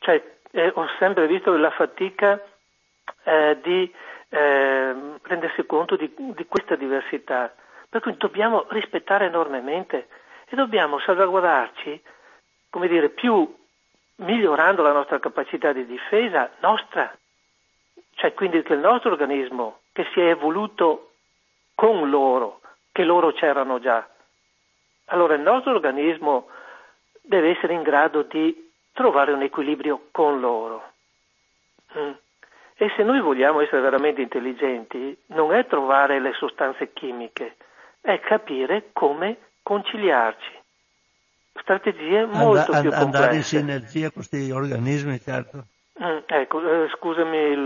Cioè, 0.00 0.22
eh, 0.52 0.72
ho 0.74 0.86
sempre 0.98 1.26
visto 1.26 1.56
la 1.56 1.70
fatica 1.70 2.42
eh, 3.24 3.58
di 3.62 3.92
eh, 4.28 4.94
rendersi 5.22 5.64
conto 5.66 5.96
di, 5.96 6.12
di 6.16 6.46
questa 6.46 6.76
diversità. 6.76 7.54
Per 7.90 8.00
cui 8.00 8.16
dobbiamo 8.16 8.66
rispettare 8.68 9.26
enormemente 9.26 10.08
e 10.48 10.56
dobbiamo 10.56 10.98
salvaguardarci, 10.98 12.02
come 12.70 12.88
dire, 12.88 13.08
più 13.10 13.56
migliorando 14.16 14.82
la 14.82 14.92
nostra 14.92 15.18
capacità 15.18 15.72
di 15.72 15.86
difesa 15.86 16.50
nostra, 16.60 17.16
cioè 18.14 18.34
quindi 18.34 18.62
che 18.62 18.74
il 18.74 18.80
nostro 18.80 19.12
organismo 19.12 19.80
che 19.92 20.06
si 20.12 20.20
è 20.20 20.28
evoluto 20.28 21.12
con 21.74 22.10
loro, 22.10 22.60
che 22.92 23.04
loro 23.04 23.32
c'erano 23.32 23.78
già. 23.78 24.06
Allora 25.06 25.34
il 25.34 25.40
nostro 25.40 25.72
organismo 25.72 26.48
deve 27.22 27.50
essere 27.50 27.74
in 27.74 27.82
grado 27.82 28.22
di 28.22 28.70
trovare 28.92 29.32
un 29.32 29.42
equilibrio 29.42 30.08
con 30.10 30.40
loro. 30.40 30.92
Mm. 31.96 32.12
E 32.74 32.92
se 32.96 33.02
noi 33.02 33.20
vogliamo 33.20 33.60
essere 33.60 33.80
veramente 33.80 34.20
intelligenti, 34.20 35.16
non 35.26 35.52
è 35.52 35.66
trovare 35.66 36.20
le 36.20 36.32
sostanze 36.34 36.92
chimiche, 36.92 37.56
è 38.12 38.20
capire 38.20 38.88
come 38.92 39.36
conciliarci. 39.62 40.56
Strategie 41.60 42.24
molto 42.24 42.72
And- 42.72 42.80
più 42.80 42.90
complesse. 42.90 43.04
Andare 43.04 43.36
in 43.36 43.42
sinergia 43.42 44.10
con 44.10 44.12
questi 44.26 44.50
organismi, 44.50 45.20
certo. 45.20 45.64
Mm, 46.00 46.18
ecco, 46.26 46.62
eh, 46.62 46.88
scusami 46.96 47.36
il... 47.36 47.58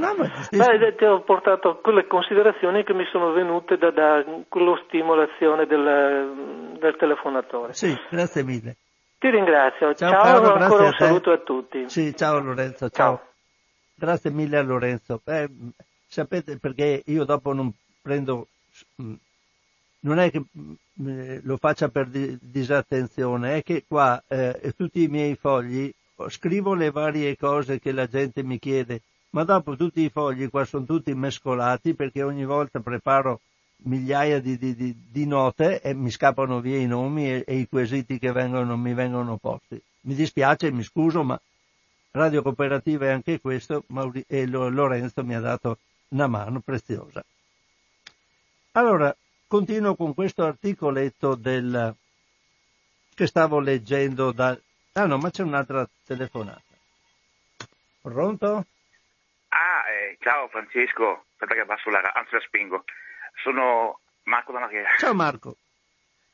No, 0.00 0.12
no, 0.12 0.28
Beh, 0.50 0.94
ti 0.96 1.04
ho 1.04 1.20
portato 1.20 1.78
quelle 1.80 2.06
considerazioni 2.06 2.82
che 2.84 2.92
mi 2.92 3.06
sono 3.10 3.30
venute 3.32 3.78
da, 3.78 3.90
da 3.90 4.24
quello 4.48 4.82
stimolazione 4.86 5.66
del, 5.66 6.76
del 6.78 6.96
telefonatore. 6.96 7.72
Sì, 7.72 7.96
grazie 8.10 8.42
mille. 8.42 8.76
Ti 9.18 9.30
ringrazio. 9.30 9.94
Ciao, 9.94 10.10
ciao 10.10 10.22
caro, 10.22 10.54
ancora 10.54 10.84
un 10.86 10.92
saluto 10.92 11.30
a 11.30 11.38
tutti. 11.38 11.88
Sì, 11.88 12.14
ciao 12.14 12.38
Lorenzo, 12.40 12.90
ciao. 12.90 13.16
Ciao. 13.16 13.26
Grazie 13.94 14.30
mille 14.30 14.58
a 14.58 14.62
Lorenzo. 14.62 15.22
Eh, 15.24 15.48
sapete 16.06 16.58
perché 16.58 17.02
io 17.06 17.24
dopo 17.24 17.54
non 17.54 17.72
prendo, 18.02 18.48
mm, 19.00 19.14
non 20.00 20.18
è 20.18 20.30
che 20.30 20.40
mm, 20.58 20.72
eh, 21.08 21.40
lo 21.42 21.56
faccia 21.56 21.88
per 21.88 22.08
di- 22.08 22.36
disattenzione, 22.40 23.56
è 23.56 23.62
che 23.62 23.84
qua 23.86 24.22
eh, 24.28 24.72
tutti 24.76 25.02
i 25.02 25.08
miei 25.08 25.34
fogli 25.36 25.92
scrivo 26.28 26.74
le 26.74 26.90
varie 26.90 27.36
cose 27.36 27.78
che 27.78 27.92
la 27.92 28.06
gente 28.06 28.42
mi 28.42 28.58
chiede, 28.58 29.02
ma 29.30 29.44
dopo 29.44 29.76
tutti 29.76 30.00
i 30.00 30.08
fogli 30.10 30.48
qua 30.48 30.64
sono 30.64 30.84
tutti 30.84 31.12
mescolati 31.14 31.94
perché 31.94 32.22
ogni 32.22 32.44
volta 32.44 32.80
preparo 32.80 33.40
migliaia 33.84 34.40
di, 34.40 34.56
di- 34.56 34.74
di- 34.74 34.96
di 35.10 35.26
note 35.26 35.80
e 35.82 35.92
mi 35.94 36.10
scappano 36.10 36.60
via 36.60 36.78
i 36.78 36.86
nomi 36.86 37.30
e, 37.30 37.44
e 37.46 37.56
i 37.56 37.68
quesiti 37.68 38.18
che 38.18 38.32
vengono, 38.32 38.76
mi 38.76 38.94
vengono 38.94 39.36
posti. 39.36 39.80
Mi 40.02 40.14
dispiace, 40.14 40.70
mi 40.72 40.82
scuso, 40.82 41.22
ma 41.22 41.38
Radio 42.12 42.40
Cooperativa 42.42 43.06
è 43.06 43.10
anche 43.10 43.40
questo 43.40 43.84
Mauri- 43.88 44.24
e 44.26 44.46
Lo- 44.46 44.68
Lorenzo 44.70 45.22
mi 45.24 45.34
ha 45.34 45.40
dato 45.40 45.78
una 46.08 46.26
mano 46.26 46.60
preziosa. 46.60 47.22
Allora, 48.72 49.14
continuo 49.46 49.94
con 49.94 50.14
questo 50.14 50.44
articoletto 50.44 51.34
del, 51.34 51.94
che 53.14 53.26
stavo 53.26 53.60
leggendo 53.60 54.32
da... 54.32 54.56
Ah 54.92 55.06
no, 55.06 55.18
ma 55.18 55.30
c'è 55.30 55.42
un'altra 55.42 55.88
telefonata. 56.04 56.62
Pronto? 58.02 58.66
Ah, 59.48 59.90
eh, 59.90 60.16
ciao 60.20 60.48
Francesco, 60.48 61.24
aspetta 61.32 61.54
che 61.54 61.60
abbasso 61.60 61.90
la, 61.90 62.00
anzi 62.14 62.34
la 62.34 62.40
spingo. 62.40 62.84
Sono 63.42 64.00
Marco 64.24 64.52
da 64.52 64.60
Marghera. 64.60 64.90
Ciao 64.98 65.14
Marco. 65.14 65.56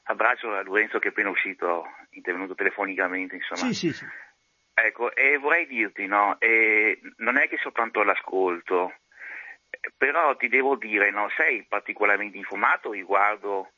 Abbraccio 0.04 0.52
a 0.52 0.62
Lorenzo 0.62 0.98
che 0.98 1.08
è 1.08 1.10
appena 1.10 1.30
uscito, 1.30 1.84
intervenuto 2.10 2.54
telefonicamente, 2.54 3.36
insomma. 3.36 3.72
Sì, 3.72 3.74
sì, 3.74 3.92
sì. 3.92 4.06
Ecco, 4.74 5.14
e 5.14 5.36
vorrei 5.38 5.66
dirti, 5.66 6.06
no, 6.06 6.36
eh, 6.40 6.98
non 7.18 7.36
è 7.36 7.48
che 7.48 7.58
soltanto 7.58 8.02
l'ascolto, 8.02 8.92
però 9.96 10.36
ti 10.36 10.48
devo 10.48 10.76
dire, 10.76 11.10
no, 11.10 11.28
sei 11.36 11.64
particolarmente 11.68 12.36
informato 12.36 12.92
riguardo 12.92 13.70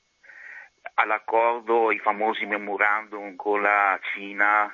all'accordo, 0.95 1.91
i 1.91 1.99
famosi 1.99 2.45
memorandum 2.45 3.37
con 3.37 3.63
la 3.63 3.99
Cina, 4.13 4.73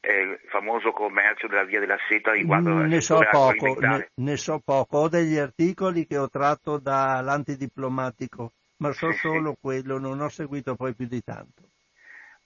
eh, 0.00 0.20
il 0.20 0.40
famoso 0.48 0.92
commercio 0.92 1.46
della 1.46 1.64
via 1.64 1.80
della 1.80 1.98
seta 2.08 2.32
riguardo 2.32 2.70
Mm, 2.70 2.88
ne 2.88 3.00
so 3.00 3.18
poco, 3.30 3.80
ne, 3.80 4.08
ne 4.14 4.36
so 4.36 4.60
poco. 4.64 4.98
Ho 4.98 5.08
degli 5.08 5.36
articoli 5.36 6.06
che 6.06 6.16
ho 6.16 6.28
tratto 6.28 6.78
dall'antidiplomatico, 6.78 8.52
ma 8.78 8.92
so 8.92 9.12
Sì, 9.12 9.18
sì. 9.18 9.28
solo 9.28 9.56
quello, 9.60 9.98
non 9.98 10.20
ho 10.20 10.28
seguito 10.28 10.74
poi 10.74 10.94
più 10.94 11.06
di 11.06 11.22
tanto. 11.22 11.62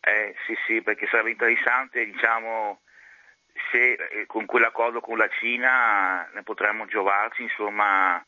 Eh, 0.00 0.34
sì, 0.46 0.54
sì, 0.66 0.82
perché 0.82 1.06
sarebbe 1.06 1.30
interessante, 1.30 2.04
diciamo, 2.06 2.80
se 3.70 3.92
eh, 3.92 4.26
con 4.26 4.46
quell'accordo 4.46 5.01
con 5.01 5.16
la 5.18 5.28
Cina 5.28 6.28
ne 6.32 6.42
potremmo 6.42 6.86
giovarci, 6.86 7.42
insomma, 7.42 8.24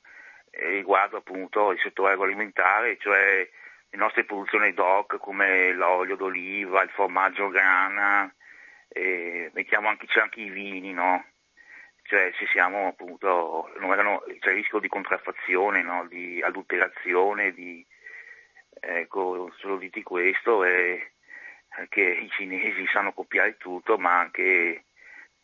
eh, 0.51 0.69
riguardo 0.69 1.19
appunto 1.19 1.73
il 1.73 1.81
settore 1.81 2.13
agroalimentare, 2.13 2.99
cioè 2.99 3.49
le 3.91 3.99
nostre 3.99 4.25
produzioni 4.25 4.73
DOC 4.73 5.19
come 5.19 5.73
l'olio 5.73 6.17
d'oliva, 6.17 6.83
il 6.83 6.91
formaggio 6.91 7.49
grana, 7.49 8.33
eh, 8.89 9.51
mettiamo 9.55 9.89
anche, 9.89 10.07
c'è 10.07 10.21
anche 10.21 10.41
i 10.41 10.51
vini, 10.51 10.93
no? 10.93 11.25
Cioè 12.05 12.33
se 12.39 12.47
siamo 12.49 12.89
appunto, 12.89 13.73
erano- 13.77 14.23
c'è 14.41 14.51
il 14.51 14.57
rischio 14.57 14.79
di 14.81 14.89
contraffazione, 14.89 15.83
no? 15.83 16.07
Di 16.07 16.43
adulterazione, 16.43 17.53
di, 17.53 17.85
ecco, 18.81 19.53
solo 19.59 19.77
diti 19.77 20.03
questo 20.03 20.65
e 20.65 21.13
che 21.89 22.03
i 22.03 22.29
cinesi 22.31 22.87
sanno 22.89 23.13
copiare 23.13 23.57
tutto, 23.57 23.97
ma 23.99 24.19
anche 24.19 24.85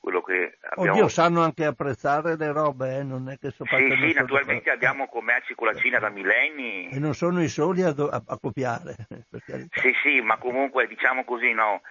quello 0.01 0.23
che 0.23 0.59
abbiamo... 0.61 0.93
Oddio, 0.93 1.09
sanno 1.09 1.43
anche 1.43 1.65
apprezzare 1.65 2.37
le 2.37 2.53
robe, 2.53 2.99
eh? 2.99 3.03
non 3.03 3.29
è 3.29 3.39
che 3.39 3.51
sono 3.51 3.69
Sì, 3.69 3.97
sì, 4.01 4.13
naturalmente 4.13 4.71
abbiamo 4.71 5.09
commerci 5.09 5.55
con 5.55 5.67
la 5.67 5.75
Cina 5.75 5.99
da 5.99 6.09
millenni. 6.09 6.89
E 6.89 6.99
non 6.99 7.15
sono 7.15 7.43
i 7.43 7.49
soli 7.49 7.83
a, 7.83 7.93
do- 7.93 8.09
a- 8.09 8.39
copiare. 8.41 8.97
Sì, 9.71 9.95
sì, 10.03 10.21
ma 10.21 10.37
comunque 10.37 10.87
diciamo 10.87 11.25
così, 11.25 11.53
no, 11.53 11.83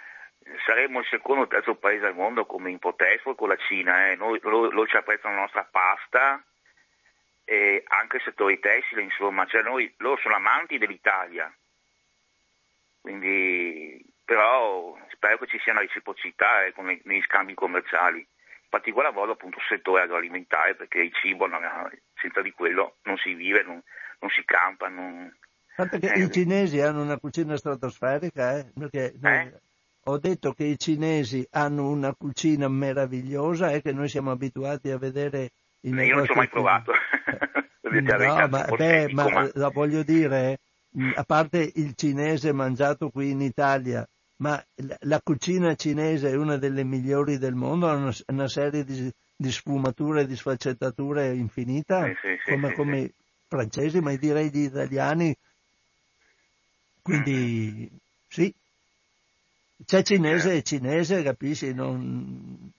saremmo 0.65 0.99
il 0.99 1.05
secondo 1.09 1.43
o 1.43 1.47
terzo 1.47 1.75
paese 1.75 2.05
al 2.05 2.15
mondo 2.15 2.45
come 2.45 2.71
import-export 2.71 3.37
con 3.37 3.49
la 3.49 3.57
Cina, 3.67 4.09
eh. 4.09 4.15
Noi, 4.15 4.39
loro, 4.41 4.69
loro 4.71 4.87
ci 4.87 4.95
apprezzano 4.95 5.35
la 5.35 5.41
nostra 5.41 5.67
pasta 5.69 6.43
e 7.43 7.83
anche 7.87 8.17
il 8.17 8.23
settore 8.23 8.59
tessile, 8.59 9.01
insomma, 9.01 9.45
cioè 9.45 9.61
noi, 9.63 9.93
loro 9.97 10.19
sono 10.21 10.35
amanti 10.35 10.77
dell'Italia. 10.77 11.53
Quindi, 13.01 14.03
però 14.25 14.97
spero 15.17 15.37
che 15.39 15.47
ci 15.47 15.59
sia 15.59 15.73
una 15.73 15.81
reciprocità 15.81 16.63
eh, 16.63 16.71
con 16.71 16.85
negli 16.85 17.21
scambi 17.23 17.53
commerciali. 17.53 18.25
particolar 18.69 19.11
modo 19.11 19.33
appunto 19.33 19.57
il 19.57 19.65
settore 19.67 20.03
agroalimentare, 20.03 20.75
perché 20.75 20.99
il 20.99 21.13
cibo 21.13 21.47
non, 21.47 21.61
senza 22.15 22.41
di 22.41 22.51
quello 22.51 22.97
non 23.03 23.17
si 23.17 23.33
vive, 23.33 23.63
non, 23.63 23.81
non 24.19 24.29
si 24.29 24.43
campa. 24.45 24.87
Non... 24.87 25.35
Tanto 25.75 25.97
che 25.99 26.13
eh, 26.13 26.21
i 26.21 26.31
cinesi 26.31 26.79
hanno 26.79 27.01
una 27.01 27.17
cucina 27.17 27.57
stratosferica, 27.57 28.57
eh? 28.57 28.71
Perché 28.77 29.13
noi, 29.19 29.33
eh? 29.33 29.59
ho 30.05 30.17
detto 30.17 30.53
che 30.53 30.63
i 30.63 30.77
cinesi 30.77 31.45
hanno 31.51 31.89
una 31.89 32.13
cucina 32.13 32.67
meravigliosa 32.67 33.71
e 33.71 33.81
che 33.81 33.91
noi 33.91 34.07
siamo 34.07 34.31
abituati 34.31 34.89
a 34.89 34.97
vedere 34.97 35.51
i 35.81 35.89
Io 35.89 36.15
non 36.15 36.25
ci 36.25 36.31
ho 36.31 36.35
mai 36.35 36.47
provato. 36.47 36.93
no, 37.81 38.47
ma, 38.47 38.65
beh, 38.65 39.13
ma, 39.13 39.49
ma... 39.53 39.69
voglio 39.69 40.03
dire, 40.03 40.59
a 41.15 41.23
parte 41.23 41.71
il 41.75 41.93
cinese 41.95 42.53
mangiato 42.53 43.09
qui 43.09 43.31
in 43.31 43.41
Italia, 43.41 44.07
ma 44.37 44.63
la 45.01 45.21
cucina 45.21 45.75
cinese 45.75 46.29
è 46.29 46.35
una 46.35 46.57
delle 46.57 46.83
migliori 46.83 47.37
del 47.37 47.55
mondo, 47.55 47.87
ha 47.87 47.95
una, 47.95 48.13
una 48.27 48.47
serie 48.47 48.83
di, 48.83 49.11
di, 49.35 49.51
sfumature 49.51 50.21
e 50.21 50.27
di 50.27 50.35
sfaccettature 50.35 51.33
infinita, 51.33 52.05
sì, 52.05 52.15
sì, 52.21 52.37
sì, 52.43 52.51
come, 52.51 52.73
come 52.73 52.99
i 52.99 53.13
francesi, 53.47 53.99
ma 53.99 54.15
direi 54.15 54.49
gli 54.49 54.65
italiani. 54.65 55.35
Quindi 57.01 57.89
sì, 58.27 58.53
c'è 59.85 60.03
cinese 60.03 60.53
e 60.53 60.63
cinese, 60.63 61.23
capisci? 61.23 61.73
Non... 61.73 62.71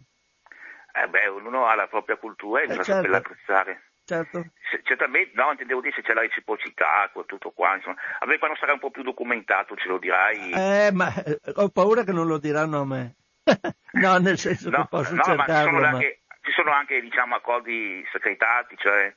Eh 0.92 1.08
beh, 1.08 1.28
ognuno 1.28 1.66
ha 1.66 1.74
la 1.74 1.86
propria 1.86 2.16
cultura 2.16 2.60
e 2.60 2.64
eh, 2.64 2.68
certo. 2.68 2.84
saperla 2.84 3.16
apprezzare. 3.16 3.87
Certo. 4.08 4.42
certamente, 4.84 5.32
no, 5.34 5.50
intendevo 5.50 5.82
dire 5.82 5.94
se 5.94 6.00
c'è 6.00 6.14
la 6.14 6.22
reciprocità, 6.22 7.10
tutto 7.26 7.50
qua, 7.50 7.76
insomma. 7.76 7.96
A 8.20 8.24
me 8.24 8.38
quando 8.38 8.56
sarà 8.56 8.72
un 8.72 8.78
po' 8.78 8.90
più 8.90 9.02
documentato 9.02 9.76
ce 9.76 9.86
lo 9.86 9.98
dirai. 9.98 10.50
Eh, 10.50 10.90
ma 10.94 11.12
eh, 11.22 11.38
ho 11.56 11.68
paura 11.68 12.04
che 12.04 12.12
non 12.12 12.26
lo 12.26 12.38
diranno 12.38 12.80
a 12.80 12.86
me. 12.86 13.16
no, 14.00 14.16
nel 14.16 14.38
senso 14.38 14.70
no, 14.70 14.78
che 14.78 14.86
posso 14.88 15.14
no, 15.14 15.22
cercarlo, 15.22 15.44
ma 15.44 15.58
ci 15.58 15.68
sono, 15.68 15.80
ma... 15.80 15.88
Anche, 15.88 16.20
ci 16.40 16.52
sono 16.52 16.70
anche, 16.72 17.00
diciamo, 17.02 17.34
accordi 17.34 18.02
segretati, 18.10 18.76
cioè... 18.78 19.14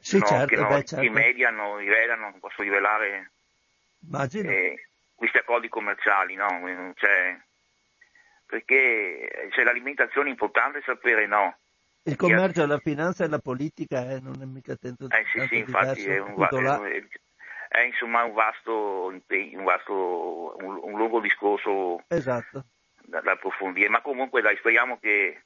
Sì, 0.00 0.18
no, 0.18 0.26
certo, 0.26 0.46
che 0.46 0.56
non, 0.56 0.68
beh, 0.68 0.84
certo. 0.84 1.04
i 1.04 1.10
media 1.10 1.50
non 1.50 1.76
rivelano, 1.76 2.30
non 2.30 2.40
posso 2.40 2.62
rivelare 2.62 3.30
eh, 4.32 4.88
questi 5.14 5.38
accordi 5.38 5.68
commerciali, 5.68 6.34
no? 6.34 6.48
Cioè, 6.96 7.38
perché 8.46 9.48
cioè, 9.52 9.62
l'alimentazione 9.62 10.26
è 10.26 10.32
importante 10.32 10.82
sapere, 10.84 11.28
no? 11.28 11.56
Il 12.04 12.16
commercio, 12.16 12.62
ha... 12.62 12.66
la 12.66 12.78
finanza 12.78 13.24
e 13.24 13.28
la 13.28 13.38
politica 13.38 14.10
eh, 14.10 14.20
non 14.20 14.40
è 14.40 14.44
mica 14.44 14.76
tanto 14.76 15.06
Eh 15.08 15.24
sì, 15.32 15.46
sì, 15.48 15.58
infatti 15.58 16.04
è 16.04 16.18
un, 16.18 16.34
è, 16.38 17.02
è, 17.68 17.80
insomma 17.80 18.24
un 18.24 18.34
vasto, 18.34 19.06
un, 19.06 19.64
vasto 19.64 20.56
un, 20.58 20.80
un 20.82 20.96
lungo 20.96 21.20
discorso 21.20 22.02
esatto. 22.08 22.66
da, 23.02 23.20
da, 23.20 23.32
approfondire, 23.32 23.88
ma 23.88 24.02
comunque 24.02 24.42
dai, 24.42 24.56
speriamo 24.56 24.98
che, 25.00 25.44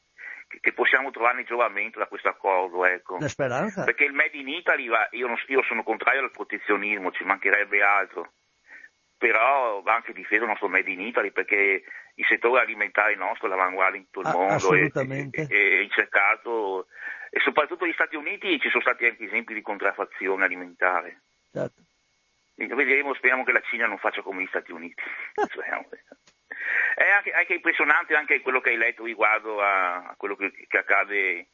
che, 0.48 0.58
che 0.60 0.72
possiamo 0.72 1.10
trovare 1.10 1.44
giovamento 1.44 2.00
da 2.00 2.06
questo 2.06 2.28
accordo. 2.28 2.84
Ecco. 2.84 3.18
La 3.20 3.28
speranza. 3.28 3.84
Perché 3.84 4.04
il 4.04 4.12
Made 4.12 4.36
in 4.36 4.48
Italy, 4.48 4.88
va, 4.88 5.06
io, 5.12 5.28
non, 5.28 5.36
io 5.46 5.62
sono 5.62 5.84
contrario 5.84 6.22
al 6.22 6.32
protezionismo, 6.32 7.12
ci 7.12 7.22
mancherebbe 7.22 7.82
altro 7.82 8.32
però 9.18 9.82
va 9.82 9.96
anche 9.96 10.12
difeso 10.12 10.44
il 10.44 10.48
nostro 10.48 10.68
Made 10.68 10.90
in 10.90 11.00
Italy 11.00 11.32
perché 11.32 11.82
il 12.14 12.26
settore 12.26 12.62
alimentare 12.62 13.16
nostro 13.16 13.46
è 13.46 13.50
l'avanguardia 13.50 13.98
in 13.98 14.06
tutto 14.10 14.20
il 14.20 14.26
ah, 14.26 14.32
mondo 14.32 14.74
e, 14.74 14.90
è 14.92 15.78
ricercato 15.78 16.86
e 17.30 17.40
soprattutto 17.40 17.84
negli 17.84 17.94
Stati 17.94 18.16
Uniti 18.16 18.58
ci 18.60 18.70
sono 18.70 18.82
stati 18.82 19.04
anche 19.04 19.24
esempi 19.24 19.52
di 19.54 19.60
contraffazione 19.60 20.44
alimentare. 20.44 21.20
Certo. 21.52 21.82
Vedremo, 22.54 23.14
speriamo 23.14 23.44
che 23.44 23.52
la 23.52 23.62
Cina 23.68 23.86
non 23.86 23.98
faccia 23.98 24.22
come 24.22 24.42
gli 24.42 24.48
Stati 24.48 24.72
Uniti. 24.72 25.02
è 26.94 27.10
anche, 27.10 27.30
anche, 27.32 27.54
impressionante 27.54 28.14
anche 28.14 28.40
quello 28.40 28.60
che 28.60 28.70
hai 28.70 28.76
letto 28.76 29.04
riguardo 29.04 29.60
a, 29.60 30.14
quello 30.16 30.36
che, 30.36 30.50
che, 30.66 30.78
accade 30.78 31.48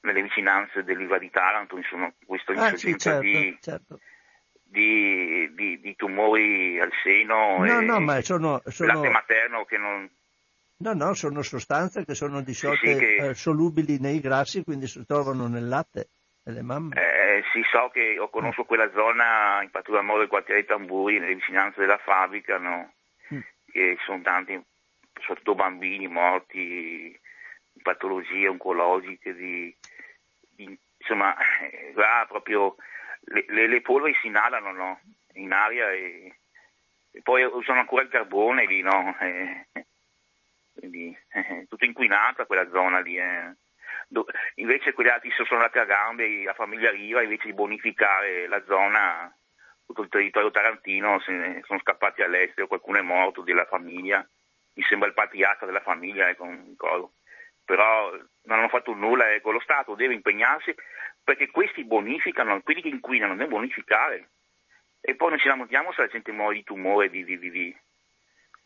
nelle 0.00 0.22
vicinanze 0.22 0.84
dell'Iva 0.84 1.18
di 1.18 1.30
Taranto, 1.30 1.76
insomma, 1.76 2.12
questa 2.24 2.52
ah, 2.52 2.76
sì, 2.76 2.96
certo, 2.96 3.20
di, 3.20 3.58
certo 3.60 4.00
di, 4.72 5.52
di, 5.54 5.80
di 5.80 5.94
tumori 5.96 6.80
al 6.80 6.90
seno 7.04 7.58
no, 7.58 7.80
no, 7.82 8.00
ma 8.00 8.20
sono, 8.22 8.62
sono... 8.66 8.94
latte 8.94 9.08
materno 9.10 9.64
che 9.64 9.76
non... 9.76 10.08
No, 10.78 10.94
no, 10.94 11.14
sono 11.14 11.42
sostanze 11.42 12.04
che 12.04 12.14
sono 12.14 12.40
disciolte 12.40 12.86
sì, 12.86 12.92
sì, 12.94 12.98
che... 12.98 13.28
eh, 13.28 13.34
solubili 13.34 13.98
nei 14.00 14.18
grassi, 14.18 14.64
quindi 14.64 14.88
si 14.88 15.04
trovano 15.06 15.46
nel 15.46 15.68
latte 15.68 16.08
delle 16.42 16.62
mamme. 16.62 16.96
Eh, 16.96 17.44
sì, 17.52 17.62
so 17.70 17.90
che 17.92 18.00
io 18.00 18.28
conosco 18.30 18.64
quella 18.64 18.90
zona, 18.92 19.62
in 19.62 19.70
particolar 19.70 20.04
modo 20.04 20.22
il 20.22 20.28
quartiere 20.28 20.64
Tamburi, 20.64 21.20
nelle 21.20 21.34
vicinanze 21.34 21.80
della 21.80 21.98
fabbrica, 21.98 22.58
no? 22.58 22.92
mm. 23.32 23.38
che 23.70 23.96
sono 24.04 24.22
tanti, 24.22 24.60
soprattutto 25.20 25.54
bambini 25.54 26.08
morti 26.08 26.58
di 26.58 27.80
patologie 27.82 28.48
oncologiche, 28.48 29.34
di, 29.34 29.76
di, 30.56 30.76
insomma, 30.98 31.36
eh, 31.60 31.92
là 31.94 32.24
proprio 32.26 32.74
le, 33.24 33.66
le, 33.66 33.80
polveri 33.80 34.16
si 34.20 34.26
inalano 34.26 34.72
no? 34.72 35.00
in 35.34 35.52
aria 35.52 35.90
e, 35.92 36.38
e, 37.12 37.22
poi 37.22 37.44
usano 37.44 37.80
ancora 37.80 38.02
il 38.02 38.08
carbone 38.08 38.66
lì, 38.66 38.80
no? 38.82 39.16
E, 39.20 39.66
quindi 40.74 41.16
eh, 41.32 41.66
tutto 41.68 41.84
inquinata 41.84 42.46
quella 42.46 42.68
zona 42.70 43.00
lì. 43.00 43.18
Eh. 43.18 43.54
Do, 44.08 44.26
invece 44.56 44.92
quegli 44.92 45.08
altri 45.08 45.30
si 45.30 45.44
sono 45.44 45.60
andati 45.60 45.78
a 45.78 45.84
gambe, 45.84 46.42
la 46.42 46.54
famiglia 46.54 46.90
Riva, 46.90 47.22
invece 47.22 47.46
di 47.46 47.54
bonificare 47.54 48.46
la 48.48 48.62
zona, 48.64 49.34
tutto 49.86 50.02
il 50.02 50.08
territorio 50.08 50.50
tarantino, 50.50 51.20
sono 51.20 51.78
scappati 51.80 52.22
all'estero, 52.22 52.66
qualcuno 52.66 52.98
è 52.98 53.02
morto 53.02 53.42
della 53.42 53.66
famiglia, 53.66 54.26
mi 54.74 54.82
sembra 54.84 55.08
il 55.08 55.14
patriarca 55.14 55.66
della 55.66 55.80
famiglia, 55.80 56.28
ecco, 56.28 56.46
però 57.64 58.10
non 58.44 58.58
hanno 58.58 58.68
fatto 58.68 58.92
nulla, 58.92 59.32
ecco, 59.32 59.52
lo 59.52 59.60
Stato 59.60 59.94
deve 59.94 60.14
impegnarsi 60.14 60.74
perché 61.24 61.50
questi 61.50 61.84
bonificano, 61.84 62.60
quelli 62.62 62.82
che 62.82 62.88
inquinano 62.88 63.34
devono 63.36 63.56
bonificare 63.56 64.30
e 65.00 65.14
poi 65.16 65.30
non 65.30 65.38
ci 65.38 65.48
lamentiamo 65.48 65.92
se 65.92 66.02
la 66.02 66.08
gente 66.08 66.32
muore 66.32 66.56
di 66.56 66.64
tumore, 66.64 67.10
di, 67.10 67.24
di, 67.24 67.38
di, 67.38 67.50
di 67.50 67.76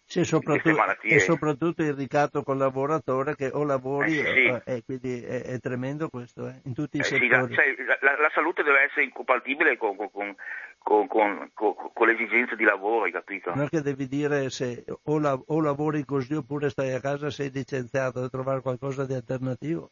sì, 0.09 0.23
soprattutto, 0.25 0.99
e 1.03 1.19
soprattutto 1.19 1.83
il 1.83 1.93
ricatto 1.93 2.45
collaboratore 2.45 3.35
che 3.35 3.51
o 3.53 3.65
lavori 3.65 4.21
eh, 4.21 4.25
sì. 4.25 4.45
e, 4.45 4.63
e 4.77 4.83
quindi 4.85 5.21
è, 5.21 5.43
è, 5.43 5.59
tremendo 5.59 6.09
questo 6.09 6.47
eh, 6.47 6.61
in 6.65 6.75
tutti 6.75 6.99
i 6.99 7.01
eh, 7.01 7.03
settori. 7.03 7.55
Sì, 7.55 7.85
la, 7.85 7.99
la, 8.01 8.17
la, 8.21 8.31
salute 8.33 8.63
deve 8.63 8.83
essere 8.83 9.03
incompatibile 9.03 9.77
con, 9.77 9.97
con, 9.97 10.37
con, 10.79 11.09
con, 11.53 12.07
le 12.07 12.13
esigenze 12.13 12.55
di 12.55 12.63
lavoro, 12.63 13.07
hai 13.07 13.11
capito? 13.11 13.53
Non 13.53 13.65
è 13.65 13.69
che 13.69 13.81
devi 13.81 14.07
dire 14.07 14.49
se 14.49 14.85
o, 14.87 15.19
la, 15.19 15.37
o 15.45 15.61
lavori 15.61 16.05
così 16.05 16.35
oppure 16.35 16.71
stai 16.71 16.93
a 16.93 17.01
casa 17.01 17.29
sei 17.29 17.51
licenziato, 17.51 18.21
devi 18.21 18.31
trovare 18.31 18.61
qualcosa 18.61 19.05
di 19.05 19.15
alternativo. 19.15 19.91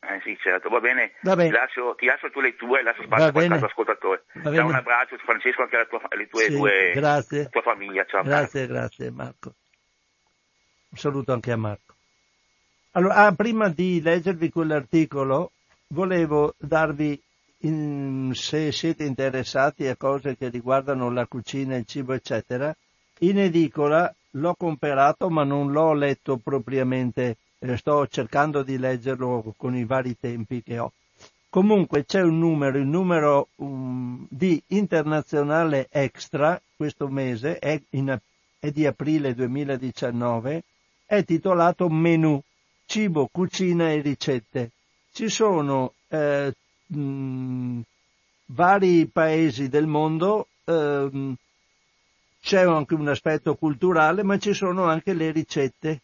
Eh 0.00 0.20
sì, 0.22 0.36
certo, 0.40 0.68
va 0.68 0.78
bene. 0.78 1.12
Va 1.22 1.34
bene. 1.34 1.50
Ti, 1.50 1.54
lascio, 1.54 1.94
ti 1.96 2.06
lascio 2.06 2.30
tu 2.30 2.40
le 2.40 2.54
tue 2.54 2.80
e 2.80 2.82
lascio 2.82 3.02
spazio 3.02 3.54
a 3.54 3.66
ascoltatore. 3.66 4.24
Ciao, 4.42 4.66
un 4.66 4.74
abbraccio 4.74 5.16
Francesco 5.18 5.62
anche 5.62 5.76
alle 5.76 5.86
tue, 5.86 6.00
alle 6.08 6.28
tue, 6.28 6.42
sì, 6.44 6.56
tue 6.56 6.92
grazie. 6.94 7.48
tua 7.48 7.62
famiglia. 7.62 8.04
Ciao. 8.04 8.22
Grazie, 8.22 8.66
grazie 8.66 9.10
Marco. 9.10 9.54
Un 10.90 10.98
saluto 10.98 11.32
anche 11.32 11.50
a 11.50 11.56
Marco. 11.56 11.94
Allora, 12.92 13.14
ah, 13.16 13.32
prima 13.34 13.68
di 13.68 14.00
leggervi 14.00 14.50
quell'articolo, 14.50 15.52
volevo 15.88 16.54
darvi, 16.56 17.20
in, 17.58 18.30
se 18.34 18.72
siete 18.72 19.04
interessati 19.04 19.86
a 19.86 19.96
cose 19.96 20.36
che 20.36 20.48
riguardano 20.48 21.10
la 21.10 21.26
cucina, 21.26 21.76
il 21.76 21.84
cibo, 21.86 22.12
eccetera, 22.12 22.74
in 23.20 23.38
edicola 23.38 24.12
l'ho 24.32 24.54
comperato 24.54 25.28
ma 25.28 25.44
non 25.44 25.72
l'ho 25.72 25.92
letto 25.92 26.36
propriamente 26.36 27.36
sto 27.76 28.06
cercando 28.06 28.62
di 28.62 28.78
leggerlo 28.78 29.54
con 29.56 29.76
i 29.76 29.84
vari 29.84 30.16
tempi 30.18 30.62
che 30.62 30.78
ho. 30.78 30.92
Comunque 31.50 32.04
c'è 32.04 32.20
un 32.20 32.38
numero, 32.38 32.78
il 32.78 32.86
numero 32.86 33.48
um, 33.56 34.26
di 34.28 34.62
internazionale 34.68 35.88
extra 35.90 36.60
questo 36.76 37.08
mese 37.08 37.58
è, 37.58 37.80
in, 37.90 38.16
è 38.58 38.70
di 38.70 38.86
aprile 38.86 39.34
2019, 39.34 40.62
è 41.06 41.24
titolato 41.24 41.88
Menù, 41.88 42.40
cibo, 42.84 43.28
cucina 43.32 43.90
e 43.90 44.00
ricette. 44.02 44.70
Ci 45.10 45.28
sono 45.30 45.94
eh, 46.08 46.54
mh, 46.86 47.80
vari 48.46 49.06
paesi 49.06 49.68
del 49.68 49.86
mondo, 49.86 50.48
eh, 50.64 51.34
c'è 52.40 52.62
anche 52.62 52.94
un 52.94 53.08
aspetto 53.08 53.54
culturale, 53.56 54.22
ma 54.22 54.38
ci 54.38 54.52
sono 54.52 54.84
anche 54.84 55.14
le 55.14 55.30
ricette 55.30 56.00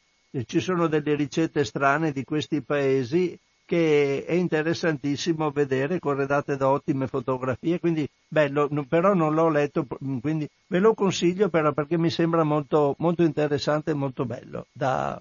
ci 0.46 0.60
sono 0.60 0.88
delle 0.88 1.14
ricette 1.14 1.64
strane 1.64 2.10
di 2.10 2.24
questi 2.24 2.60
paesi 2.60 3.38
che 3.66 4.24
è 4.26 4.32
interessantissimo 4.32 5.50
vedere, 5.50 5.98
corredate 5.98 6.56
da 6.56 6.68
ottime 6.68 7.06
fotografie, 7.06 7.80
quindi 7.80 8.06
bello, 8.28 8.68
però 8.86 9.14
non 9.14 9.32
l'ho 9.32 9.48
letto, 9.48 9.86
quindi 10.20 10.48
ve 10.66 10.78
lo 10.80 10.92
consiglio 10.92 11.48
però 11.48 11.72
perché 11.72 11.96
mi 11.96 12.10
sembra 12.10 12.42
molto, 12.42 12.94
molto 12.98 13.22
interessante 13.22 13.92
e 13.92 13.94
molto 13.94 14.26
bello 14.26 14.66
da, 14.72 15.20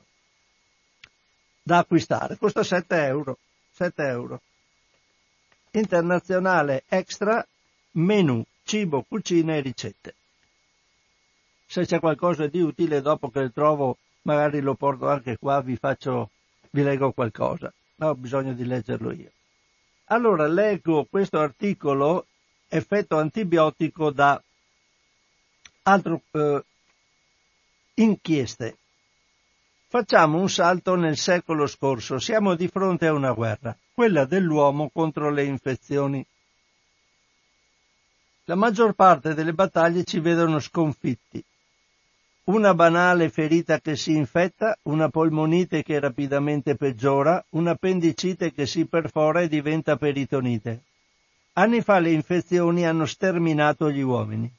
da 1.61 1.77
acquistare. 1.77 2.37
Costa 2.37 2.63
7 2.63 2.95
euro, 3.05 3.37
7 3.71 4.03
euro. 4.03 4.41
Internazionale 5.71 6.83
extra, 6.87 7.45
menu, 7.91 8.43
cibo, 8.63 9.05
cucina 9.07 9.55
e 9.55 9.61
ricette. 9.61 10.15
Se 11.65 11.85
c'è 11.85 11.99
qualcosa 11.99 12.45
di 12.47 12.59
utile 12.59 13.01
dopo 13.01 13.29
che 13.29 13.51
trovo 13.51 13.97
magari 14.23 14.59
lo 14.59 14.75
porto 14.75 15.09
anche 15.09 15.37
qua, 15.37 15.61
vi 15.61 15.75
faccio, 15.75 16.31
vi 16.71 16.83
leggo 16.83 17.11
qualcosa. 17.11 17.71
ma 17.95 18.09
ho 18.09 18.15
bisogno 18.15 18.53
di 18.53 18.65
leggerlo 18.65 19.11
io. 19.11 19.31
Allora 20.05 20.47
leggo 20.47 21.05
questo 21.05 21.39
articolo, 21.39 22.25
effetto 22.67 23.17
antibiotico 23.17 24.11
da 24.11 24.41
altro, 25.83 26.21
eh, 26.31 26.63
inchieste. 27.95 28.77
Facciamo 29.87 30.39
un 30.39 30.49
salto 30.49 30.95
nel 30.95 31.17
secolo 31.17 31.67
scorso, 31.67 32.17
siamo 32.17 32.55
di 32.55 32.67
fronte 32.67 33.05
a 33.07 33.13
una 33.13 33.31
guerra, 33.31 33.77
quella 33.93 34.25
dell'uomo 34.25 34.89
contro 34.91 35.29
le 35.29 35.43
infezioni. 35.43 36.25
La 38.45 38.55
maggior 38.55 38.93
parte 38.93 39.35
delle 39.35 39.53
battaglie 39.53 40.03
ci 40.03 40.19
vedono 40.19 40.59
sconfitti. 40.59 41.43
Una 42.45 42.73
banale 42.73 43.29
ferita 43.29 43.79
che 43.79 43.95
si 43.95 44.11
infetta, 44.17 44.77
una 44.83 45.07
polmonite 45.07 45.81
che 45.81 45.97
rapidamente 45.97 46.75
peggiora, 46.75 47.41
un'appendicite 47.51 48.51
che 48.51 48.65
si 48.65 48.85
perfora 48.85 49.39
e 49.39 49.47
diventa 49.47 49.95
peritonite. 49.95 50.81
Anni 51.53 51.79
fa 51.79 51.99
le 51.99 52.11
infezioni 52.11 52.85
hanno 52.85 53.05
sterminato 53.05 53.89
gli 53.89 54.01
uomini. 54.01 54.51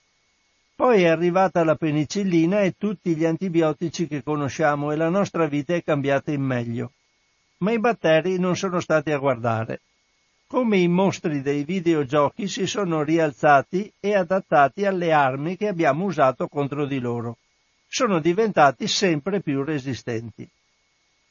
Poi 0.75 1.03
è 1.03 1.09
arrivata 1.09 1.63
la 1.63 1.75
penicillina 1.75 2.63
e 2.63 2.75
tutti 2.79 3.15
gli 3.15 3.27
antibiotici 3.27 4.07
che 4.07 4.23
conosciamo 4.23 4.91
e 4.91 4.97
la 4.97 5.11
nostra 5.11 5.45
vita 5.45 5.75
è 5.75 5.85
cambiata 5.85 6.33
in 6.33 6.41
meglio. 6.41 6.93
Ma 7.59 7.73
i 7.73 7.79
batteri 7.79 8.39
non 8.39 8.57
sono 8.57 8.81
stati 8.81 9.11
a 9.11 9.19
guardare. 9.19 9.83
Come 10.47 10.79
i 10.79 10.89
mostri 10.89 11.43
dei 11.43 11.65
videogiochi 11.65 12.49
si 12.49 12.67
sono 12.67 13.03
rialzati 13.03 13.93
e 14.01 14.15
adattati 14.15 14.87
alle 14.87 15.13
armi 15.13 15.59
che 15.59 15.69
abbiamo 15.69 16.07
usato 16.07 16.49
contro 16.49 16.87
di 16.87 16.99
loro. 16.99 17.37
Sono 17.97 18.19
diventati 18.19 18.89
sempre 18.89 19.41
più 19.41 19.63
resistenti. 19.63 20.45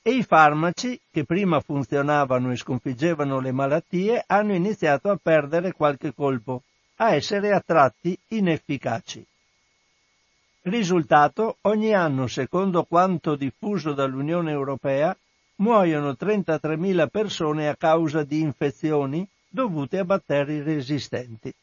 E 0.02 0.12
i 0.12 0.24
farmaci, 0.24 0.98
che 1.12 1.26
prima 1.26 1.60
funzionavano 1.60 2.54
e 2.54 2.56
sconfiggevano 2.56 3.42
le 3.42 3.52
malattie, 3.52 4.24
hanno 4.26 4.54
iniziato 4.54 5.10
a 5.10 5.20
perdere 5.22 5.74
qualche 5.74 6.14
colpo, 6.14 6.64
a 7.00 7.16
essere 7.16 7.52
a 7.52 7.60
tratti 7.60 8.18
inefficaci. 8.30 9.26
Risultato, 10.62 11.58
ogni 11.64 11.94
anno, 11.94 12.28
secondo 12.28 12.86
quanto 12.86 13.36
diffuso 13.36 13.92
dall'Unione 13.92 14.52
Europea, 14.52 15.14
muoiono 15.56 16.12
33.000 16.12 17.10
persone 17.10 17.68
a 17.68 17.76
causa 17.76 18.24
di 18.24 18.40
infezioni 18.40 19.28
dovute 19.50 19.98
a 19.98 20.06
batteri 20.06 20.62
resistenti. 20.62 21.54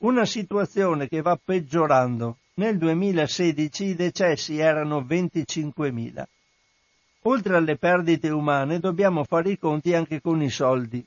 Una 0.00 0.26
situazione 0.26 1.08
che 1.08 1.22
va 1.22 1.38
peggiorando. 1.42 2.36
Nel 2.58 2.78
2016 2.78 3.84
i 3.84 3.94
decessi 3.94 4.58
erano 4.58 5.02
25.000. 5.02 6.24
Oltre 7.24 7.54
alle 7.54 7.76
perdite 7.76 8.30
umane 8.30 8.78
dobbiamo 8.78 9.24
fare 9.24 9.50
i 9.50 9.58
conti 9.58 9.94
anche 9.94 10.22
con 10.22 10.40
i 10.40 10.48
soldi. 10.48 11.04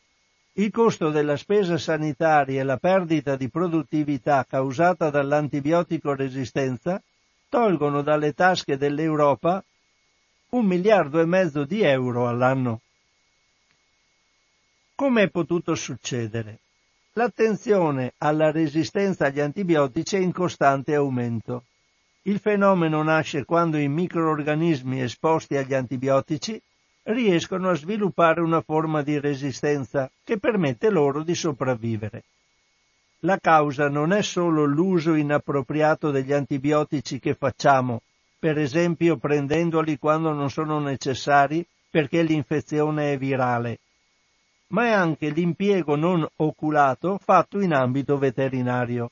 Il 0.53 0.69
costo 0.69 1.09
della 1.09 1.35
spesa 1.37 1.79
sanitaria 1.79 2.61
e 2.61 2.63
la 2.63 2.77
perdita 2.77 3.35
di 3.35 3.49
produttività 3.49 4.45
causata 4.47 5.09
dall'antibiotico 5.09 6.13
resistenza 6.13 7.01
tolgono 7.49 8.03
dalle 8.03 8.33
tasche 8.33 8.77
dell'Europa 8.77 9.63
un 10.49 10.65
miliardo 10.67 11.19
e 11.19 11.25
mezzo 11.25 11.63
di 11.63 11.81
euro 11.81 12.27
all'anno. 12.27 12.81
Come 14.93 15.23
è 15.23 15.29
potuto 15.29 15.73
succedere? 15.73 16.59
L'attenzione 17.19 18.13
alla 18.19 18.49
resistenza 18.49 19.25
agli 19.25 19.41
antibiotici 19.41 20.15
è 20.15 20.19
in 20.19 20.31
costante 20.31 20.95
aumento. 20.95 21.65
Il 22.21 22.39
fenomeno 22.39 23.03
nasce 23.03 23.43
quando 23.43 23.77
i 23.77 23.89
microorganismi 23.89 25.01
esposti 25.01 25.57
agli 25.57 25.73
antibiotici 25.73 26.61
riescono 27.03 27.71
a 27.71 27.75
sviluppare 27.75 28.39
una 28.39 28.61
forma 28.61 29.01
di 29.01 29.19
resistenza 29.19 30.09
che 30.23 30.37
permette 30.37 30.89
loro 30.89 31.21
di 31.21 31.35
sopravvivere. 31.35 32.23
La 33.23 33.37
causa 33.37 33.89
non 33.89 34.13
è 34.13 34.21
solo 34.21 34.63
l'uso 34.63 35.13
inappropriato 35.13 36.11
degli 36.11 36.31
antibiotici 36.31 37.19
che 37.19 37.33
facciamo, 37.33 38.01
per 38.39 38.57
esempio 38.57 39.17
prendendoli 39.17 39.99
quando 39.99 40.31
non 40.31 40.49
sono 40.49 40.79
necessari 40.79 41.65
perché 41.89 42.21
l'infezione 42.21 43.11
è 43.11 43.17
virale, 43.17 43.79
ma 44.69 44.85
è 44.85 44.91
anche 44.91 45.29
l'impiego 45.29 45.95
non 45.95 46.27
oculato 46.37 47.19
fatto 47.23 47.59
in 47.59 47.73
ambito 47.73 48.17
veterinario. 48.17 49.11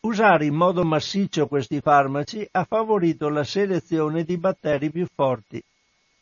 Usare 0.00 0.46
in 0.46 0.54
modo 0.54 0.84
massiccio 0.84 1.46
questi 1.46 1.80
farmaci 1.80 2.46
ha 2.52 2.64
favorito 2.64 3.28
la 3.28 3.44
selezione 3.44 4.24
di 4.24 4.38
batteri 4.38 4.90
più 4.90 5.06
forti, 5.14 5.62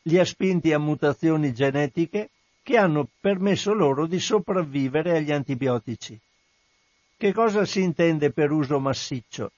li 0.02 0.18
ha 0.18 0.24
spinti 0.24 0.72
a 0.72 0.78
mutazioni 0.78 1.52
genetiche 1.52 2.30
che 2.62 2.76
hanno 2.76 3.08
permesso 3.20 3.72
loro 3.72 4.06
di 4.06 4.18
sopravvivere 4.18 5.16
agli 5.16 5.32
antibiotici. 5.32 6.18
Che 7.16 7.32
cosa 7.32 7.64
si 7.64 7.82
intende 7.82 8.30
per 8.30 8.50
uso 8.50 8.78
massiccio? 8.78 9.52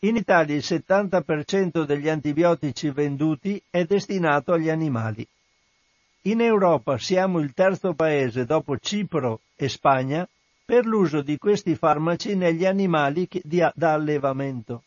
In 0.00 0.16
Italia 0.16 0.54
il 0.54 0.64
70% 0.64 1.84
degli 1.84 2.08
antibiotici 2.08 2.90
venduti 2.90 3.60
è 3.70 3.84
destinato 3.84 4.52
agli 4.52 4.70
animali. 4.70 5.26
In 6.28 6.42
Europa 6.42 6.98
siamo 6.98 7.38
il 7.38 7.54
terzo 7.54 7.94
paese 7.94 8.44
dopo 8.44 8.76
Cipro 8.76 9.40
e 9.56 9.70
Spagna 9.70 10.28
per 10.62 10.84
l'uso 10.84 11.22
di 11.22 11.38
questi 11.38 11.74
farmaci 11.74 12.36
negli 12.36 12.66
animali 12.66 13.26
da 13.42 13.94
allevamento. 13.94 14.82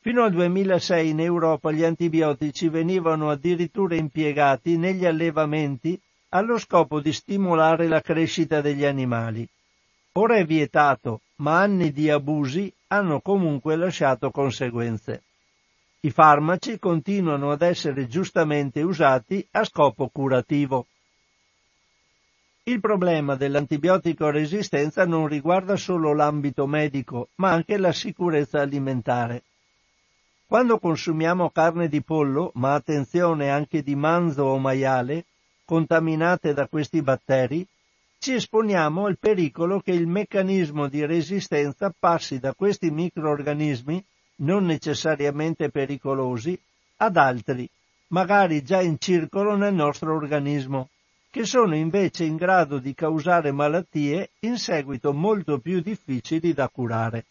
Fino 0.00 0.24
al 0.24 0.30
2006 0.30 1.08
in 1.08 1.20
Europa 1.20 1.72
gli 1.72 1.82
antibiotici 1.82 2.68
venivano 2.68 3.30
addirittura 3.30 3.94
impiegati 3.94 4.76
negli 4.76 5.06
allevamenti 5.06 5.98
allo 6.28 6.58
scopo 6.58 7.00
di 7.00 7.14
stimolare 7.14 7.88
la 7.88 8.02
crescita 8.02 8.60
degli 8.60 8.84
animali. 8.84 9.48
Ora 10.16 10.36
è 10.36 10.44
vietato, 10.44 11.22
ma 11.36 11.60
anni 11.60 11.92
di 11.92 12.10
abusi 12.10 12.70
hanno 12.88 13.20
comunque 13.20 13.74
lasciato 13.74 14.30
conseguenze. 14.30 15.22
I 16.04 16.10
farmaci 16.10 16.80
continuano 16.80 17.52
ad 17.52 17.62
essere 17.62 18.08
giustamente 18.08 18.82
usati 18.82 19.46
a 19.52 19.62
scopo 19.62 20.08
curativo. 20.08 20.88
Il 22.64 22.80
problema 22.80 23.36
dell'antibiotico 23.36 24.28
resistenza 24.30 25.06
non 25.06 25.28
riguarda 25.28 25.76
solo 25.76 26.12
l'ambito 26.12 26.66
medico, 26.66 27.28
ma 27.36 27.52
anche 27.52 27.78
la 27.78 27.92
sicurezza 27.92 28.60
alimentare. 28.60 29.44
Quando 30.44 30.80
consumiamo 30.80 31.50
carne 31.50 31.86
di 31.86 32.02
pollo, 32.02 32.50
ma 32.54 32.74
attenzione 32.74 33.50
anche 33.50 33.84
di 33.84 33.94
manzo 33.94 34.42
o 34.42 34.58
maiale, 34.58 35.26
contaminate 35.64 36.52
da 36.52 36.66
questi 36.66 37.00
batteri, 37.00 37.64
ci 38.18 38.32
esponiamo 38.32 39.06
al 39.06 39.18
pericolo 39.18 39.78
che 39.78 39.92
il 39.92 40.08
meccanismo 40.08 40.88
di 40.88 41.06
resistenza 41.06 41.94
passi 41.96 42.40
da 42.40 42.54
questi 42.54 42.90
microorganismi, 42.90 44.04
non 44.36 44.64
necessariamente 44.64 45.70
pericolosi, 45.70 46.58
ad 46.96 47.16
altri, 47.16 47.68
magari 48.08 48.62
già 48.62 48.80
in 48.80 48.98
circolo 48.98 49.56
nel 49.56 49.74
nostro 49.74 50.14
organismo, 50.14 50.88
che 51.30 51.44
sono 51.44 51.74
invece 51.74 52.24
in 52.24 52.36
grado 52.36 52.78
di 52.78 52.94
causare 52.94 53.52
malattie 53.52 54.30
in 54.40 54.58
seguito 54.58 55.12
molto 55.12 55.58
più 55.58 55.80
difficili 55.80 56.52
da 56.52 56.68
curare. 56.68 57.24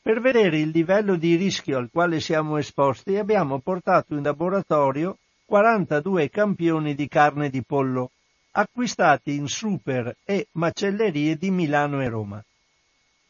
Per 0.00 0.20
vedere 0.20 0.58
il 0.58 0.68
livello 0.68 1.16
di 1.16 1.34
rischio 1.34 1.76
al 1.76 1.90
quale 1.90 2.20
siamo 2.20 2.56
esposti 2.56 3.16
abbiamo 3.16 3.58
portato 3.58 4.14
in 4.14 4.22
laboratorio 4.22 5.18
42 5.44 6.30
campioni 6.30 6.94
di 6.94 7.08
carne 7.08 7.50
di 7.50 7.62
pollo, 7.62 8.10
acquistati 8.52 9.34
in 9.34 9.48
super 9.48 10.16
e 10.24 10.46
macellerie 10.52 11.36
di 11.36 11.50
Milano 11.50 12.00
e 12.00 12.08
Roma. 12.08 12.44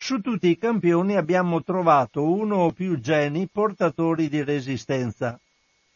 Su 0.00 0.20
tutti 0.20 0.48
i 0.48 0.56
campioni 0.56 1.16
abbiamo 1.16 1.62
trovato 1.62 2.22
uno 2.22 2.58
o 2.58 2.70
più 2.70 3.00
geni 3.00 3.48
portatori 3.48 4.28
di 4.28 4.42
resistenza 4.44 5.38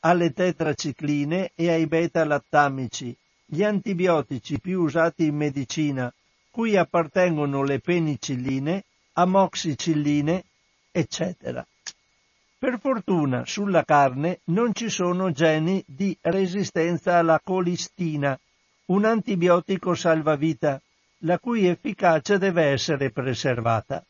alle 0.01 0.33
tetracicline 0.33 1.53
e 1.55 1.71
ai 1.71 1.87
beta-lattamici, 1.87 3.17
gli 3.47 3.63
antibiotici 3.63 4.59
più 4.59 4.83
usati 4.83 5.27
in 5.27 5.37
medicina, 5.37 6.13
cui 6.51 6.77
appartengono 6.77 7.63
le 7.63 7.79
penicilline, 7.79 8.85
amoxicilline, 9.13 10.45
eccetera. 10.91 11.65
Per 12.59 12.81
fortuna 12.81 13.47
sulla 13.47 13.85
carne 13.85 14.41
non 14.47 14.75
ci 14.75 14.91
sono 14.91 15.31
geni 15.31 15.83
di 15.87 16.17
resistenza 16.23 17.19
alla 17.19 17.41
colistina, 17.43 18.39
un 18.87 19.05
antibiotico 19.05 19.95
salvavita, 19.95 20.83
la 21.25 21.39
cui 21.39 21.67
efficacia 21.67 22.37
deve 22.37 22.65
essere 22.65 23.11
preservata. 23.11 24.05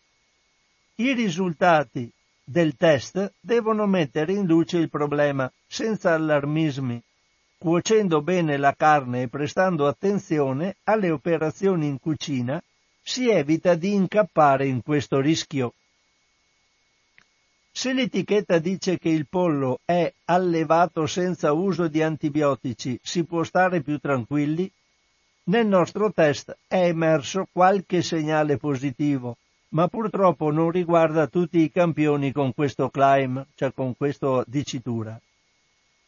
I 0.97 1.13
risultati 1.13 2.11
del 2.45 2.77
test 2.77 3.35
devono 3.41 3.87
mettere 3.87 4.33
in 4.33 4.47
luce 4.47 4.79
il 4.79 4.91
problema 4.91 5.51
senza 5.67 6.15
allarmismi, 6.15 7.03
cuocendo 7.59 8.23
bene 8.23 8.57
la 8.57 8.75
carne 8.75 9.23
e 9.23 9.29
prestando 9.29 9.87
attenzione 9.87 10.77
alle 10.85 11.11
operazioni 11.11 11.87
in 11.87 11.99
cucina, 11.99 12.63
si 13.03 13.29
evita 13.29 13.75
di 13.75 13.95
incappare 13.95 14.67
in 14.67 14.83
questo 14.83 15.21
rischio. 15.21 15.75
Se 17.71 17.93
l'etichetta 17.93 18.59
dice 18.59 18.99
che 18.99 19.09
il 19.09 19.27
pollo 19.29 19.81
è 19.85 20.13
allevato 20.27 21.07
senza 21.07 21.53
uso 21.53 21.89
di 21.89 22.03
antibiotici, 22.03 22.99
si 23.03 23.25
può 23.25 23.43
stare 23.45 23.81
più 23.81 23.99
tranquilli? 23.99 24.71
Nel 25.45 25.67
nostro 25.67 26.13
test 26.13 26.57
è 26.69 26.85
emerso 26.87 27.49
qualche 27.51 28.01
segnale 28.03 28.59
positivo, 28.59 29.39
ma 29.71 29.89
purtroppo 29.89 30.53
non 30.53 30.71
riguarda 30.71 31.27
tutti 31.27 31.59
i 31.59 31.73
campioni 31.73 32.31
con 32.31 32.55
questo 32.55 32.91
claim, 32.91 33.45
cioè 33.57 33.73
con 33.75 33.97
questa 33.97 34.45
dicitura. 34.47 35.21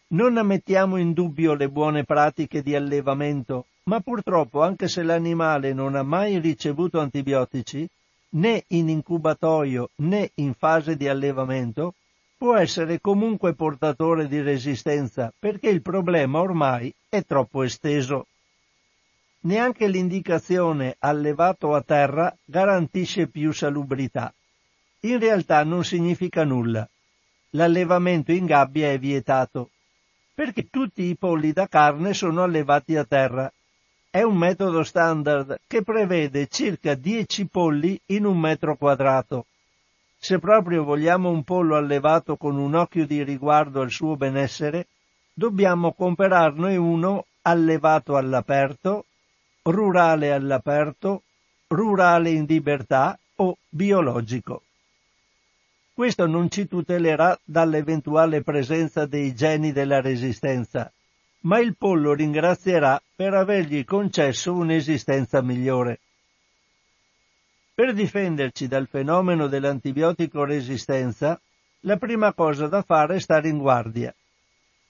Non 0.09 0.37
ammettiamo 0.37 0.99
in 0.99 1.13
dubbio 1.13 1.55
le 1.55 1.69
buone 1.69 2.05
pratiche 2.05 2.63
di 2.63 2.77
allevamento, 2.77 3.67
ma 3.85 3.99
purtroppo 3.99 4.63
anche 4.63 4.87
se 4.87 5.03
l'animale 5.03 5.73
non 5.73 5.97
ha 5.97 6.05
mai 6.05 6.39
ricevuto 6.39 7.01
antibiotici, 7.01 7.89
né 8.35 8.63
in 8.69 8.89
incubatoio 8.89 9.91
né 9.97 10.31
in 10.35 10.55
fase 10.55 10.97
di 10.97 11.09
allevamento, 11.09 11.95
può 12.37 12.55
essere 12.55 13.01
comunque 13.01 13.55
portatore 13.55 14.29
di 14.29 14.41
resistenza 14.41 15.33
perché 15.37 15.71
il 15.71 15.83
problema 15.83 16.41
ormai 16.41 16.95
è 17.09 17.25
troppo 17.25 17.65
esteso. 17.65 18.27
Neanche 19.45 19.89
l'indicazione 19.89 20.97
allevato 20.99 21.75
a 21.75 21.83
terra 21.83 22.35
garantisce 22.45 23.29
più 23.29 23.53
salubrità. 23.53 24.33
In 25.01 25.19
realtà 25.19 25.63
non 25.65 25.85
significa 25.85 26.45
nulla. 26.45 26.89
L'allevamento 27.51 28.33
in 28.33 28.47
gabbia 28.47 28.91
è 28.91 28.99
vietato, 28.99 29.71
perché 30.35 30.69
tutti 30.71 31.03
i 31.03 31.17
polli 31.17 31.53
da 31.53 31.69
carne 31.69 32.15
sono 32.15 32.43
allevati 32.43 32.97
a 32.97 33.05
terra 33.05 33.53
è 34.15 34.23
un 34.23 34.37
metodo 34.37 34.85
standard 34.85 35.59
che 35.67 35.83
prevede 35.83 36.47
circa 36.47 36.95
10 36.95 37.49
polli 37.49 38.01
in 38.07 38.25
un 38.25 38.39
metro 38.39 38.77
quadrato. 38.77 39.47
Se 40.17 40.39
proprio 40.39 40.85
vogliamo 40.85 41.31
un 41.31 41.43
pollo 41.43 41.75
allevato 41.75 42.37
con 42.37 42.57
un 42.57 42.75
occhio 42.75 43.07
di 43.07 43.25
riguardo 43.25 43.81
al 43.81 43.91
suo 43.91 44.15
benessere, 44.17 44.87
dobbiamo 45.33 45.93
comprarne 45.93 46.77
uno 46.77 47.27
allevato 47.43 48.17
all'aperto, 48.17 49.07
rurale 49.65 50.33
all'aperto, 50.33 51.23
rurale 51.69 52.31
in 52.31 52.45
libertà 52.47 53.19
o 53.37 53.57
biologico. 53.69 54.63
Questo 55.95 56.27
non 56.27 56.51
ci 56.51 56.67
tutelerà 56.67 57.39
dall'eventuale 57.45 58.43
presenza 58.43 59.07
dei 59.07 59.35
geni 59.35 59.73
della 59.73 60.01
resistenza, 60.01 60.93
ma 61.41 61.61
il 61.61 61.77
pollo 61.77 62.13
ringrazierà 62.15 63.01
per 63.15 63.35
avergli 63.35 63.85
concesso 63.85 64.53
un'esistenza 64.53 65.41
migliore. 65.41 66.01
Per 67.75 67.93
difenderci 67.93 68.69
dal 68.69 68.87
fenomeno 68.89 69.47
dell'antibiotico 69.47 70.45
resistenza, 70.45 71.41
la 71.81 71.97
prima 71.97 72.33
cosa 72.33 72.67
da 72.67 72.83
fare 72.83 73.17
è 73.17 73.21
stare 73.21 73.49
in 73.49 73.59
guardia. 73.59 74.15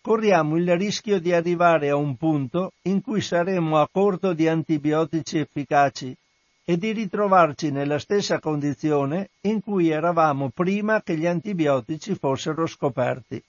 Corriamo 0.07 0.59
il 0.59 0.77
rischio 0.77 1.19
di 1.19 1.33
arrivare 1.33 1.89
a 1.89 1.97
un 1.97 2.19
punto 2.19 2.73
in 2.83 3.01
cui 3.01 3.23
saremo 3.23 3.81
a 3.81 3.89
corto 3.91 4.35
di 4.35 4.47
antibiotici 4.47 5.39
efficaci 5.39 6.15
e 6.63 6.77
di 6.77 6.93
ritrovarci 6.93 7.71
nella 7.71 7.99
stessa 7.99 8.39
condizione 8.39 9.31
in 9.41 9.63
cui 9.63 9.89
eravamo 9.89 10.51
prima 10.51 11.01
che 11.01 11.17
gli 11.17 11.25
antibiotici 11.25 12.15
fossero 12.17 12.67
scoperti. 12.67 13.43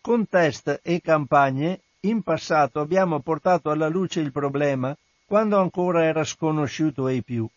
Con 0.00 0.28
test 0.28 0.78
e 0.80 1.00
campagne 1.00 1.80
in 2.02 2.22
passato 2.22 2.78
abbiamo 2.78 3.18
portato 3.18 3.70
alla 3.70 3.88
luce 3.88 4.20
il 4.20 4.30
problema 4.30 4.96
quando 5.26 5.58
ancora 5.58 6.04
era 6.04 6.22
sconosciuto 6.22 7.06
ai 7.06 7.24
più 7.24 7.48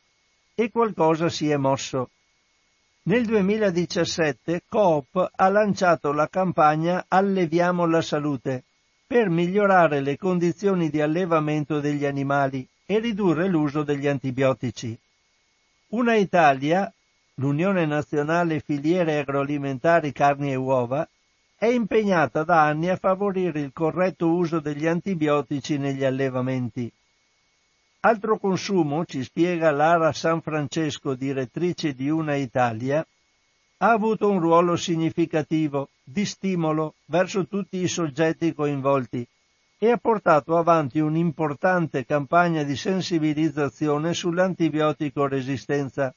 e 0.56 0.72
qualcosa 0.72 1.30
si 1.30 1.52
è 1.52 1.58
mosso. 1.58 2.10
Nel 3.08 3.24
2017 3.26 4.64
Coop 4.68 5.32
ha 5.34 5.48
lanciato 5.48 6.12
la 6.12 6.28
campagna 6.28 7.06
Alleviamo 7.08 7.86
la 7.86 8.02
salute 8.02 8.66
per 9.08 9.30
migliorare 9.30 10.02
le 10.02 10.18
condizioni 10.18 10.90
di 10.90 11.00
allevamento 11.00 11.80
degli 11.80 12.06
animali 12.06 12.68
e 12.86 13.00
ridurre 13.00 13.48
l'uso 13.48 13.84
degli 13.84 14.08
antibiotici. 14.08 14.98
Una 15.92 16.16
Italia, 16.16 16.94
l'Unione 17.36 17.86
Nazionale 17.86 18.60
Filiere 18.60 19.20
Agroalimentari 19.20 20.12
Carni 20.12 20.52
e 20.52 20.56
Uova, 20.56 21.08
è 21.56 21.68
impegnata 21.68 22.44
da 22.44 22.64
anni 22.64 22.90
a 22.90 22.98
favorire 22.98 23.62
il 23.62 23.72
corretto 23.72 24.28
uso 24.28 24.60
degli 24.60 24.86
antibiotici 24.86 25.78
negli 25.78 26.04
allevamenti. 26.04 26.92
Altro 28.08 28.38
consumo, 28.38 29.04
ci 29.04 29.22
spiega 29.22 29.70
Lara 29.70 30.14
San 30.14 30.40
Francesco, 30.40 31.14
direttrice 31.14 31.94
di 31.94 32.10
Una 32.10 32.36
Italia, 32.36 33.06
ha 33.80 33.92
avuto 33.92 34.30
un 34.30 34.40
ruolo 34.40 34.78
significativo 34.78 35.90
di 36.06 36.24
stimolo 36.24 36.94
verso 37.08 37.48
tutti 37.48 37.76
i 37.82 37.90
soggetti 37.90 38.54
coinvolti 38.54 39.28
e 39.78 39.92
ha 39.92 39.98
portato 39.98 40.56
avanti 40.56 41.00
un'importante 41.00 42.06
campagna 42.06 42.64
di 42.64 42.78
sensibilizzazione 42.78 44.14
sull'antibiotico 44.14 45.28
resistenza, 45.28 46.16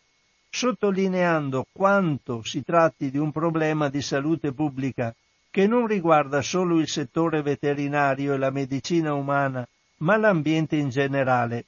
sottolineando 0.48 1.66
quanto 1.72 2.44
si 2.44 2.62
tratti 2.62 3.10
di 3.10 3.18
un 3.18 3.32
problema 3.32 3.88
di 3.88 4.00
salute 4.00 4.52
pubblica 4.52 5.12
che 5.50 5.66
non 5.66 5.88
riguarda 5.88 6.40
solo 6.40 6.78
il 6.78 6.86
settore 6.86 7.42
veterinario 7.42 8.34
e 8.34 8.38
la 8.38 8.50
medicina 8.50 9.12
umana, 9.12 9.66
ma 9.98 10.16
l'ambiente 10.16 10.76
in 10.76 10.88
generale. 10.90 11.64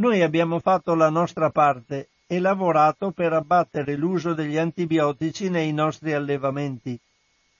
Noi 0.00 0.22
abbiamo 0.22 0.60
fatto 0.60 0.94
la 0.94 1.10
nostra 1.10 1.50
parte 1.50 2.08
e 2.26 2.40
lavorato 2.40 3.10
per 3.10 3.34
abbattere 3.34 3.96
l'uso 3.96 4.32
degli 4.32 4.56
antibiotici 4.56 5.50
nei 5.50 5.74
nostri 5.74 6.14
allevamenti. 6.14 6.98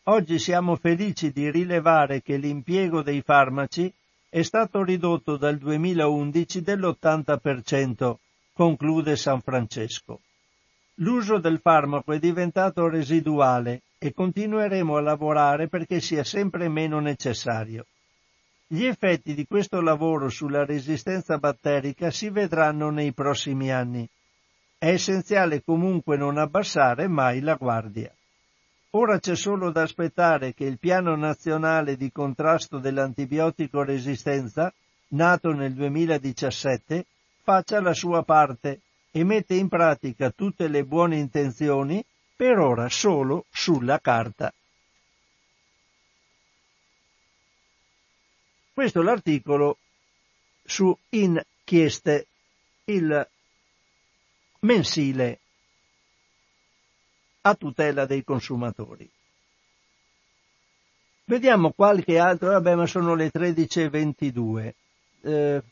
Oggi 0.05 0.39
siamo 0.39 0.77
felici 0.77 1.33
di 1.33 1.51
rilevare 1.51 2.23
che 2.23 2.39
l'impiego 2.39 3.03
dei 3.03 3.21
farmaci 3.21 3.93
è 4.31 4.41
stato 4.41 4.83
ridotto 4.83 5.37
dal 5.37 5.59
2011 5.59 6.63
dell'80%, 6.63 8.15
conclude 8.55 9.17
San 9.17 9.43
Francesco. 9.43 10.23
L'uso 10.95 11.37
del 11.37 11.59
farmaco 11.61 12.15
è 12.15 12.19
diventato 12.19 12.89
residuale 12.89 13.83
e 13.99 14.15
continueremo 14.15 14.97
a 14.97 15.03
lavorare 15.03 15.69
perché 15.69 16.01
sia 16.01 16.25
sempre 16.25 16.71
meno 16.71 17.01
necessario. 17.01 17.85
Gli 18.73 18.85
effetti 18.85 19.35
di 19.35 19.49
questo 19.49 19.81
lavoro 19.81 20.29
sulla 20.29 20.65
resistenza 20.65 21.39
batterica 21.39 22.13
si 22.13 22.31
vedranno 22.31 22.91
nei 22.91 23.13
prossimi 23.13 23.73
anni. 23.73 24.09
È 24.79 24.87
essenziale 24.87 25.65
comunque 25.65 26.17
non 26.17 26.39
abbassare 26.39 27.09
mai 27.09 27.41
la 27.41 27.57
guardia. 27.57 28.15
Ora 28.91 29.19
c'è 29.19 29.35
solo 29.35 29.73
da 29.73 29.83
aspettare 29.83 30.55
che 30.55 30.67
il 30.67 30.79
piano 30.79 31.17
nazionale 31.17 31.97
di 31.97 32.13
contrasto 32.13 32.79
dell'antibiotico 32.79 33.83
resistenza, 33.83 34.73
nato 35.09 35.51
nel 35.51 35.75
2017, 35.75 37.07
faccia 37.43 37.81
la 37.81 37.93
sua 37.93 38.23
parte 38.23 38.83
e 39.11 39.25
mette 39.25 39.55
in 39.55 39.67
pratica 39.67 40.31
tutte 40.31 40.69
le 40.69 40.85
buone 40.85 41.17
intenzioni 41.17 42.05
per 42.37 42.59
ora 42.59 42.89
solo 42.89 43.47
sulla 43.51 43.99
carta. 43.99 44.53
Questo 48.81 49.01
è 49.01 49.03
l'articolo 49.03 49.77
su 50.65 50.97
Inchieste, 51.11 52.27
il 52.85 53.29
mensile 54.61 55.39
a 57.43 57.55
tutela 57.57 58.07
dei 58.07 58.25
consumatori. 58.25 59.07
Vediamo 61.25 61.73
qualche 61.73 62.19
altro, 62.19 62.53
vabbè 62.53 62.75
ma 62.75 62.87
sono 62.87 63.15
le 63.15 63.31
13.22. 63.31 64.73
Eh, 65.25 65.63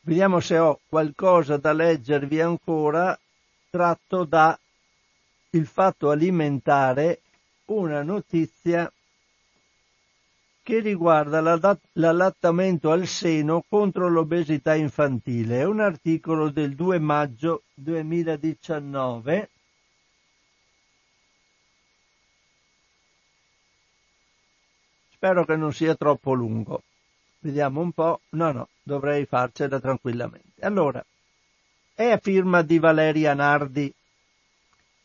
vediamo 0.00 0.40
se 0.40 0.56
ho 0.56 0.80
qualcosa 0.88 1.58
da 1.58 1.74
leggervi 1.74 2.40
ancora 2.40 3.20
tratto 3.68 4.24
da 4.24 4.58
il 5.50 5.66
fatto 5.66 6.08
alimentare 6.08 7.20
una 7.66 8.02
notizia 8.02 8.90
che 10.66 10.80
riguarda 10.80 11.40
l'allattamento 11.92 12.90
al 12.90 13.06
seno 13.06 13.62
contro 13.68 14.08
l'obesità 14.08 14.74
infantile. 14.74 15.60
È 15.60 15.64
un 15.64 15.78
articolo 15.78 16.50
del 16.50 16.74
2 16.74 16.98
maggio 16.98 17.62
2019. 17.74 19.48
Spero 25.12 25.44
che 25.44 25.54
non 25.54 25.72
sia 25.72 25.94
troppo 25.94 26.32
lungo. 26.32 26.82
Vediamo 27.38 27.80
un 27.80 27.92
po'. 27.92 28.22
No, 28.30 28.50
no, 28.50 28.68
dovrei 28.82 29.24
farcela 29.24 29.78
tranquillamente. 29.78 30.62
Allora, 30.62 31.00
è 31.94 32.10
a 32.10 32.18
firma 32.18 32.62
di 32.62 32.80
Valeria 32.80 33.34
Nardi. 33.34 33.94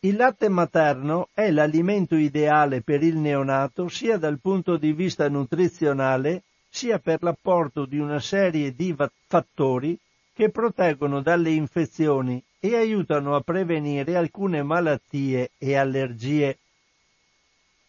Il 0.03 0.15
latte 0.15 0.49
materno 0.49 1.29
è 1.31 1.51
l'alimento 1.51 2.15
ideale 2.15 2.81
per 2.81 3.03
il 3.03 3.17
neonato 3.17 3.87
sia 3.87 4.17
dal 4.17 4.39
punto 4.39 4.75
di 4.77 4.93
vista 4.93 5.29
nutrizionale 5.29 6.41
sia 6.67 6.97
per 6.97 7.21
l'apporto 7.21 7.85
di 7.85 7.99
una 7.99 8.19
serie 8.19 8.73
di 8.73 8.95
fattori 9.27 9.95
che 10.33 10.49
proteggono 10.49 11.21
dalle 11.21 11.51
infezioni 11.51 12.43
e 12.59 12.75
aiutano 12.75 13.35
a 13.35 13.41
prevenire 13.41 14.15
alcune 14.15 14.63
malattie 14.63 15.51
e 15.59 15.75
allergie. 15.75 16.57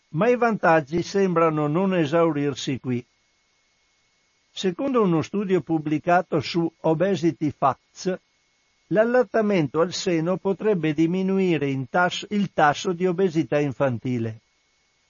Ma 0.08 0.28
i 0.28 0.36
vantaggi 0.36 1.02
sembrano 1.02 1.66
non 1.66 1.94
esaurirsi 1.94 2.78
qui. 2.78 3.02
Secondo 4.50 5.00
uno 5.00 5.22
studio 5.22 5.62
pubblicato 5.62 6.40
su 6.40 6.70
Obesity 6.80 7.50
Facts, 7.56 8.20
l'allattamento 8.92 9.80
al 9.80 9.92
seno 9.92 10.36
potrebbe 10.36 10.92
diminuire 10.92 11.74
tasso, 11.88 12.26
il 12.30 12.52
tasso 12.52 12.92
di 12.92 13.06
obesità 13.06 13.58
infantile. 13.58 14.40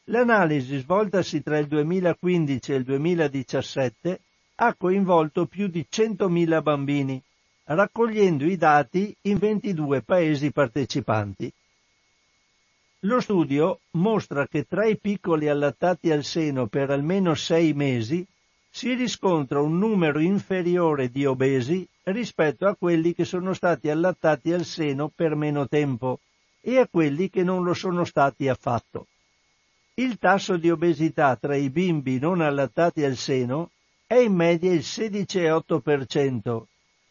L'analisi 0.05 0.79
svoltasi 0.79 1.43
tra 1.43 1.59
il 1.59 1.67
2015 1.67 2.73
e 2.73 2.77
il 2.77 2.85
2017 2.85 4.21
ha 4.57 4.75
coinvolto 4.75 5.47
più 5.47 5.67
di 5.67 5.85
100.000 5.91 6.63
bambini, 6.63 7.21
raccogliendo 7.65 8.45
i 8.45 8.57
dati 8.57 9.15
in 9.23 9.39
22 9.39 10.03
paesi 10.03 10.53
partecipanti. 10.53 11.53
Lo 13.01 13.21
studio 13.21 13.81
mostra 13.93 14.47
che 14.47 14.65
tra 14.65 14.87
i 14.87 14.97
piccoli 14.97 15.49
allattati 15.49 16.13
al 16.13 16.23
seno 16.23 16.69
per 16.69 16.91
almeno 16.91 17.35
sei 17.35 17.73
mesi 17.73 18.25
si 18.75 18.95
riscontra 18.95 19.61
un 19.61 19.77
numero 19.77 20.19
inferiore 20.19 21.11
di 21.11 21.27
obesi 21.27 21.87
rispetto 22.05 22.67
a 22.67 22.75
quelli 22.75 23.13
che 23.15 23.27
sono 23.27 23.53
stati 23.53 23.91
allattati 23.91 24.51
al 24.51 24.65
seno 24.65 25.13
per 25.15 25.35
meno 25.35 25.69
tempo 25.69 26.21
e 26.63 26.79
a 26.79 26.89
quelli 26.89 27.29
che 27.29 27.43
non 27.43 27.65
lo 27.65 27.75
sono 27.75 28.05
stati 28.05 28.49
affatto. 28.49 29.09
Il 29.95 30.17
tasso 30.19 30.57
di 30.57 30.71
obesità 30.71 31.37
tra 31.37 31.55
i 31.55 31.69
bimbi 31.69 32.19
non 32.19 32.41
allattati 32.41 33.05
al 33.05 33.17
seno 33.17 33.73
è 34.07 34.15
in 34.15 34.33
media 34.33 34.73
il 34.73 34.81
16,8%, 34.81 36.63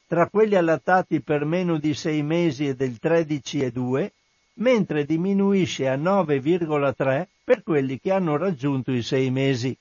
tra 0.08 0.28
quelli 0.30 0.56
allattati 0.56 1.22
per 1.22 1.46
meno 1.46 1.78
di 1.78 1.94
6 1.94 2.24
mesi 2.24 2.68
è 2.70 2.74
del 2.74 2.98
13,2%, 3.00 4.10
mentre 4.54 5.06
diminuisce 5.06 5.88
a 5.88 5.96
9,3% 5.96 7.28
per 7.44 7.62
quelli 7.62 8.00
che 8.00 8.12
hanno 8.12 8.36
raggiunto 8.36 8.92
i 8.92 9.04
6 9.04 9.30
mesi. 9.30 9.78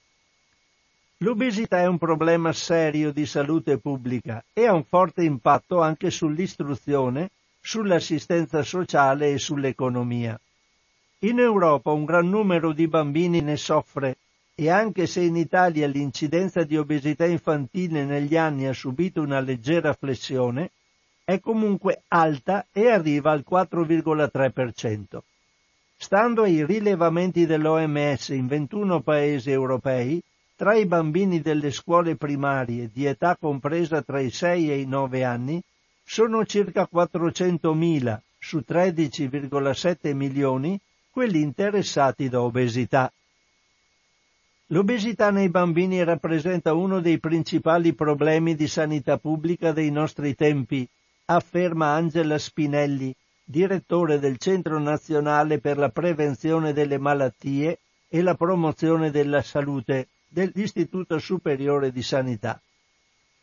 L'obesità 1.22 1.80
è 1.80 1.86
un 1.86 1.98
problema 1.98 2.50
serio 2.50 3.12
di 3.12 3.26
salute 3.26 3.76
pubblica 3.76 4.42
e 4.54 4.66
ha 4.66 4.72
un 4.72 4.84
forte 4.84 5.22
impatto 5.22 5.82
anche 5.82 6.10
sull'istruzione, 6.10 7.28
sull'assistenza 7.60 8.62
sociale 8.62 9.30
e 9.30 9.38
sull'economia. 9.38 10.40
In 11.18 11.38
Europa 11.38 11.90
un 11.90 12.06
gran 12.06 12.30
numero 12.30 12.72
di 12.72 12.88
bambini 12.88 13.42
ne 13.42 13.58
soffre 13.58 14.16
e 14.54 14.70
anche 14.70 15.06
se 15.06 15.20
in 15.20 15.36
Italia 15.36 15.86
l'incidenza 15.86 16.62
di 16.62 16.78
obesità 16.78 17.26
infantile 17.26 18.06
negli 18.06 18.38
anni 18.38 18.66
ha 18.66 18.72
subito 18.72 19.20
una 19.20 19.40
leggera 19.40 19.92
flessione, 19.92 20.70
è 21.22 21.38
comunque 21.38 22.04
alta 22.08 22.64
e 22.72 22.88
arriva 22.88 23.30
al 23.30 23.44
4,3%. 23.46 25.18
Stando 25.98 26.44
ai 26.44 26.64
rilevamenti 26.64 27.44
dell'OMS 27.44 28.28
in 28.28 28.46
21 28.46 29.02
paesi 29.02 29.50
europei, 29.50 30.22
tra 30.60 30.74
i 30.74 30.84
bambini 30.84 31.40
delle 31.40 31.70
scuole 31.70 32.16
primarie 32.16 32.90
di 32.92 33.06
età 33.06 33.34
compresa 33.34 34.02
tra 34.02 34.20
i 34.20 34.28
6 34.28 34.70
e 34.70 34.80
i 34.80 34.84
9 34.84 35.24
anni 35.24 35.58
sono 36.04 36.44
circa 36.44 36.86
400.000 36.92 38.18
su 38.38 38.62
13,7 38.68 40.12
milioni 40.12 40.78
quelli 41.10 41.40
interessati 41.40 42.28
da 42.28 42.42
obesità. 42.42 43.10
L'obesità 44.66 45.30
nei 45.30 45.48
bambini 45.48 46.04
rappresenta 46.04 46.74
uno 46.74 47.00
dei 47.00 47.18
principali 47.18 47.94
problemi 47.94 48.54
di 48.54 48.68
sanità 48.68 49.16
pubblica 49.16 49.72
dei 49.72 49.90
nostri 49.90 50.34
tempi, 50.34 50.86
afferma 51.24 51.94
Angela 51.94 52.36
Spinelli, 52.36 53.16
direttore 53.42 54.18
del 54.18 54.36
Centro 54.36 54.78
Nazionale 54.78 55.58
per 55.58 55.78
la 55.78 55.88
Prevenzione 55.88 56.74
delle 56.74 56.98
Malattie 56.98 57.78
e 58.10 58.20
la 58.20 58.34
Promozione 58.34 59.10
della 59.10 59.40
Salute 59.40 60.08
dell'Istituto 60.30 61.18
Superiore 61.18 61.90
di 61.90 62.02
Sanità. 62.02 62.60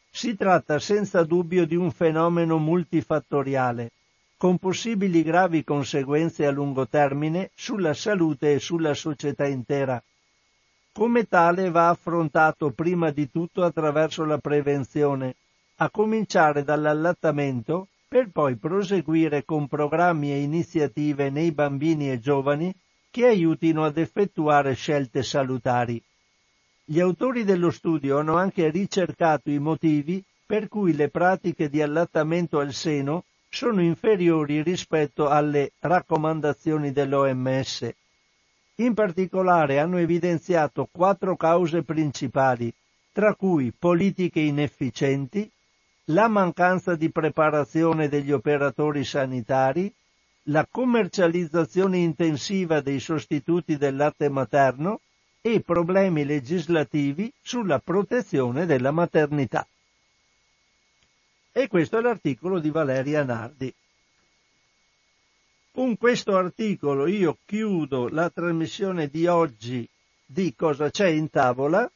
Si 0.10 0.36
tratta 0.36 0.80
senza 0.80 1.24
dubbio 1.24 1.66
di 1.66 1.76
un 1.76 1.92
fenomeno 1.92 2.58
multifattoriale, 2.58 3.92
con 4.38 4.58
possibili 4.58 5.22
gravi 5.22 5.64
conseguenze 5.64 6.46
a 6.46 6.52
lungo 6.52 6.88
termine 6.88 7.52
sulla 7.54 7.94
salute 7.94 8.54
e 8.54 8.60
sulla 8.60 8.94
società 8.94 9.46
intera. 9.46 10.02
Come 10.94 11.28
tale 11.28 11.70
va 11.70 11.90
affrontato 11.90 12.72
prima 12.72 13.12
di 13.12 13.30
tutto 13.30 13.64
attraverso 13.64 14.24
la 14.24 14.38
prevenzione, 14.38 15.36
a 15.78 15.90
cominciare 15.90 16.64
dall'allattamento 16.64 17.90
per 18.08 18.30
poi 18.32 18.56
proseguire 18.56 19.44
con 19.44 19.68
programmi 19.68 20.32
e 20.32 20.42
iniziative 20.42 21.30
nei 21.30 21.52
bambini 21.52 22.10
e 22.10 22.20
giovani 22.20 22.74
che 23.12 23.28
aiutino 23.28 23.84
ad 23.84 23.98
effettuare 23.98 24.74
scelte 24.74 25.22
salutari. 25.22 26.02
Gli 26.90 27.02
autori 27.02 27.44
dello 27.44 27.70
studio 27.70 28.18
hanno 28.18 28.38
anche 28.38 28.70
ricercato 28.70 29.50
i 29.50 29.60
motivi 29.60 30.24
per 30.46 30.70
cui 30.70 30.96
le 30.96 31.10
pratiche 31.10 31.70
di 31.70 31.82
allattamento 31.82 32.60
al 32.60 32.72
seno 32.72 33.26
sono 33.50 33.82
inferiori 33.82 34.62
rispetto 34.62 35.28
alle 35.28 35.74
raccomandazioni 35.80 36.94
dell'OMS. 36.94 37.94
In 38.76 38.94
particolare 38.94 39.80
hanno 39.80 39.98
evidenziato 39.98 40.88
quattro 40.90 41.36
cause 41.36 41.84
principali, 41.84 42.74
tra 43.12 43.36
cui 43.36 43.74
politiche 43.78 44.40
inefficienti, 44.40 45.52
la 46.06 46.30
mancanza 46.30 46.96
di 46.96 47.12
preparazione 47.12 48.08
degli 48.08 48.32
operatori 48.32 49.04
sanitari, 49.04 49.94
la 50.44 50.66
commercializzazione 50.66 51.98
intensiva 51.98 52.80
dei 52.80 53.02
sostituti 53.02 53.76
del 53.76 53.98
latte 53.98 54.30
materno 54.30 55.02
e 55.54 55.62
problemi 55.62 56.26
legislativi 56.26 57.32
sulla 57.42 57.80
protezione 57.80 58.66
della 58.66 58.92
maternità. 58.92 59.66
E 61.54 61.70
questo 61.70 61.98
è 61.98 62.02
l'articolo 62.02 62.60
di 62.60 62.70
Valeria 62.70 63.24
Nardi. 63.24 63.74
Con 65.72 65.96
questo 65.98 66.36
articolo 66.36 67.08
io 67.08 67.38
chiudo 67.46 68.10
la 68.10 68.30
trasmissione 68.30 69.08
di 69.08 69.26
oggi 69.28 69.88
di 70.26 70.54
Cosa 70.54 70.90
c'è 70.90 71.08
in 71.08 71.30
tavola. 71.30 71.90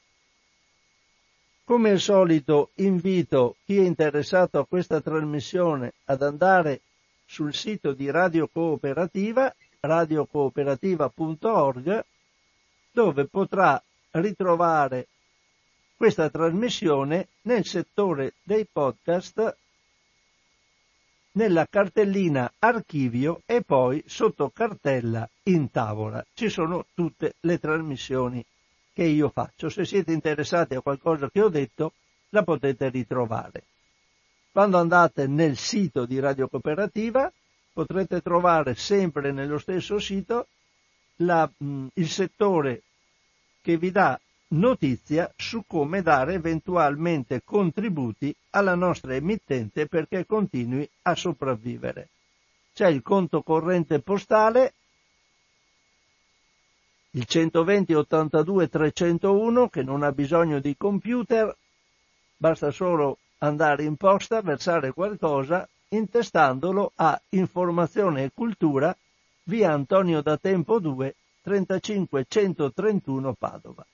Come 1.65 1.89
al 1.89 1.99
solito 1.99 2.69
invito 2.75 3.57
chi 3.65 3.79
è 3.79 3.81
interessato 3.81 4.59
a 4.59 4.65
questa 4.65 5.01
trasmissione 5.01 5.91
ad 6.05 6.21
andare 6.21 6.79
sul 7.25 7.53
sito 7.53 7.91
di 7.91 8.09
Radio 8.09 8.47
Cooperativa, 8.47 9.53
radiocooperativa.org 9.81 12.05
dove 12.91 13.25
potrà 13.25 13.81
ritrovare 14.11 15.07
questa 15.95 16.29
trasmissione 16.29 17.27
nel 17.43 17.65
settore 17.65 18.33
dei 18.43 18.65
podcast 18.65 19.55
nella 21.33 21.65
cartellina 21.69 22.51
archivio 22.59 23.41
e 23.45 23.61
poi 23.61 24.03
sotto 24.05 24.49
cartella 24.49 25.29
in 25.43 25.71
tavola. 25.71 26.25
Ci 26.33 26.49
sono 26.49 26.85
tutte 26.93 27.35
le 27.41 27.59
trasmissioni 27.59 28.43
che 28.93 29.03
io 29.03 29.29
faccio. 29.29 29.69
Se 29.69 29.85
siete 29.85 30.11
interessati 30.11 30.75
a 30.75 30.81
qualcosa 30.81 31.29
che 31.29 31.41
ho 31.41 31.49
detto, 31.49 31.93
la 32.29 32.43
potete 32.43 32.89
ritrovare. 32.89 33.63
Quando 34.51 34.77
andate 34.77 35.27
nel 35.27 35.55
sito 35.57 36.05
di 36.05 36.19
Radio 36.19 36.49
Cooperativa 36.49 37.31
potrete 37.71 38.21
trovare 38.21 38.75
sempre 38.75 39.31
nello 39.31 39.57
stesso 39.57 39.97
sito 39.97 40.47
la, 41.21 41.49
mh, 41.55 41.87
il 41.93 42.09
settore 42.09 42.83
che 43.61 43.77
vi 43.77 43.91
dà 43.91 44.19
notizia 44.49 45.31
su 45.35 45.63
come 45.65 46.01
dare 46.01 46.33
eventualmente 46.33 47.41
contributi 47.43 48.35
alla 48.51 48.75
nostra 48.75 49.15
emittente 49.15 49.87
perché 49.87 50.25
continui 50.25 50.87
a 51.03 51.15
sopravvivere. 51.15 52.09
C'è 52.73 52.87
il 52.87 53.01
conto 53.01 53.43
corrente 53.43 53.99
postale, 53.99 54.73
il 57.11 57.25
120 57.25 57.93
82 57.93 58.69
301 58.69 59.69
che 59.69 59.83
non 59.83 60.03
ha 60.03 60.11
bisogno 60.11 60.59
di 60.59 60.75
computer, 60.77 61.55
basta 62.37 62.71
solo 62.71 63.17
andare 63.39 63.83
in 63.83 63.95
posta, 63.97 64.41
versare 64.41 64.93
qualcosa, 64.93 65.67
intestandolo 65.89 66.93
a 66.95 67.19
Informazione 67.29 68.23
e 68.23 68.31
Cultura 68.33 68.95
via 69.43 69.71
Antonio 69.71 70.21
da 70.21 70.37
Tempo 70.37 70.79
2 70.79 71.15
35 71.41 72.25
131 72.27 73.33
Padova. 73.33 73.85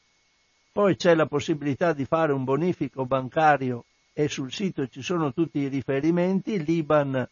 Poi 0.71 0.95
c'è 0.95 1.15
la 1.15 1.25
possibilità 1.25 1.93
di 1.93 2.05
fare 2.05 2.33
un 2.33 2.43
bonifico 2.43 3.05
bancario 3.05 3.85
e 4.13 4.27
sul 4.27 4.51
sito 4.51 4.87
ci 4.87 5.01
sono 5.01 5.33
tutti 5.33 5.59
i 5.59 5.67
riferimenti, 5.67 6.63
l'IBAN 6.63 7.27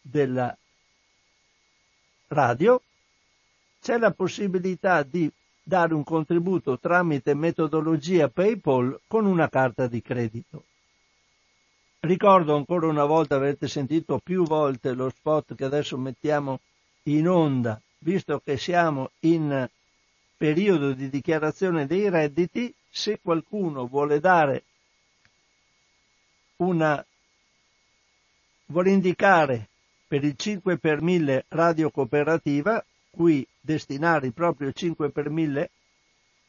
della 0.00 0.56
radio, 2.28 2.82
c'è 3.80 3.98
la 3.98 4.10
possibilità 4.10 5.02
di 5.02 5.30
dare 5.62 5.94
un 5.94 6.04
contributo 6.04 6.78
tramite 6.78 7.34
metodologia 7.34 8.28
PayPal 8.28 9.00
con 9.06 9.24
una 9.24 9.48
carta 9.48 9.86
di 9.86 10.02
credito. 10.02 10.64
Ricordo 12.00 12.56
ancora 12.56 12.86
una 12.86 13.04
volta, 13.04 13.36
avete 13.36 13.68
sentito 13.68 14.18
più 14.18 14.44
volte 14.44 14.92
lo 14.92 15.10
spot 15.10 15.54
che 15.54 15.64
adesso 15.64 15.98
mettiamo 15.98 16.60
in 17.04 17.28
onda, 17.28 17.80
visto 17.98 18.40
che 18.40 18.56
siamo 18.56 19.10
in 19.20 19.68
periodo 20.36 20.92
di 20.92 21.08
dichiarazione 21.08 21.86
dei 21.86 22.08
redditi, 22.08 22.72
se 22.88 23.20
qualcuno 23.22 23.86
vuole 23.86 24.20
dare 24.20 24.64
una 26.56 27.04
vuole 28.66 28.90
indicare 28.90 29.68
per 30.06 30.24
il 30.24 30.34
5 30.36 30.78
per 30.78 31.02
1000 31.02 31.44
radio 31.48 31.90
cooperativa, 31.90 32.84
cui 33.10 33.46
destinare 33.60 34.26
il 34.26 34.32
proprio 34.32 34.72
5 34.72 35.10
per 35.10 35.30
1000, 35.30 35.70